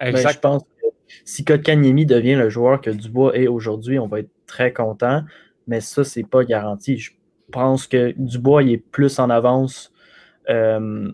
Exact. 0.00 0.32
je 0.34 0.38
pense 0.38 0.62
que 0.62 0.86
si 1.24 1.44
Kotkaniemi 1.44 2.06
devient 2.06 2.36
le 2.36 2.48
joueur 2.48 2.80
que 2.80 2.90
Dubois 2.90 3.36
est 3.36 3.48
aujourd'hui, 3.48 3.98
on 3.98 4.06
va 4.06 4.20
être 4.20 4.30
très 4.46 4.72
content, 4.72 5.22
mais 5.66 5.80
ça, 5.80 6.04
c'est 6.04 6.22
pas 6.26 6.44
garanti. 6.44 6.96
Je 6.98 7.10
pense 7.50 7.86
que 7.86 8.14
Dubois 8.16 8.62
il 8.62 8.72
est 8.72 8.78
plus 8.78 9.18
en 9.18 9.28
avance 9.30 9.92
euh, 10.48 11.10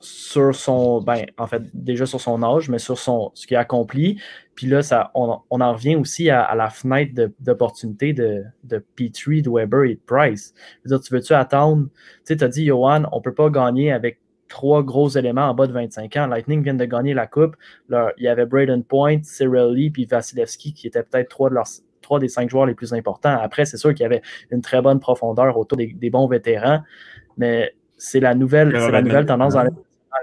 sur 0.00 0.54
son, 0.54 1.00
ben, 1.00 1.26
en 1.38 1.46
fait, 1.46 1.62
déjà 1.74 2.06
sur 2.06 2.20
son 2.20 2.42
âge, 2.42 2.68
mais 2.68 2.78
sur 2.78 2.98
son, 2.98 3.30
ce 3.34 3.46
qu'il 3.46 3.56
a 3.56 3.60
accompli. 3.60 4.20
Puis 4.54 4.66
là, 4.66 4.82
ça, 4.82 5.10
on, 5.14 5.38
on 5.50 5.60
en 5.60 5.72
revient 5.72 5.96
aussi 5.96 6.30
à, 6.30 6.42
à 6.42 6.54
la 6.54 6.70
fenêtre 6.70 7.12
d'opportunité 7.40 8.12
de, 8.12 8.44
de 8.64 8.84
Petrie, 8.96 9.42
de 9.42 9.50
Weber 9.50 9.84
et 9.84 9.94
de 9.94 10.00
Price. 10.06 10.54
Je 10.84 10.90
veux 10.90 10.96
dire, 10.96 11.04
tu 11.04 11.12
veux-tu 11.14 11.32
attendre? 11.34 11.86
Tu 11.88 12.20
sais, 12.24 12.36
tu 12.36 12.44
as 12.44 12.48
dit, 12.48 12.66
Johan, 12.66 13.04
on 13.12 13.20
peut 13.20 13.34
pas 13.34 13.50
gagner 13.50 13.92
avec 13.92 14.20
trois 14.48 14.82
gros 14.82 15.08
éléments 15.08 15.48
en 15.48 15.54
bas 15.54 15.66
de 15.66 15.72
25 15.72 16.16
ans. 16.16 16.26
Lightning 16.26 16.62
vient 16.62 16.74
de 16.74 16.84
gagner 16.84 17.12
la 17.14 17.26
Coupe. 17.26 17.56
Leur- 17.88 18.12
il 18.18 18.24
y 18.24 18.28
avait 18.28 18.46
Braden 18.46 18.82
Point, 18.84 19.18
Cyril 19.22 19.74
Lee 19.74 19.90
puis 19.90 20.06
Vasilevski 20.06 20.72
qui 20.72 20.86
étaient 20.86 21.02
peut-être 21.02 21.28
trois, 21.28 21.50
de 21.50 21.54
leurs, 21.54 21.66
trois 22.02 22.18
des 22.18 22.28
cinq 22.28 22.48
joueurs 22.48 22.66
les 22.66 22.74
plus 22.74 22.94
importants. 22.94 23.36
Après, 23.40 23.64
c'est 23.64 23.76
sûr 23.76 23.90
qu'il 23.90 24.02
y 24.02 24.06
avait 24.06 24.22
une 24.50 24.62
très 24.62 24.80
bonne 24.80 25.00
profondeur 25.00 25.58
autour 25.58 25.76
des, 25.76 25.92
des 25.92 26.08
bons 26.08 26.26
vétérans, 26.28 26.80
mais 27.36 27.74
c'est 27.98 28.20
la 28.20 28.34
nouvelle, 28.34 28.70
c'est 28.80 28.90
la 28.92 29.02
nouvelle 29.02 29.26
tendance 29.26 29.54
dans 29.54 29.64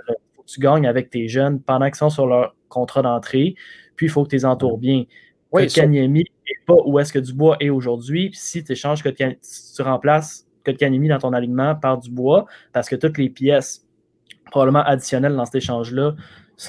il 0.10 0.14
faut 0.36 0.42
que 0.44 0.48
tu 0.48 0.60
gagnes 0.60 0.88
avec 0.88 1.10
tes 1.10 1.28
jeunes 1.28 1.62
pendant 1.62 1.86
qu'ils 1.88 1.96
sont 1.96 2.10
sur 2.10 2.28
leur 2.28 2.56
contrat 2.70 3.02
d'entrée, 3.02 3.56
puis 3.96 4.08
il 4.08 4.10
faut 4.10 4.24
que 4.24 4.30
tu 4.30 4.36
les 4.36 4.46
entoures 4.46 4.78
bien. 4.78 5.06
Oui, 5.52 5.64
Kotkaniemi 5.68 6.20
n'est 6.24 6.66
pas 6.66 6.76
où 6.86 7.00
est-ce 7.00 7.14
que 7.14 7.20
Dubois 7.20 7.58
est 7.60 7.70
aujourd'hui. 7.70 8.32
Si 8.34 8.64
tu 8.64 8.72
échanges 8.74 9.04
si 9.42 9.74
tu 9.74 9.82
remplaces 9.82 10.48
Kotkaniemi 10.66 11.08
dans 11.08 11.20
ton 11.20 11.32
alignement 11.34 11.76
par 11.76 12.00
Dubois, 12.00 12.46
parce 12.74 12.90
que 12.90 12.96
toutes 12.96 13.18
les 13.18 13.30
pièces 13.30 13.86
probablement 14.52 14.84
additionnelles 14.84 15.36
dans 15.36 15.46
cet 15.46 15.56
échange-là 15.56 16.16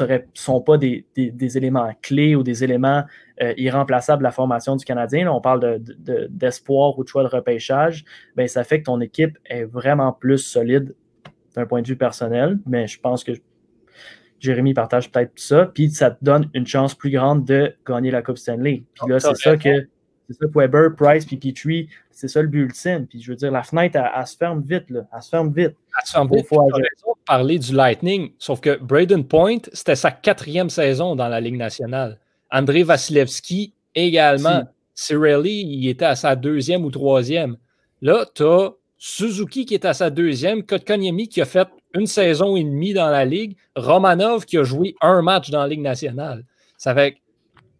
ne 0.00 0.18
sont 0.34 0.60
pas 0.60 0.78
des, 0.78 1.06
des- 1.14 1.30
des 1.30 1.56
éléments 1.56 1.90
clés 2.02 2.34
ou 2.34 2.42
des 2.42 2.64
éléments 2.64 3.04
euh, 3.42 3.54
irremplaçables 3.56 4.20
de 4.20 4.24
la 4.24 4.32
formation 4.32 4.74
du 4.76 4.84
Canadien. 4.84 5.24
Là, 5.26 5.32
on 5.34 5.40
parle 5.40 5.60
de- 5.60 5.78
de- 5.78 5.94
de- 5.98 6.26
d'espoir 6.30 6.98
ou 6.98 7.04
de 7.04 7.08
choix 7.08 7.22
de 7.22 7.28
repêchage. 7.28 8.04
Ben, 8.34 8.48
ça 8.48 8.64
fait 8.64 8.80
que 8.80 8.84
ton 8.86 9.00
équipe 9.00 9.38
est 9.44 9.64
vraiment 9.64 10.12
plus 10.12 10.38
solide 10.38 10.94
d'un 11.56 11.66
point 11.66 11.82
de 11.82 11.86
vue 11.86 11.96
personnel, 11.96 12.58
mais 12.66 12.86
je 12.86 13.00
pense 13.00 13.24
que 13.24 13.32
Jérémy 14.38 14.74
partage 14.74 15.10
peut-être 15.10 15.32
ça, 15.36 15.66
puis 15.66 15.90
ça 15.90 16.10
te 16.10 16.22
donne 16.22 16.50
une 16.54 16.66
chance 16.66 16.94
plus 16.94 17.10
grande 17.10 17.44
de 17.44 17.74
gagner 17.86 18.10
la 18.10 18.22
Coupe 18.22 18.38
Stanley. 18.38 18.84
Puis 18.94 19.10
là, 19.10 19.18
T'as 19.18 19.34
c'est 19.34 19.42
ça 19.42 19.56
que 19.56 19.88
c'est 20.28 20.34
ça 20.34 20.46
que 20.46 20.58
Weber, 20.58 20.96
Price, 20.96 21.24
puis 21.24 21.36
Petrie, 21.36 21.88
c'est 22.10 22.26
ça 22.28 22.42
le 22.42 22.48
but 22.48 22.64
ultime. 22.64 23.06
Puis 23.06 23.22
je 23.22 23.30
veux 23.30 23.36
dire, 23.36 23.52
la 23.52 23.62
fenêtre, 23.62 23.96
elle, 23.96 24.10
elle 24.14 24.26
se 24.26 24.36
ferme 24.36 24.60
vite, 24.60 24.90
là. 24.90 25.02
Elle 25.14 25.22
se 25.22 25.28
ferme 25.28 25.52
vite. 25.52 25.76
Faut 26.04 26.12
t'as 26.12 26.20
agir. 26.22 26.74
raison 26.74 27.12
de 27.12 27.24
parler 27.24 27.58
du 27.58 27.72
Lightning, 27.72 28.32
sauf 28.38 28.60
que 28.60 28.76
Braden 28.82 29.24
Point, 29.24 29.58
c'était 29.72 29.94
sa 29.94 30.10
quatrième 30.10 30.68
saison 30.68 31.14
dans 31.14 31.28
la 31.28 31.40
Ligue 31.40 31.56
nationale. 31.56 32.18
André 32.50 32.82
Vasilevski 32.82 33.72
également. 33.94 34.64
Cirelli, 34.94 35.62
il 35.62 35.88
était 35.88 36.06
à 36.06 36.16
sa 36.16 36.34
deuxième 36.34 36.84
ou 36.84 36.90
troisième. 36.90 37.56
Là, 38.00 38.24
tu 38.34 38.42
as 38.42 38.72
Suzuki 38.98 39.66
qui 39.66 39.74
est 39.74 39.84
à 39.84 39.94
sa 39.94 40.10
deuxième, 40.10 40.62
Kotkaniemi 40.62 41.28
qui 41.28 41.40
a 41.40 41.44
fait 41.44 41.68
une 41.94 42.06
saison 42.06 42.56
et 42.56 42.64
demie 42.64 42.94
dans 42.94 43.08
la 43.10 43.24
Ligue, 43.24 43.56
Romanov 43.74 44.44
qui 44.44 44.58
a 44.58 44.64
joué 44.64 44.94
un 45.00 45.22
match 45.22 45.50
dans 45.50 45.60
la 45.60 45.68
Ligue 45.68 45.80
nationale. 45.80 46.44
Ça 46.76 46.94
fait 46.94 47.12
que 47.12 47.16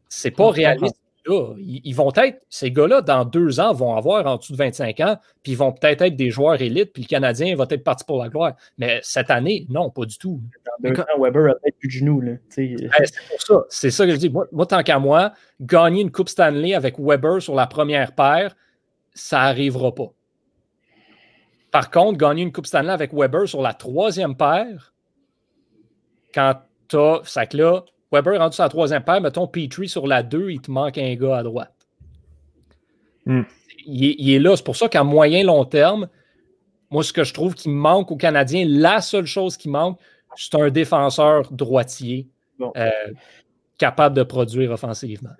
c'est 0.08 0.30
pas 0.30 0.50
réaliste. 0.50 0.96
Là. 1.26 1.54
Ils, 1.58 1.80
ils 1.84 1.94
vont 1.94 2.12
être, 2.14 2.40
ces 2.48 2.70
gars-là, 2.70 3.02
dans 3.02 3.24
deux 3.24 3.58
ans, 3.60 3.72
vont 3.72 3.96
avoir 3.96 4.26
en 4.26 4.36
dessous 4.36 4.52
de 4.52 4.58
25 4.58 5.00
ans, 5.00 5.16
puis 5.42 5.52
ils 5.52 5.58
vont 5.58 5.72
peut-être 5.72 6.02
être 6.02 6.16
des 6.16 6.30
joueurs 6.30 6.60
élites, 6.60 6.92
puis 6.92 7.02
le 7.02 7.08
Canadien 7.08 7.56
va 7.56 7.66
être 7.68 7.82
parti 7.82 8.04
pour 8.04 8.22
la 8.22 8.28
gloire. 8.28 8.54
Mais 8.78 9.00
cette 9.02 9.30
année, 9.30 9.66
non, 9.68 9.90
pas 9.90 10.04
du 10.04 10.18
tout. 10.18 10.40
Dans 10.64 10.90
deux 10.90 11.00
ans, 11.00 11.04
Weber 11.18 11.50
a 11.50 11.54
peut-être 11.54 11.78
plus 11.78 11.88
de 11.88 11.92
genoux. 11.92 12.20
Ben, 12.20 12.38
c'est 12.56 13.28
pour 13.28 13.42
ça. 13.42 13.64
C'est 13.68 13.90
ça 13.90 14.06
que 14.06 14.12
je 14.12 14.16
dis. 14.16 14.30
Moi, 14.30 14.46
moi, 14.52 14.66
tant 14.66 14.82
qu'à 14.82 14.98
moi, 14.98 15.32
gagner 15.60 16.02
une 16.02 16.12
Coupe 16.12 16.28
Stanley 16.28 16.74
avec 16.74 16.98
Weber 16.98 17.42
sur 17.42 17.54
la 17.54 17.66
première 17.66 18.12
paire, 18.12 18.54
ça 19.14 19.38
n'arrivera 19.38 19.94
pas. 19.94 20.12
Par 21.70 21.90
contre, 21.90 22.18
gagner 22.18 22.42
une 22.42 22.52
Coupe 22.52 22.66
Stanley 22.66 22.92
avec 22.92 23.12
Weber 23.12 23.48
sur 23.48 23.62
la 23.62 23.74
troisième 23.74 24.36
paire, 24.36 24.92
quand 26.34 26.54
tu 26.88 26.96
as. 26.96 27.20
Ça 27.24 27.46
que 27.46 27.56
là, 27.56 27.84
Weber 28.12 28.38
rendu 28.38 28.54
sur 28.54 28.62
la 28.62 28.68
troisième 28.68 29.02
paire, 29.02 29.20
mettons 29.20 29.46
Petrie 29.46 29.88
sur 29.88 30.06
la 30.06 30.22
2, 30.22 30.50
il 30.50 30.60
te 30.60 30.70
manque 30.70 30.98
un 30.98 31.14
gars 31.14 31.38
à 31.38 31.42
droite. 31.42 31.74
Hmm. 33.24 33.42
Il, 33.84 34.04
est, 34.04 34.14
il 34.18 34.34
est 34.34 34.38
là. 34.38 34.56
C'est 34.56 34.64
pour 34.64 34.76
ça 34.76 34.88
qu'à 34.88 35.04
moyen 35.04 35.44
long 35.44 35.64
terme, 35.64 36.08
moi, 36.90 37.02
ce 37.02 37.12
que 37.12 37.24
je 37.24 37.34
trouve 37.34 37.54
qui 37.54 37.68
manque 37.68 38.10
aux 38.10 38.16
Canadiens, 38.16 38.64
la 38.66 39.00
seule 39.00 39.26
chose 39.26 39.56
qui 39.56 39.68
manque, 39.68 39.98
c'est 40.36 40.54
un 40.54 40.70
défenseur 40.70 41.50
droitier 41.52 42.28
euh, 42.60 42.90
capable 43.78 44.16
de 44.16 44.22
produire 44.22 44.70
offensivement. 44.70 45.30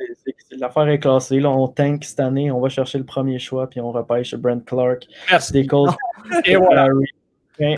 L'affaire 0.59 0.89
est 0.89 0.99
classée. 0.99 1.41
Là, 1.41 1.51
on 1.51 1.69
tank 1.69 2.05
cette 2.05 2.21
année, 2.21 2.51
on 2.51 2.61
va 2.61 2.69
chercher 2.69 2.99
le 2.99 3.05
premier 3.05 3.39
choix, 3.39 3.69
puis 3.69 3.81
on 3.81 3.93
repêche 3.93 4.35
Brent 4.35 4.65
Clark. 4.65 5.07
Merci. 5.31 5.53
Des 5.53 5.67
Colts. 5.67 5.95
Et 6.45 6.57
voilà. 6.57 6.89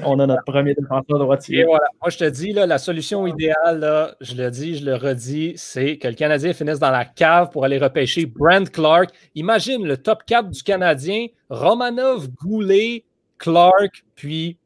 On 0.05 0.19
a 0.19 0.27
notre 0.27 0.43
premier 0.45 0.75
défenseur 0.75 1.19
droitier. 1.19 1.61
Et 1.61 1.65
voilà. 1.65 1.87
Moi, 2.01 2.11
je 2.11 2.19
te 2.19 2.25
dis, 2.25 2.53
là, 2.53 2.67
la 2.67 2.79
solution 2.79 3.27
idéale, 3.27 3.79
là, 3.79 4.15
je 4.21 4.35
le 4.35 4.51
dis, 4.51 4.79
je 4.79 4.85
le 4.85 4.97
redis, 4.97 5.53
c'est 5.57 5.99
que 5.99 6.09
le 6.09 6.15
Canadien 6.15 6.53
finisse 6.53 6.81
dans 6.81 6.91
la 6.91 7.05
cave 7.05 7.51
pour 7.51 7.65
aller 7.65 7.79
repêcher 7.79 8.27
Brent 8.27 8.71
Clark. 8.73 9.11
Imagine 9.37 9.87
le 9.87 9.97
top 9.97 10.25
4 10.27 10.51
du 10.51 10.63
Canadien, 10.63 11.27
Romanov, 11.49 12.29
Goulet, 12.29 13.05
Clark, 13.39 14.05
puis 14.17 14.57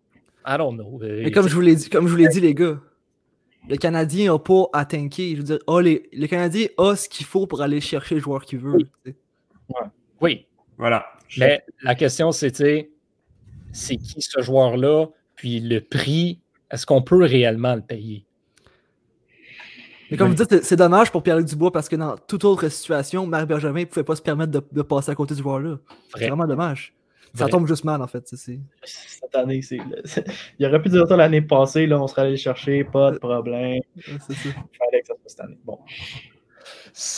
I 0.47 0.57
don't 0.57 0.77
know. 0.77 0.99
Mais 1.01 1.31
comme 1.31 1.47
je 1.47 1.55
vous 1.55 1.61
l'ai 1.61 1.77
dit, 1.77 1.91
comme 1.91 2.07
je 2.07 2.13
vous 2.13 2.19
l'ai 2.19 2.29
dit, 2.29 2.41
les 2.41 2.55
gars, 2.55 2.79
le 3.69 3.77
Canadien 3.77 4.33
n'a 4.33 4.39
pas 4.39 4.65
à 4.73 4.85
tanker. 4.85 5.33
Je 5.33 5.37
veux 5.37 5.43
dire, 5.43 5.59
oh, 5.67 5.81
les, 5.81 6.09
le 6.13 6.27
Canadien 6.27 6.67
a 6.79 6.97
ce 6.97 7.09
qu'il 7.09 7.27
faut 7.27 7.47
pour 7.47 7.63
aller 7.63 7.81
chercher 7.81 8.17
le 8.17 8.21
joueur 8.21 8.45
qu'il 8.45 8.59
veut. 8.59 8.79
Oui. 10.21 10.47
Voilà. 10.79 11.07
Mais 11.39 11.65
la 11.83 11.95
question, 11.95 12.33
c'était 12.33 12.91
c'est 13.73 13.97
qui 13.97 14.21
ce 14.21 14.43
joueur-là? 14.43 15.07
Puis 15.35 15.61
le 15.61 15.81
prix, 15.81 16.41
est-ce 16.71 16.87
qu'on 16.87 17.03
peut 17.03 17.25
réellement 17.25 17.75
le 17.75 17.83
payer? 17.83 18.25
Mais 20.11 20.19
comme 20.19 20.29
vous 20.29 20.45
dites, 20.45 20.63
c'est 20.63 20.77
dommage 20.77 21.11
pour 21.11 21.23
Pierre-Luc 21.23 21.47
Dubois 21.47 21.73
parce 21.73 21.89
que 21.89 21.97
dans 21.97 22.17
toute 22.19 22.45
autre 22.45 22.69
situation, 22.69 23.27
Marc 23.27 23.47
Bergevin 23.47 23.81
ne 23.81 23.85
pouvait 23.87 24.05
pas 24.05 24.15
se 24.15 24.21
permettre 24.21 24.53
de, 24.71 24.83
passer 24.83 25.11
à 25.11 25.15
côté 25.15 25.35
du 25.35 25.43
joueur-là. 25.43 25.79
C'est 26.15 26.27
vraiment 26.29 26.47
dommage. 26.47 26.95
Ça 27.35 27.49
tombe 27.49 27.67
juste 27.67 27.85
mal, 27.85 28.03
en 28.03 28.07
fait. 28.07 28.27
Cette 28.27 29.35
année, 29.35 29.63
c'est. 29.63 29.79
Il 30.59 30.67
aurait 30.67 30.83
pu 30.83 30.89
dire 30.91 31.07
ça 31.07 31.17
l'année 31.17 31.43
passée, 31.43 31.87
là, 31.87 32.01
on 32.01 32.07
serait 32.07 32.23
allé 32.23 32.31
le 32.33 32.37
chercher, 32.37 32.85
pas 32.85 33.11
de 33.13 33.19
problème. 33.19 33.81
C'est 33.97 34.35
ça. 34.35 34.49
Il 34.49 34.77
fallait 34.79 35.01
que 35.01 35.07
ça 35.07 35.15
soit 35.15 35.29
cette 35.29 35.41
année. 35.41 35.59
Bon. 35.65 35.79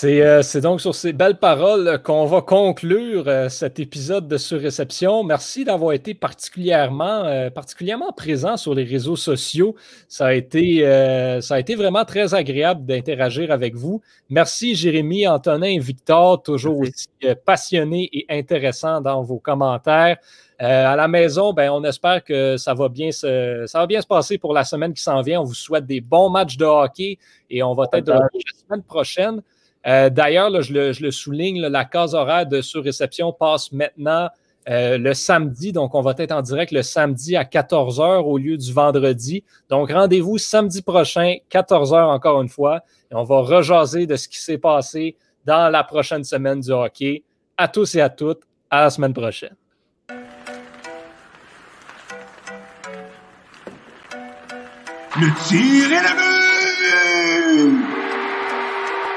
Euh, 0.04 0.42
c'est 0.42 0.60
donc 0.60 0.80
sur 0.80 0.94
ces 0.94 1.12
belles 1.12 1.38
paroles 1.38 2.00
qu'on 2.04 2.26
va 2.26 2.42
conclure 2.42 3.24
euh, 3.26 3.48
cet 3.48 3.80
épisode 3.80 4.28
de 4.28 4.36
Surréception. 4.36 5.24
Merci 5.24 5.64
d'avoir 5.64 5.94
été 5.94 6.14
particulièrement, 6.14 7.24
euh, 7.24 7.50
particulièrement 7.50 8.12
présent 8.12 8.56
sur 8.56 8.72
les 8.72 8.84
réseaux 8.84 9.16
sociaux. 9.16 9.74
Ça 10.06 10.26
a 10.26 10.34
été, 10.34 10.82
ça 11.42 11.56
a 11.56 11.58
été 11.58 11.74
vraiment 11.74 12.04
très 12.04 12.34
agréable 12.34 12.86
d'interagir 12.86 13.50
avec 13.50 13.74
vous. 13.74 14.00
Merci 14.30 14.76
Jérémy, 14.76 15.26
Antonin 15.26 15.66
et 15.66 15.78
Victor, 15.80 16.42
toujours 16.42 16.78
aussi 16.78 17.08
passionnés 17.44 18.08
et 18.12 18.26
intéressants 18.28 19.00
dans 19.00 19.22
vos 19.22 19.38
commentaires. 19.38 20.18
à 20.60 20.94
la 20.94 21.08
maison, 21.08 21.52
ben, 21.52 21.70
on 21.70 21.82
espère 21.82 22.22
que 22.22 22.56
ça 22.56 22.74
va, 22.74 22.88
bien 22.88 23.10
se, 23.10 23.64
ça 23.66 23.80
va 23.80 23.86
bien 23.86 24.00
se 24.00 24.06
passer 24.06 24.38
pour 24.38 24.54
la 24.54 24.62
semaine 24.62 24.94
qui 24.94 25.02
s'en 25.02 25.20
vient. 25.20 25.40
On 25.40 25.44
vous 25.44 25.54
souhaite 25.54 25.86
des 25.86 26.00
bons 26.00 26.30
matchs 26.30 26.56
de 26.56 26.64
hockey 26.64 27.18
et 27.50 27.62
on 27.64 27.74
va 27.74 27.86
être 27.92 28.06
de 28.06 28.12
la 28.12 28.28
semaine 28.68 28.82
prochaine. 28.82 29.42
Euh, 29.86 30.08
d'ailleurs, 30.10 30.62
je, 30.62 30.72
le, 30.72 31.10
souligne, 31.10 31.60
la 31.60 31.84
case 31.84 32.14
horaire 32.14 32.46
de 32.46 32.60
surréception 32.60 33.32
passe 33.32 33.70
maintenant 33.72 34.28
euh, 34.68 34.96
le 34.96 35.12
samedi. 35.12 35.72
Donc, 35.72 35.94
on 35.94 36.00
va 36.00 36.14
être 36.16 36.32
en 36.32 36.40
direct 36.40 36.72
le 36.72 36.82
samedi 36.82 37.36
à 37.36 37.44
14h 37.44 38.22
au 38.22 38.38
lieu 38.38 38.56
du 38.56 38.72
vendredi. 38.72 39.44
Donc, 39.68 39.92
rendez-vous 39.92 40.38
samedi 40.38 40.80
prochain, 40.80 41.34
14h 41.50 42.02
encore 42.04 42.40
une 42.40 42.48
fois. 42.48 42.80
Et 43.10 43.14
on 43.14 43.24
va 43.24 43.40
rejaser 43.40 44.06
de 44.06 44.16
ce 44.16 44.26
qui 44.28 44.38
s'est 44.38 44.58
passé 44.58 45.16
dans 45.44 45.70
la 45.70 45.84
prochaine 45.84 46.24
semaine 46.24 46.60
du 46.60 46.70
hockey. 46.70 47.22
À 47.56 47.68
tous 47.68 47.94
et 47.94 48.00
à 48.00 48.08
toutes, 48.08 48.42
à 48.70 48.84
la 48.84 48.90
semaine 48.90 49.12
prochaine. 49.12 49.54
Le 55.16 55.28
tir 55.46 55.92
est 55.92 56.02
la 56.02 56.14